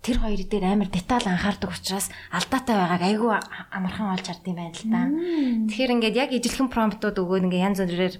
[0.00, 3.30] тэр хоёр дээр амар деталь анхаардаг учраас алдаатай байгааг айгүй
[3.68, 5.02] амархан олж хардсан байна л да.
[5.68, 8.16] Тэгэхээр ингээд яг ижилхэн промптууд өгөөд ингээ янз бүрээр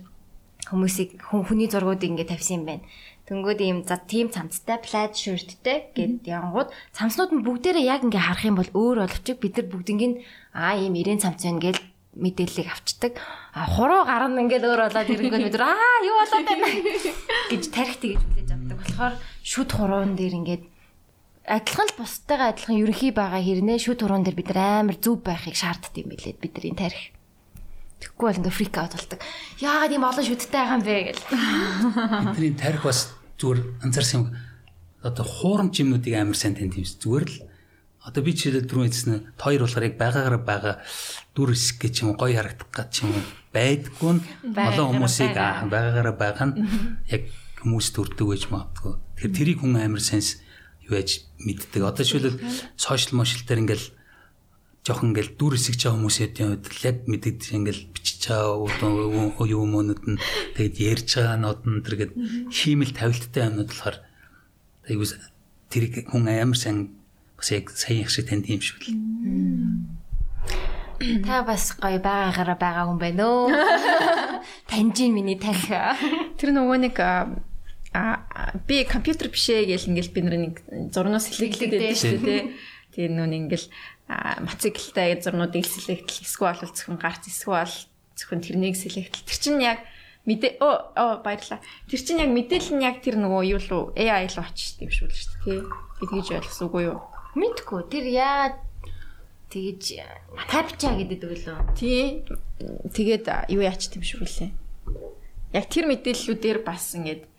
[0.69, 2.85] хүмүүсийг хүн хүний зургуудыг ингээ тавьсан юм байна.
[3.31, 8.45] Тэнгүүд ийм за тийм цамцтай плад шүрттэй гэд янгууд цамцнууд нь бүгдээрээ яг ингээ харах
[8.45, 10.21] юм бол өөр боловч бид нар бүгднийг
[10.53, 11.79] аа ийм ирээн цамц байна гэж
[12.19, 13.13] мэдээллийг авчдаг.
[13.55, 16.67] А хуруу гарна ингээд өөр болоод ирэнгүүт бид аа юу болоод байна
[17.55, 18.77] гэж тарих тэгж хүлээж авдаг.
[18.83, 19.15] болохоор
[19.47, 20.65] шүд хуруун дээр ингээд
[21.49, 25.57] адилхан л бусдаагаа адилхан ерөнхий байгаа хэрнээ шүд хуруун дээр бид нар амар зүв байхыг
[25.57, 27.17] шаарддаг юм билээ бидний тарих.
[28.01, 29.21] Тэгэхгүй бол ингээд фрик аут болдог.
[29.61, 31.25] Яагаад ийм олон шүдтэй байгаа юм бэ гэл.
[32.37, 34.29] Бидний тарих бас зүгээр анзаарсан юм.
[35.05, 37.37] Одоо хуурамч юмнуудыг амар сайн тань тийм зүгээр л
[38.01, 40.75] одоо би жишээлбэл түрүү хэлсэн нь хоёр болохоор яг байгаагаар байгаа
[41.37, 43.13] дүр хэсэг гэж юм гоё харагдах гэж юм
[43.53, 44.23] байдгүй нь
[44.57, 46.57] олон хүмүүсийг байгаагаараа байгаа нь
[47.13, 47.29] яг
[47.61, 48.95] хүмүүс төрдөг байж магадгүй.
[49.21, 50.41] Тэгэхээр тэрийг хүн амар сенс
[50.97, 51.83] яаж мэддэг.
[51.87, 52.41] Одоо жишээлбэл
[52.77, 53.87] сошиал мошил дээр ингээл
[54.87, 56.31] жохон ингээл дүр хэсэгч байгаа хүмүүсийн
[56.65, 60.19] л яг мэддэг ингээл бичиж байгаа юу юмнууд нь
[60.57, 62.13] тэгэд ярьж байгаа нод нь тэргээд
[62.49, 63.97] хиймэл тавилттай юмнууд болохоор
[64.89, 65.07] айгуу
[65.69, 66.97] тэрийг хүн амар сайн
[67.37, 68.97] бас яг сайн их шиг танд юм шиг л.
[71.25, 73.53] Та бас гоё байгаагаараа байгаа хүн байна өө.
[74.69, 75.69] Таньжин миний тарих.
[76.37, 76.97] Тэр нөгөө нэг
[77.93, 78.23] а
[78.67, 80.55] би компьютер бишээ гэл ингээл би нэг
[80.95, 82.43] зурнаас сэлэглээд байдаг шүү дээ.
[82.95, 83.67] Тэгээ нүүн ингээл
[84.47, 87.71] мотоциклтай зурнуудыг сэлэгдэл эсвэл зөвхөн гарц эсвэл
[88.15, 89.27] зөвхөн тэрнийг сэлэгдэл.
[89.27, 89.83] Тэр чинь яг
[90.27, 91.59] мэдээ оо баярлаа.
[91.91, 95.09] Тэр чинь яг мэдээлэл нь яг тэр нөгөө юу лу AI л очиж тийм шүү
[95.11, 95.63] дээ шүү дээ.
[95.99, 96.99] Би тэгж ойлгосон үгүй юу?
[97.39, 97.81] Мэдгүй.
[97.87, 98.59] Тэр яа
[99.51, 99.83] тэгэж
[100.51, 101.59] капча гэдэг үлээ.
[101.79, 102.27] Тий.
[102.91, 104.51] Тэгээд юу яач тийм шүү лээ.
[105.55, 107.30] Яг тэр мэдээллүүдээр бас ингээд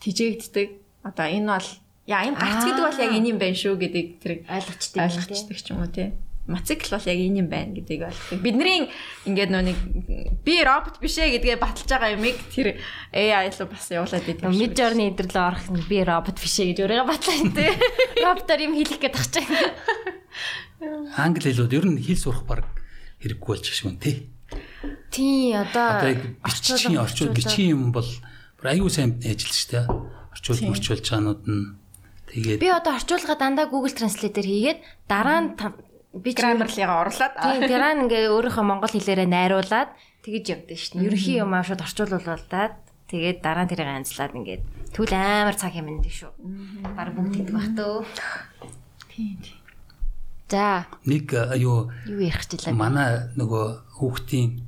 [0.00, 0.68] тижээгддэг.
[1.04, 1.68] Одоо энэ бол
[2.06, 5.68] яа энэ гарц гэдэг бол яг энэ юм байна шүү гэдэг тэр ойлгочтой ойлгочтой ч
[5.72, 6.12] юм уу тий.
[6.44, 8.40] Моцикл бол яг энэ юм байна гэдгийг ойлгох.
[8.44, 8.92] Бидний
[9.24, 9.78] ингээд нөө нэг
[10.44, 12.76] би робот биш ээ гэдгээ баталж байгаа юмыг тэр
[13.16, 14.52] AI л бас явуулаад идэв.
[14.52, 17.72] Мид жорны өдрлөө орох нь би робот биш ээ гэж өөрийгөө батлаа тий.
[18.28, 19.48] Роботоор юм хийх гээд тахчих.
[21.16, 22.68] Англи хэлүүд ер нь хэл сурах баг
[23.24, 24.28] хэрэггүй болж гişмэн тий.
[25.08, 26.12] Тий одоо
[26.44, 28.04] бичгийн орчууд бичгийн юм бол
[28.72, 29.84] аюу сайн ажиллаж штэ.
[30.32, 31.64] Орчуулж мөрчүүлж байгаанууд нь
[32.32, 35.48] тэгээд би одоо орчуулга дандаа Google Translate-ээр хийгээд дараа нь
[36.14, 39.90] би граммарлыгаа орлоод тий дараа нь ингээ өөрийнхөө монгол хэлээрээ найруулад
[40.22, 41.04] тэгэж явдаг шин.
[41.04, 42.74] Ерөнхий юм аа шууд орчуулуулаад
[43.10, 44.62] тэгээд дараа нь тэрийг анзлаад ингээд
[44.94, 46.32] түл амар цаг юм энэ шүү.
[46.94, 48.06] Бараг бүгд хэлдэг бах төө.
[49.10, 49.58] тий тий.
[50.48, 52.74] За нэг юу юу ярих гэлээ.
[52.74, 54.62] манай нөгөө хүүхдийн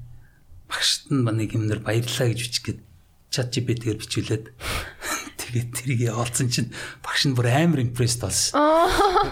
[0.66, 2.80] багшд нь нэг юмнэр баярлаа гэж бичгээд
[3.36, 4.44] чат GPT-гээр бичүүлээд
[5.40, 6.72] тэгээд тэрийг явуулсан чинь
[7.04, 8.56] багш нь бүр амар импресд болсон.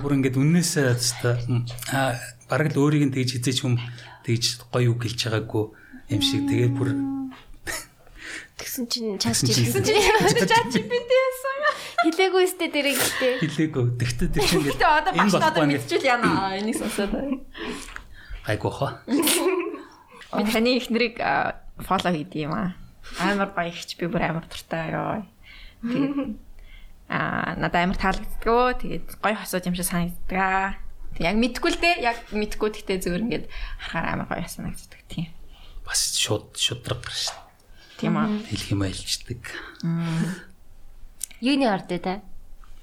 [0.04, 0.92] Бүр ингээд үннээсээ
[1.96, 3.80] аа бараг л өөрийг нь тэгж хизээч хүм
[4.28, 5.64] тэгж гоё үг хэлж байгаагүй
[6.12, 6.88] юм шиг тэгээд бүр
[8.60, 9.80] Тэгсэн чинь чат GPT
[10.46, 11.58] Чат GPT байсан.
[12.04, 13.34] Хилээгүй өстэй дэрэг гэлтэй.
[13.40, 13.84] хэлээгүй.
[13.96, 16.52] Тэгтээ тэр чинь Гэтэ одоо багш надад ингээд мэдчихвэл яана.
[16.52, 17.12] Энийг сонсоод.
[18.44, 19.00] айгуу хаа.
[19.08, 21.16] Би таны ихнэрийг
[21.80, 22.76] фолло хийдэг юм аа.
[23.20, 25.22] Амар баягч би бүр амар дуртай ёо.
[25.84, 26.34] Тэгээд
[27.08, 28.80] аа надад амар таалагддаг.
[28.80, 30.78] Тэгээд гоё хосууд юм шиг санагддаг.
[31.14, 31.96] Тэг яг мэдгүй л дээ.
[32.02, 33.46] Яг мэдгүй гэхдээ зөвөр ингээд
[33.78, 35.28] харахаар амар гоё санагддаг тийм.
[35.86, 37.30] Бас шууд шудраг гарч
[38.00, 38.26] Тийм аа.
[38.50, 39.40] хэлэх юм айлчдаг.
[41.44, 42.14] Юуны ард ээ та?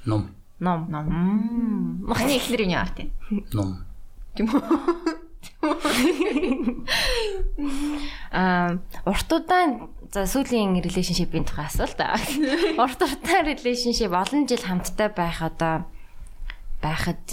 [0.06, 0.86] Ном, Ном.
[0.94, 2.06] Ном.
[2.14, 3.10] Таны ихнэр юу яарт юм?
[3.52, 3.70] ном.
[4.38, 4.62] Тийм үү?
[8.32, 12.00] Аа урт удаан за сүүлийн relationship-ийн тухай асуулт.
[12.84, 15.86] Урт удаан relationship олон жил хамтдаа байх одоо
[16.82, 17.24] байхад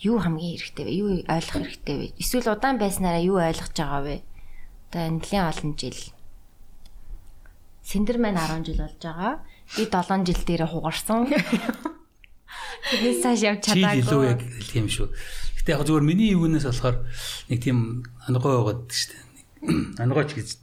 [0.00, 0.92] юу хамгийн хэрэгтэй вэ?
[0.92, 2.06] Юу ойлгох хэрэгтэй вэ?
[2.20, 4.16] Эсвэл удаан байснараа юу ойлгож байгаа вэ?
[4.92, 6.00] Одоо нэлээд олон жил.
[7.86, 9.32] Синдер маань 10 жил болж байгаа.
[9.76, 11.30] Би 7 жил дээр хугарсан.
[12.90, 14.26] Тэрнээс цааш явж Чи илүү чадаагүй.
[14.30, 15.08] яг хэлэх юм шүү.
[15.66, 17.02] Гэтэ яг зүгээр миний юунаас болохоор
[17.50, 19.98] нэг тийм ангой байгаад дээ.
[19.98, 20.62] Ангойч гэж.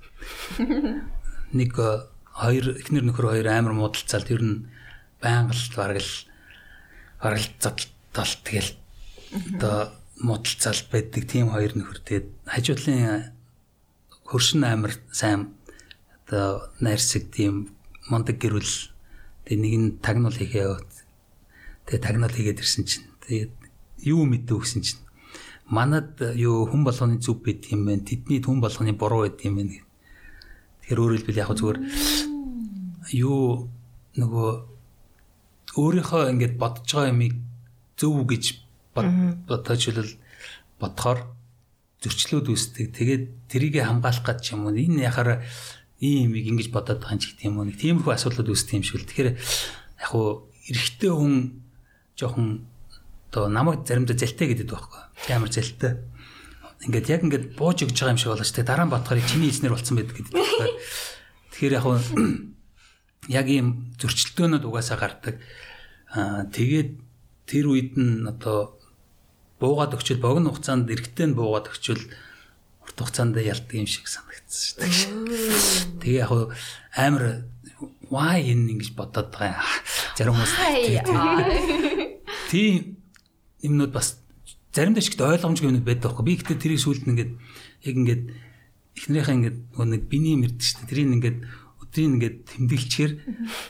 [1.51, 4.71] Нэг э, хоёр эхнэр нөхөр хоёр амар муудалцаал тэр нь
[5.19, 6.13] байнга л бараг л
[7.19, 8.71] бараг л зодтол тал тэгэл
[9.59, 9.91] одоо
[10.23, 13.35] муудалцал байдаг тийм хоёр нөхөртэй хажуудлын
[14.23, 15.51] хөршин амир сайн
[16.31, 17.75] одоо найрсаг тийм
[18.07, 18.71] мондөг гэрүүл.
[19.51, 20.87] Тэг нэг нь тагнуул хийгээ яваад
[21.91, 23.11] тэг тагнуул хийгээд ирсэн чинь.
[23.27, 23.62] Тэгээд
[24.03, 25.01] юу мэдээ өгсөн чинь
[25.67, 29.79] манад юу хүн болгоны зүв байт юм байна тэдний хүн болгоны буруу байт юм байна
[30.83, 31.79] тэгэхээр өөрөөр хэлбэл яг зүгээр
[33.15, 33.69] юу
[34.19, 34.49] нөгөө
[35.73, 37.33] өөрийнхөө ингэж бодож байгаа юмыг
[37.97, 38.43] зөв гэж
[38.93, 40.13] бодож хэлэл
[40.77, 41.19] бодохоор
[42.03, 42.91] зөрчлөөд үүсдэг.
[42.91, 44.75] Тэгээд тэрийг хамгаалах гэж юм уу?
[44.75, 45.41] Энэ яхаар
[46.03, 47.67] ийм юмыг ингэж бодоод байгаа ч гэх юм уу?
[47.71, 49.07] Нэг тиймэрхүү асуудлууд үүсдэг юм шиг л.
[49.07, 51.63] Тэгэхээр яг уу эрэгтэй хүн
[52.19, 52.67] жоохон
[53.33, 55.01] одоо намайг заримдаа зэлтэй гэдэг байхгүй.
[55.33, 55.97] Ямар зэлтэй.
[56.85, 58.53] Ингээд яг ингээд бууж өгч байгаа юм шиг болооч.
[58.53, 60.37] Тэгээ дараа нь бодохоор чиний эзнэр болсон байдаг гэдэг.
[61.49, 61.85] Тэгэхээр яг
[63.33, 65.41] яг ийм зөрчилдөөнүүд угаасаа гардаг.
[66.13, 67.01] Аа тэгээд
[67.49, 68.77] тэр үед нь одоо
[69.57, 72.05] буугаад өгчөл богино хугацаанд эргэтэй нь буугаад өгчөл
[72.85, 76.05] урт хугацаанд ялдаг юм шиг санагдсан шүү дээ.
[76.05, 76.53] Тэгээ яг
[76.93, 77.49] амар
[78.13, 79.71] why энэ ингэж бодоод байгаа юм.
[80.13, 80.53] Зарим хүмүүс
[82.53, 83.02] тийм
[83.63, 84.19] юмнууд бас
[84.75, 86.25] заримдаа ихтэй ойлгомжгүй юмнууд байдаг байхгүй.
[86.27, 87.31] Би ихтэй тэрийг сүлд нь ингээд
[87.87, 88.23] яг ингээд
[88.99, 90.89] эхнэрийнхээ ингээд нэг биний мэрдэг шүү дээ.
[90.91, 91.37] Тэрийг ингээд
[91.93, 93.11] өдрийг ингээд тэмдэглэхээр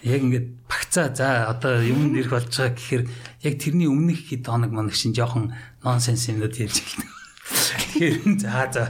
[0.07, 3.03] яг ингээд багцаа за одоо юмд ирэх болж байгаа гэхээр
[3.43, 5.51] яг тэрний өмнөх хэд хоног манаг шин жоохон
[5.83, 7.09] нонсенс юмнууд ярьж эхэлдэг.
[7.43, 8.83] Тэгэхээр за за.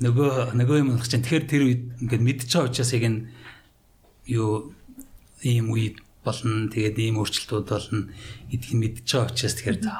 [0.00, 3.20] Нөгөө нөгөө юм болох чинь тэгэхээр тэр үед ингээд мэдчихэж байгаа учраас яг энэ
[4.32, 4.72] юу
[5.44, 6.70] ийм үед болно.
[6.70, 8.08] Тэгээд ийм өөрчлөлтүүд болно.
[8.50, 9.92] Гэдгийг мэдчихэж байгаа учраас тэгэхээр за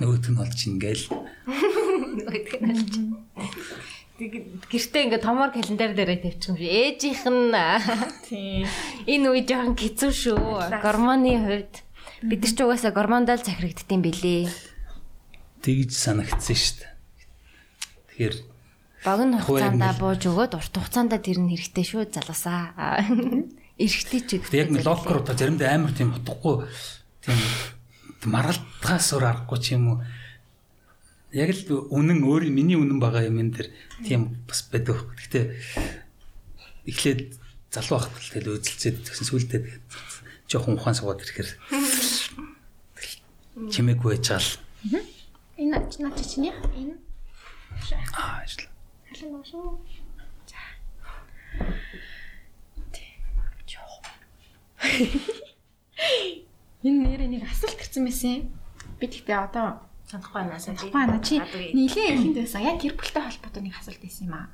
[0.00, 1.06] нөгөөт нь болж ингээл.
[2.18, 2.92] Нөгөөт нь болж
[4.22, 7.52] гэртээ ингээ томор календар дээрээ тавьчих юм шиг ээжийнх нь
[8.28, 8.66] тийм.
[9.10, 10.78] Энэ үе жоохон хэцүү шүү.
[10.78, 11.74] Гормоны хувьд.
[12.22, 14.46] Бид нар ч угаасаа гормондол захирагддсан билээ
[15.62, 16.90] тэгж санагдсан шүү дээ.
[18.10, 18.34] Тэгэхээр
[19.06, 22.98] богино хугацаанд бууж өгөөд урт хугацаанд тэр нь хэрэгтэй шүү залуусаа
[23.78, 26.66] эргэтэй ч гэдэг яг локер удаа заримдаа амар тийм утгагүй
[27.24, 27.38] тийм
[28.28, 29.98] маргалтгаас өөр аргагүй ч юм уу
[31.32, 33.68] яг л үнэн өөр миний үнэн байгаа юм энэ дэр
[34.04, 35.08] тийм бас байдаг.
[35.16, 35.44] Гэхдээ
[36.84, 37.40] эхлээд
[37.72, 39.60] залуу байхад л тэгэл үзэлцээд тэгсэн сүултээ
[40.44, 41.50] жоохон ухаан суугаад ирэхээр
[43.72, 44.60] чимээгүй байжаал.
[45.56, 47.00] Энэ наач чинь энэ
[48.12, 48.68] аа ажил.
[49.08, 49.80] Халин шүү.
[50.44, 50.60] За.
[56.82, 58.50] Энэ нэрээ нэг асуулт ирсэн байсан.
[58.98, 60.58] Би тэгтээ одоо Санахгүй байна.
[60.58, 61.22] Санахгүй байна.
[61.22, 62.66] Чи нийлээ ихэнд байсан.
[62.66, 64.46] Яг гэр бүлтэй холбоотой нэг асуулт байсан юм аа.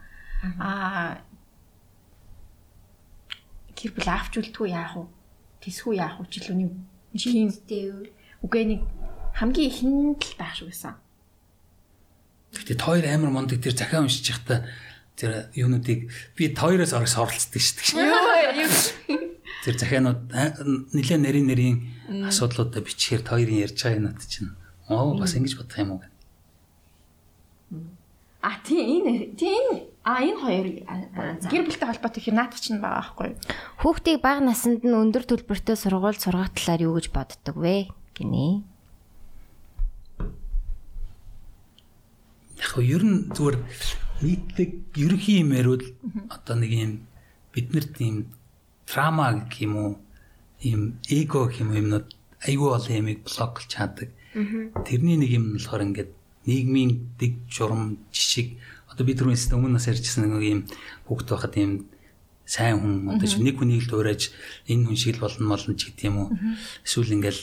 [0.61, 1.19] Аа
[3.73, 5.05] гэр бүл авч үлдгүй яах вэ?
[5.65, 6.29] Тэсхүү яах вэ?
[6.29, 6.69] Жилүүний
[7.17, 8.05] чинтэй юу?
[8.45, 8.81] Үгүй нэг
[9.39, 10.95] хамгийн ихэнд л байх шүү гэсэн.
[12.53, 14.69] Гэтэ хоёр амар мондөг тэр захиа уншиж явахдаа
[15.19, 19.38] тэр юунуудыг би хоёроос орос оролцдог шүү дээ.
[19.69, 20.33] Тэр захианууд
[20.97, 21.77] нэлээд нарийн нарийн
[22.25, 24.57] асуудлуудаа бичгээр хоёрын ярьж байгаа юм над чинь
[24.89, 26.03] Оо бас ингэж бодох юм уу?
[28.41, 30.67] А тийм энэ тийм а энэ хоёр
[31.53, 33.41] гэр бүлтэй холбоотой хэр наадах чинь байгаа байхгүй юу?
[33.85, 37.93] Хүүхдийг бага наснд нь өндөр төлбөртэй сургууль сургах талаар юу гэж боддог вэ?
[38.19, 38.65] гинэ.
[42.59, 43.57] Яг нь ер нь зүгээр
[44.25, 45.85] нийтлэг ерөнхий юм ярил
[46.33, 46.93] одоо нэг юм
[47.55, 48.33] биднэрт ийм
[48.89, 49.93] трама гэх юм уу?
[50.65, 52.09] Ийм эго гэх юм юмнууд
[52.41, 54.09] айгүй бол ямиг блоклж чаддаг.
[54.89, 56.11] Тэрний нэг юм нь болохоор ингээд
[56.49, 58.57] нийгмийн дэг журам жишг
[58.89, 60.61] одоо би түрүүнээс өмнө нас ярьжсэн нэг юм
[61.07, 61.73] хүүхд байхад юм
[62.49, 64.33] сайн хүн одоо нэг хүнийг л дуурайж
[64.65, 66.29] энэ хүн шиг л болно молно ч гэдэг юм уу
[66.89, 67.43] эсвэл ингээл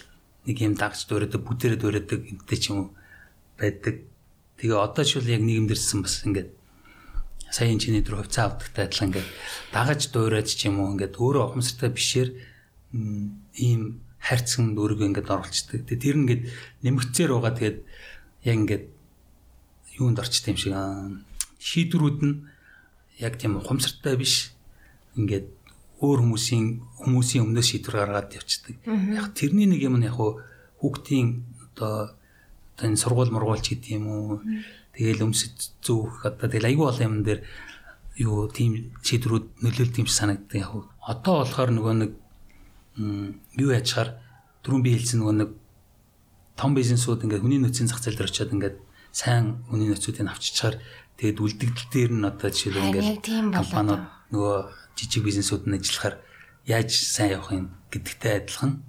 [0.50, 2.88] нэг юм дагж дуурайдаг бүтээрээ дуурайдаг гэдэг ч юм уу
[3.62, 4.02] байдаг.
[4.58, 6.50] Тэгээ одоо ч бол яг нийгэмдэрсэн бас ингээд
[7.52, 9.30] саяын чиний дөр хувьцаа авдагтай адилхан ингээд
[9.74, 12.30] дагаж дуурайж ч юм уу ингээд өөрөө ухамсартай бишээр
[13.62, 15.86] ийм хайрцсан өөрийгөө ингээд оруулцдаг.
[15.86, 16.44] Тэгээ тэр ингээд
[16.82, 17.78] нэмэгцээр байгаа тэгээд
[18.50, 18.86] яг ингээд
[20.02, 20.74] юунд орчтой юм шиг
[21.62, 22.36] шийдвэрүүд нь
[23.22, 24.52] яг тийм ухамсартай биш
[25.16, 25.48] ингээд
[26.04, 26.66] өөр хүмүүсийн
[27.00, 28.76] хүмүүсийн өмнөөс шийдвэр гаргаад явцдаг.
[28.86, 32.12] Яг тэрний нэг юм нь яг хүүхдийн одоо
[32.76, 34.44] одоо энэ сургууль мургуулч гэдэг юм уу.
[34.96, 37.42] Тэгээл өмсөж зүүх одоо тэгэл айгүй олон юм дээр
[38.16, 40.72] юу тийм шийдвэрүүд нөлөөлт юм санагддаг яг.
[41.04, 42.12] Одоо болохоор нөгөө нэг
[43.60, 44.16] юу яачаар
[44.64, 45.50] түрүүн би хэлсэн нөгөө нэг
[46.56, 48.78] том бизнесүүд ингээд хүний нөөцийн зах зээл дээр очиод ингээд
[49.12, 50.80] сайн хүний нөөцүүдийг авчичаар
[51.20, 54.56] тэгээд үлдэгдэл дээр нь одоо жишээ ингээд компаниуд нөгөө
[54.96, 56.16] жижиг бизнесүүд нь ажиллахаар
[56.64, 58.80] яаж сайн явах юм гэдэгтэй адилхан.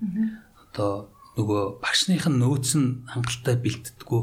[0.70, 4.22] Одоо нөгөө багшных нь нөөц нь хангалттай бэлтдэггүй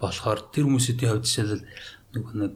[0.00, 1.64] болохоор тэр хүмүүсийн хувьд жишээлбэл
[2.16, 2.52] нөгөө нэг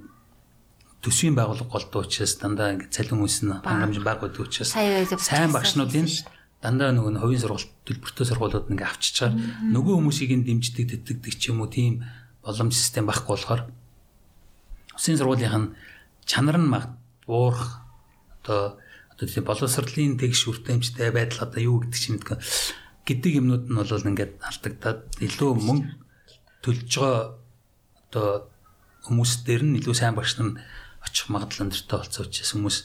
[1.05, 6.09] төсвийн байгууллага голдуу учраас дандаа ингэ цалин хүмүүс нь хангамж бага байдаг учраас сайн багшнуудын
[6.65, 11.61] дандаа нөгөө хувийн сургалт төлбөртэй сургуулиуд ингээ авчичаар нөгөө хүмүүсийг нь дэмждэг тэтгдэг ч юм
[11.61, 12.09] уу тийм
[12.41, 13.63] боломж систем байхгүй болохоор
[14.97, 15.69] Усын сургуулийнх нь
[16.25, 16.97] чанар нь маг
[17.29, 17.85] буурах
[18.41, 18.81] одоо
[19.13, 22.39] одоо тийм боловсролын тэгш үртэмжтэй байдал одоо юу гэдэг чинь мэдгүй
[23.05, 26.04] гэдэг юмнууд нь бол ингээд алдагдаад илүү мөнгө
[26.65, 27.37] төлж байгаа
[28.09, 28.29] одоо
[29.05, 30.65] хүмүүс дээр нь илүү сайн багш нар
[31.05, 32.77] очих магадлал өндөртэй болцоо учраас хүмүүс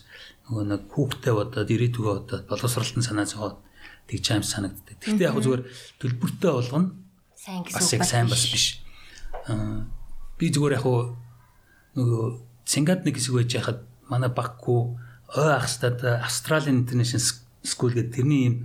[0.52, 3.64] нөгөө нэг хүүхдээ бодоод ирээдүгөө бодоод боловсролтын санаа зовоод
[4.12, 5.00] тэгж аим санагддаг.
[5.00, 5.64] Гэхдээ яг зүгээр
[6.02, 6.92] төлбөртэй болгоно
[7.38, 8.34] сайн бас гэсэн үг сайн байна.
[8.36, 8.66] бас биш.
[9.48, 9.88] Аа
[10.36, 10.86] би зүгээр яг
[11.96, 12.24] нөгөө
[12.70, 15.00] Сингад нэг хэсэг байж хахад манай Баку
[15.36, 17.24] ой ахстад Австралийн International
[17.64, 18.56] School гэдэг тэрний юм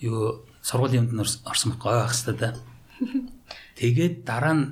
[0.00, 2.40] юу сургуулийн юмд орсон байхгүй ой ахстад.
[3.74, 4.64] Тэгээд дараа нь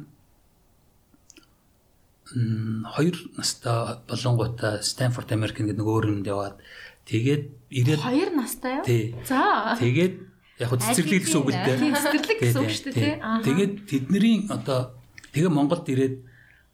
[2.32, 6.56] хоёр настай болонгуудаа Stanford American гэдэг нэг өөр юмд яваад
[7.04, 8.84] тэгээд ирээд Хоёр настай юу?
[8.86, 9.76] тий За.
[9.76, 10.14] Тэгээд
[10.62, 11.76] яг хөө цэцэрлэг гэсэн үг л дээ.
[11.92, 13.14] Цэцэрлэг гэсэн үг шүү дээ тий.
[13.20, 14.96] Тэгээд тэдний одоо
[15.34, 16.16] тэгээ Монголд ирээд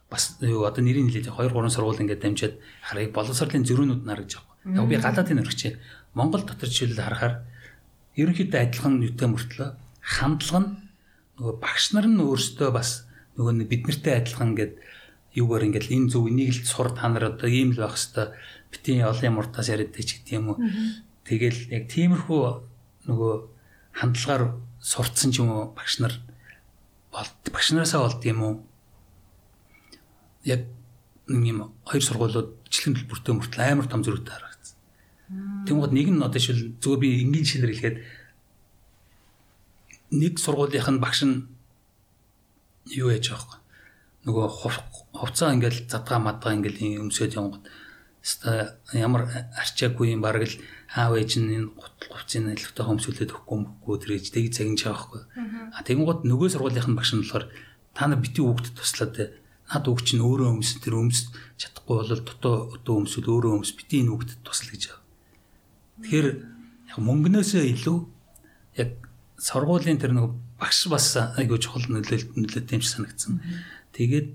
[0.07, 2.55] бас юу одоо нэрийн нэлээд 2 3 сургууль ингээд дамжаад
[2.87, 4.79] харыг боловсролын зөрүүнүүд наргаж байгаа.
[4.79, 5.73] Яг би гадаадын өргөчээ
[6.15, 7.35] Монгол дотор жишээлбэл харахаар
[8.17, 9.69] ерөнхийдөө адилхан юутай мөртлөө
[10.01, 10.71] хандлага нь
[11.39, 13.07] нөгөө багш нар нь өөрсдөө бас
[13.39, 14.75] нөгөө нэг бид нартэй адилхан ингээд
[15.39, 18.35] юугаар ингээд энэ зөв энийг л сур та нар одоо ийм л байх хэвээр
[18.75, 20.59] битийн олон муртаас яриад ч гэдэг юм уу.
[21.23, 22.43] Тэгэл яг тиймэрхүү
[23.07, 23.35] нөгөө
[23.95, 26.19] хандлагаар сурцсан ч юм уу багш нар
[27.15, 28.55] болт багш нараасаа болд юм уу
[30.43, 30.67] яг
[31.31, 34.77] юм хоёр сургуулиуд бичлэг төлбөртэй мөртл амар том зөрүүтэй харагдсан.
[35.71, 37.97] Тэнгууд нэг нь одоо шил зүгээр би энгийн шилэр хэлэхэд
[40.11, 41.47] нэг сургуулийнх нь багш нь
[42.93, 43.65] юу яаж байгаа вэ?
[44.29, 44.47] Нөгөө
[45.19, 47.65] хувцаа ингээл задгаа мадгаа ингээл өмсөд явгод
[48.93, 50.57] ямар арчаагүй юм бараг л
[50.93, 54.97] аав ээж нь энэ гутал хувцсыг нэлэхтэй хөмсөлөд өгөхгүй мөхгүй тэр ээж тийг цагинж байгаа
[54.97, 55.23] байхгүй.
[55.77, 57.47] А тэгэнгუთ нөгөө сургуулийнх нь багш нь болохоор
[57.95, 59.15] та нар бити хүүхдэд туслаад
[59.69, 61.29] над үг чинь өөрөө өмс тэр өмс
[61.61, 64.85] чадахгүй бол дутуу өдөө өмсөл өөрөө өмс бити энэ хүүхдэд тусал гэж.
[66.05, 66.29] Тэгэхээр
[66.89, 67.99] яг мөнгнөөсөө илүү
[68.81, 69.08] яг
[69.39, 73.39] сургуулийн тэр нэг багш бас айгүй чухал нөлөөлөлт нөлөөтэй юм шиг санагдсан.
[73.95, 74.29] Тэгээд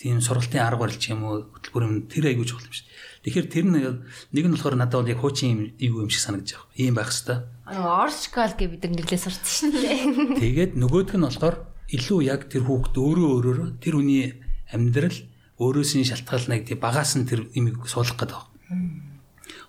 [0.00, 2.88] тийм сургалтын арга барил ч юм уу хөтөлбөр юм тэр айгүй чухал юм шиг.
[3.28, 6.80] Тэгэхээр тэр нэг нь болохоор надад бол яг хуучин юм юм шиг санагдаж байгаа.
[6.80, 7.44] Ийм байх хэвээр.
[7.68, 10.40] Оршкал гэ бид нэрлээ сурцсан шүү дээ.
[10.40, 11.56] Тэгээд нөгөөх нь болохоор
[11.92, 14.40] илүү яг тэр хүүхд өөрөө өөрөөр тэр хүний
[14.72, 15.18] амьдрал
[15.58, 18.40] өөрөөс нь шалтгаалнаг тий багаас нь тэр имийг суулгах гэдэг.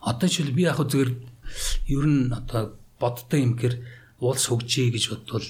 [0.06, 1.12] Одоо жишээл би яг зүгээр
[1.90, 3.76] ер нь одоо бодтой юм гэхээр
[4.20, 5.48] уулс хөгжиж гэж бодвол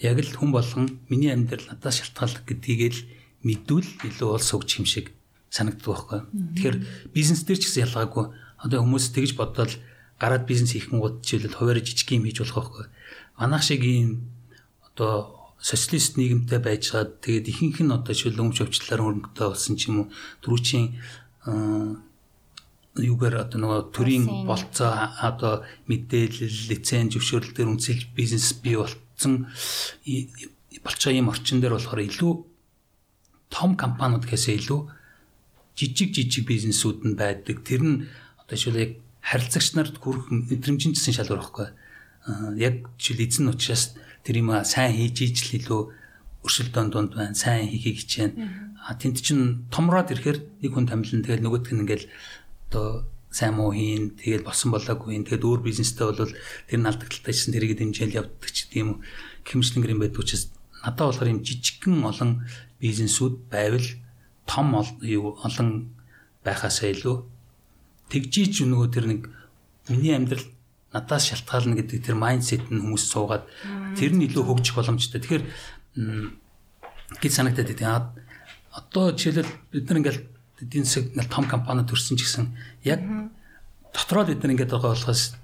[0.00, 3.00] яг л хүн болгон миний амьдрал надаас шалтгаалдаг гэдгийг л
[3.44, 5.06] мэдвэл илүү уулс хөгжих юм шиг
[5.50, 6.20] санагддаг байхгүй.
[6.56, 6.76] Тэгэхээр
[7.12, 8.32] бизнес дээр ч гэсэн ялгаагүй.
[8.64, 9.72] Одоо хүмүүс тэгж бодвол
[10.20, 12.86] гараад бизнес хийх гот жишээлбэл хуваарь жижиг юм хийж болох байхгүй.
[13.40, 14.30] Манайх шиг ийм
[14.84, 19.96] одоо социалист нийгэмтэй байжгаад тэгээд ихэнх нь одоо жишээл өмч өвчлөлөөр хөрөнгөтэй болсон ч юм
[20.04, 20.06] уу
[20.44, 20.86] түрүүчийн
[22.98, 24.90] юугаар одоо нөгөө төрийн болцоо
[25.22, 29.46] одоо мэдээлэл лиценз зөвшөөрөл дээр үнэлж бизнес бий болцсон
[30.82, 32.32] болцоо ийм орчин дээр болохоор илүү
[33.50, 34.80] том компаниуд гэхээсээ илүү
[35.78, 37.62] жижиг жижиг бизнесүүд нь байдаг.
[37.62, 37.96] Тэр нь
[38.42, 38.92] одоо жишээл яг
[39.22, 41.68] харилцагч нарт хүрэх мэдрэмжийн гэсэн шалгуур байхгүй.
[42.26, 43.94] Аа яг жишээл эзэн учраас
[44.24, 45.82] тэр юм сайн хийж ижил илүү
[46.46, 47.34] өршөлтөнд дунд байна.
[47.36, 48.34] Сайн хийхийг хичээнэ.
[48.80, 51.24] А тэнд чинь томроод ирэхээр нэг хүн томилно.
[51.24, 52.06] тэгэл нөгөөдг нь ингээл
[52.70, 56.30] одоо сайн муу хийн тэгэл болсон болоогүй хийн тэгээд өөр бизнестэй бол
[56.70, 59.02] тэр нь алдагдaltaй гэсэн тэрийг дэмжээл явдаг ч тийм
[59.44, 60.54] хэмжлэнгэр юм байдаг учраас
[60.86, 62.46] надад болохоор юм жижигхэн олон
[62.78, 63.88] бизнесүүд байвал
[64.46, 65.68] том олон
[66.46, 67.16] байхаасаа илүү
[68.10, 69.20] тэгжиж нөгөө тэр нэг
[69.90, 70.46] миний амьдрал
[70.92, 73.46] надаас шалтгаална гэдэг тэр майндсет нь хүмүүс суугаад
[73.94, 75.22] тэр нь илүү хөгжих боломжтой.
[75.22, 75.44] Тэгэхээр
[77.22, 78.10] гэж санагдаад байна.
[78.74, 80.20] Одоо жишээлбэл бид нар ингээл
[80.62, 82.46] эдийн засаг том компани төрсөн ч гэсэн
[82.84, 83.00] яг
[83.92, 85.34] дотроо бид нар ингээд байгаа болохоос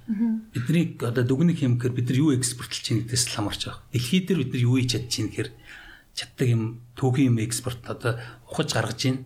[0.54, 3.82] бидний одоо дүгнэх юм гэхээр бид нар юу экспортлж чинь гэдээс л хамаарч байгаа.
[3.90, 5.50] Дэлхий дээр бид нар юу хийж чадж чинь гэхээр
[6.14, 6.62] чаддаг юм
[6.94, 9.18] түүхийн юм экспорт одоо ухаж гаргаж чинь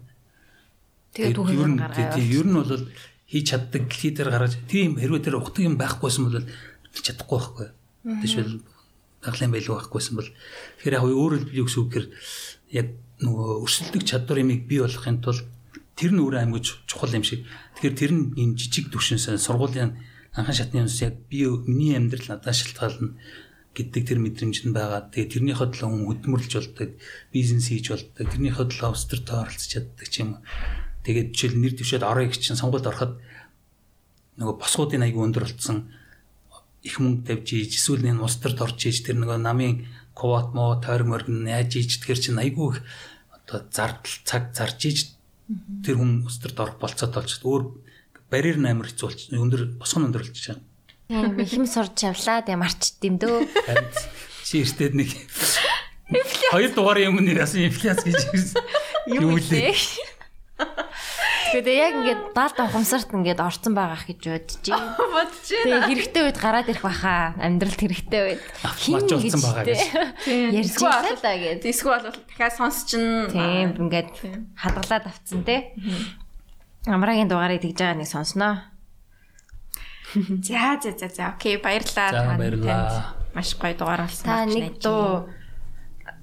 [1.15, 2.15] Тэгээд түүхийг гаргаад.
[2.15, 2.85] тийм ер нь бол
[3.29, 6.47] хийж чаддаг дэлхий дээр гаргаж тийм хэрвээ тэр ухдаг юм байхгүйсэн бол
[6.95, 7.69] чадахгүй байхгүй.
[8.25, 8.63] Тэшвэл
[9.21, 10.31] даглын байлгүй байхгүйсэн бол
[10.81, 12.09] тэгэхээр яг өөрөөр би юу гэсэн үг гэхээр
[12.73, 12.87] яг
[13.21, 15.45] нөгөө өрсөлдөг чадвар юмыг бий болохын тулд
[16.01, 17.45] тэр нь өөрөө амьгаж чухал юм шиг.
[17.77, 20.01] Тэгэхээр тэр нь энэ жижиг төвшинсээ сургуулийн
[20.33, 23.21] анхан шатны юмс яг би миний амьдрал надад шалтгаална.
[23.71, 25.13] гэдэг тэр мэдрэмж нь байгаа.
[25.15, 26.91] Тэгээ тэрнийхээ төлөө хүн хөдөлмөрлж болдог,
[27.31, 30.43] бизнес хийж болдог, тэрнийхээ төлөө өстөртөө оролцож чаддаг ч юм.
[31.07, 33.23] Тэгээд жишээл нэр дэвшээд орё гэж чинь сонгуульд ороход
[34.43, 35.79] нөгөө босгуудын аягүй өндөр болцсон
[36.83, 39.85] их мөнгө тавьж ийж эсвэл энэ устарт орж ийж тэр нөгөө намын
[40.17, 42.81] квот мо тойр морин яаж ийж тэр чинь айгүй
[43.37, 44.99] одоо зардал цаг зарж ийж
[45.85, 47.63] тэр хүн устарт орох болцоод болж өөр
[48.31, 49.35] барьер амар хэцүү болчих.
[49.35, 50.61] Өндөр босгон өндөр болчих
[51.11, 52.39] Тийм ихм сурж явлаа.
[52.47, 53.43] Тэгээ марчд юм дөө.
[53.67, 53.91] харин
[54.47, 55.11] чи эртээд нэг
[56.55, 57.67] хоёр дугаарын өмнө яасан?
[57.67, 58.55] Инфляц гэж
[59.11, 59.75] юу лээ
[61.51, 64.95] Тэгээд яг ингээд баалд ухамсарт ингээд орцсон байгаах гэж бодож байна.
[64.99, 67.35] Бодож Тэгээ хэрэгтэй үед гараад ирэх баха.
[67.43, 68.43] Амьдралд хэрэгтэй үед.
[68.63, 69.81] марч болсон байгаа гэж.
[71.11, 71.61] Л да гэж.
[71.67, 74.15] Эсвэл бол дахиад сонс чин Тийм ингээд
[74.55, 75.75] хадгалаад авцсан те.
[76.87, 78.55] Амрагийн дугаарыг тэгж байгаа нэг сонсноо.
[80.15, 81.35] За за за за.
[81.35, 82.11] Окей, баярлалаа.
[82.11, 83.15] За, баярлалаа.
[83.35, 84.27] Маш гоё дугаар болсон.
[84.27, 85.31] Та нэг дуу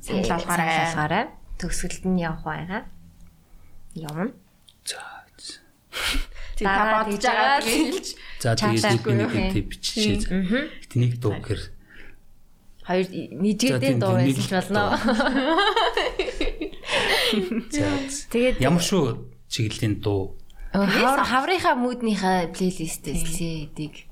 [0.07, 0.71] болгоорой.
[0.87, 1.25] болгоорой.
[1.59, 2.81] Төгсгөлд нь явах байгаа.
[3.95, 4.31] Явна.
[4.83, 5.16] За.
[6.57, 8.17] Тэг та бодож байгаа хэлж.
[8.41, 10.25] За тэгээд нэг тийм биччихээ.
[10.81, 11.77] Гэтэ нэг дуу гэхэр.
[12.87, 13.03] Хоёр
[13.83, 14.95] тийм, дуу байсан ч нэг болно.
[18.31, 20.39] Тэгээд Ямар шүү чиглэлийн дуу?
[20.71, 24.07] Хавар хаврынхаа мүүднийхээ плейлистээс лээдэг.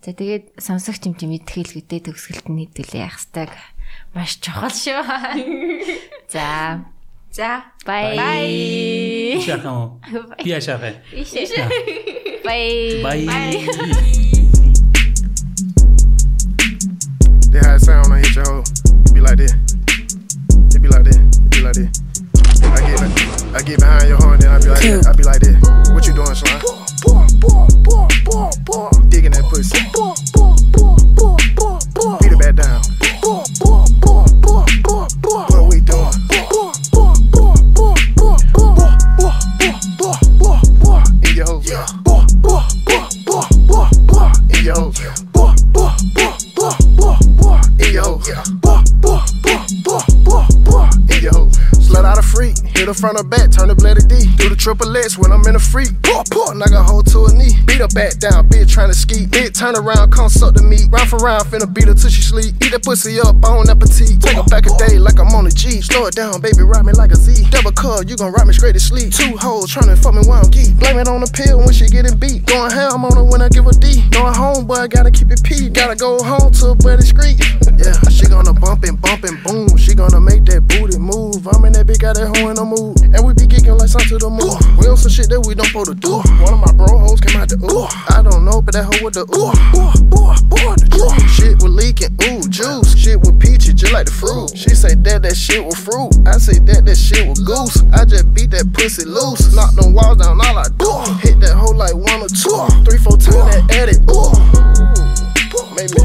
[0.00, 3.52] За тэгээд сонсогч юм чи мэдхийлгүүтэй төгсгөлт нь нийтүүлээ яах хэвээр
[4.16, 5.04] маш чухал шүү.
[6.32, 6.80] За
[7.31, 7.63] За.
[7.85, 9.41] бай.
[9.45, 9.91] Шахаа.
[10.43, 10.93] Би ашаахаа.
[12.45, 13.03] Бай.
[13.03, 13.25] Bye.
[17.51, 18.63] That how it sound when I hit your hoe.
[19.05, 19.53] It be like that.
[20.75, 21.15] It be like that.
[21.15, 21.91] It be like that.
[22.65, 22.99] I get
[23.55, 25.07] I get behind your horn, then I be like that.
[25.07, 25.91] I be like that.
[25.93, 26.59] What you doing, son?
[29.09, 30.98] Digging that pussy.
[48.30, 48.44] Yeah.
[48.60, 50.88] Boy, boy, boy, boy, boy, boy.
[51.82, 54.26] Slut out a freak hit her front or back, turn the bloody D.
[54.36, 55.90] Do the triple X when I'm in a freak.
[56.02, 57.54] Pull, pull, knock a hoe to a knee.
[57.66, 59.26] Beat her back down, bitch tryna ski.
[59.26, 60.88] Bitch turn around, come suck the meat.
[60.90, 62.54] Round for round, finna beat her till she sleep.
[62.60, 64.20] Eat that pussy up, on appetite.
[64.20, 65.80] Take her back a day like I'm on a G.
[65.80, 67.48] Slow it down, baby, ride me like a Z.
[67.50, 69.12] Double cup, you gon' ride me straight to sleep.
[69.14, 70.76] Two hoes tryna fuck me while I'm geek.
[70.76, 72.44] Blame it on the pill when she getting beat.
[72.46, 74.02] Going ham on her when I give her D.
[74.10, 75.68] Going home, boy, gotta keep it P.
[75.70, 77.38] Gotta go home to a buddy street.
[77.78, 79.76] Yeah, she gonna bump and bump and boom.
[79.76, 81.46] She gonna make that booty move.
[81.48, 83.00] I'm in that big got that hoe in the mood.
[83.16, 84.52] And we be geeking like something to the moon.
[84.76, 86.20] We on some shit that we don't supposed to do.
[86.44, 87.88] One of my bro hoes came out the ooh.
[88.12, 89.48] I don't know, but that hoe with the ooh.
[89.48, 91.08] Ooh, ooh, ooh, the ooh.
[91.32, 92.92] Shit was leaking, ooh, juice.
[92.92, 94.52] Shit with peachy, just like the fruit.
[94.52, 96.12] She say that that shit was fruit.
[96.28, 97.80] I say that that shit was goose.
[97.96, 99.56] I just beat that pussy loose.
[99.56, 100.92] Knock them walls down, all I do.
[101.24, 102.60] Hit that hoe like one or two.
[102.84, 104.04] Three, four times that edit.
[104.12, 104.36] Ooh.
[105.72, 106.02] Made me.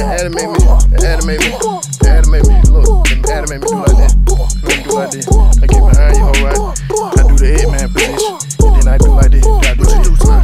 [0.00, 0.60] That animate me.
[0.96, 1.52] That animate me.
[2.00, 2.56] That animate me.
[2.72, 4.55] Look, that animate me do like that.
[4.86, 5.26] Let do like this.
[5.26, 6.58] I get behind you, hoe right.
[7.18, 8.38] I do the head man position.
[8.62, 9.44] And then I do like this.
[9.44, 10.42] I do what you do, son.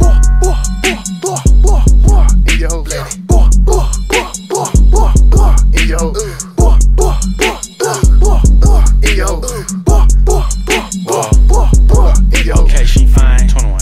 [2.49, 2.83] In your hoe.
[5.73, 6.13] In your hoe.
[9.01, 9.47] In your hoe.
[12.33, 12.63] In your hoe.
[12.63, 13.47] Okay, she fine.
[13.47, 13.79] 21.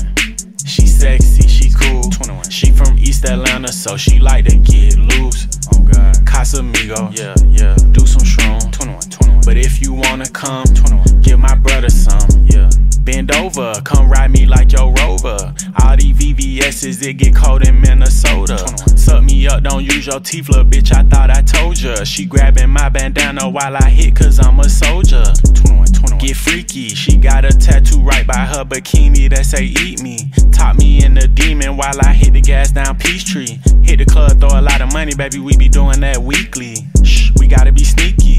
[0.65, 2.03] She sexy, she cool.
[2.03, 2.49] 21.
[2.49, 5.50] She from East Atlanta, so she like to get loose.
[5.91, 6.15] God.
[6.25, 7.17] Casamigo.
[7.17, 7.75] Yeah, yeah.
[7.91, 8.71] Do some shroom.
[8.71, 9.41] 21, 21.
[9.45, 11.21] But if you wanna come, 21.
[11.21, 12.27] Give my brother some.
[12.45, 12.69] Yeah.
[13.03, 15.53] Bend over, come ride me like your rover.
[15.81, 18.57] All these VVS's, it get cold in Minnesota.
[18.95, 20.93] Suck me up, don't use your teeth, little bitch.
[20.95, 22.03] I thought I told ya.
[22.03, 25.23] She grabbing my bandana while I hit, cause I'm a soldier.
[25.55, 26.17] 21, 21.
[26.19, 30.31] Get freaky, she got a tattoo right by her bikini that say eat me.
[30.51, 33.57] Top me in the demon while I hit the gas down Peachtree.
[33.81, 35.39] Hit the club, throw a lot of money, baby.
[35.39, 36.75] We be doing that weekly.
[37.03, 38.30] Shh, we gotta be sneaky.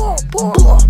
[0.00, 0.80] Boom!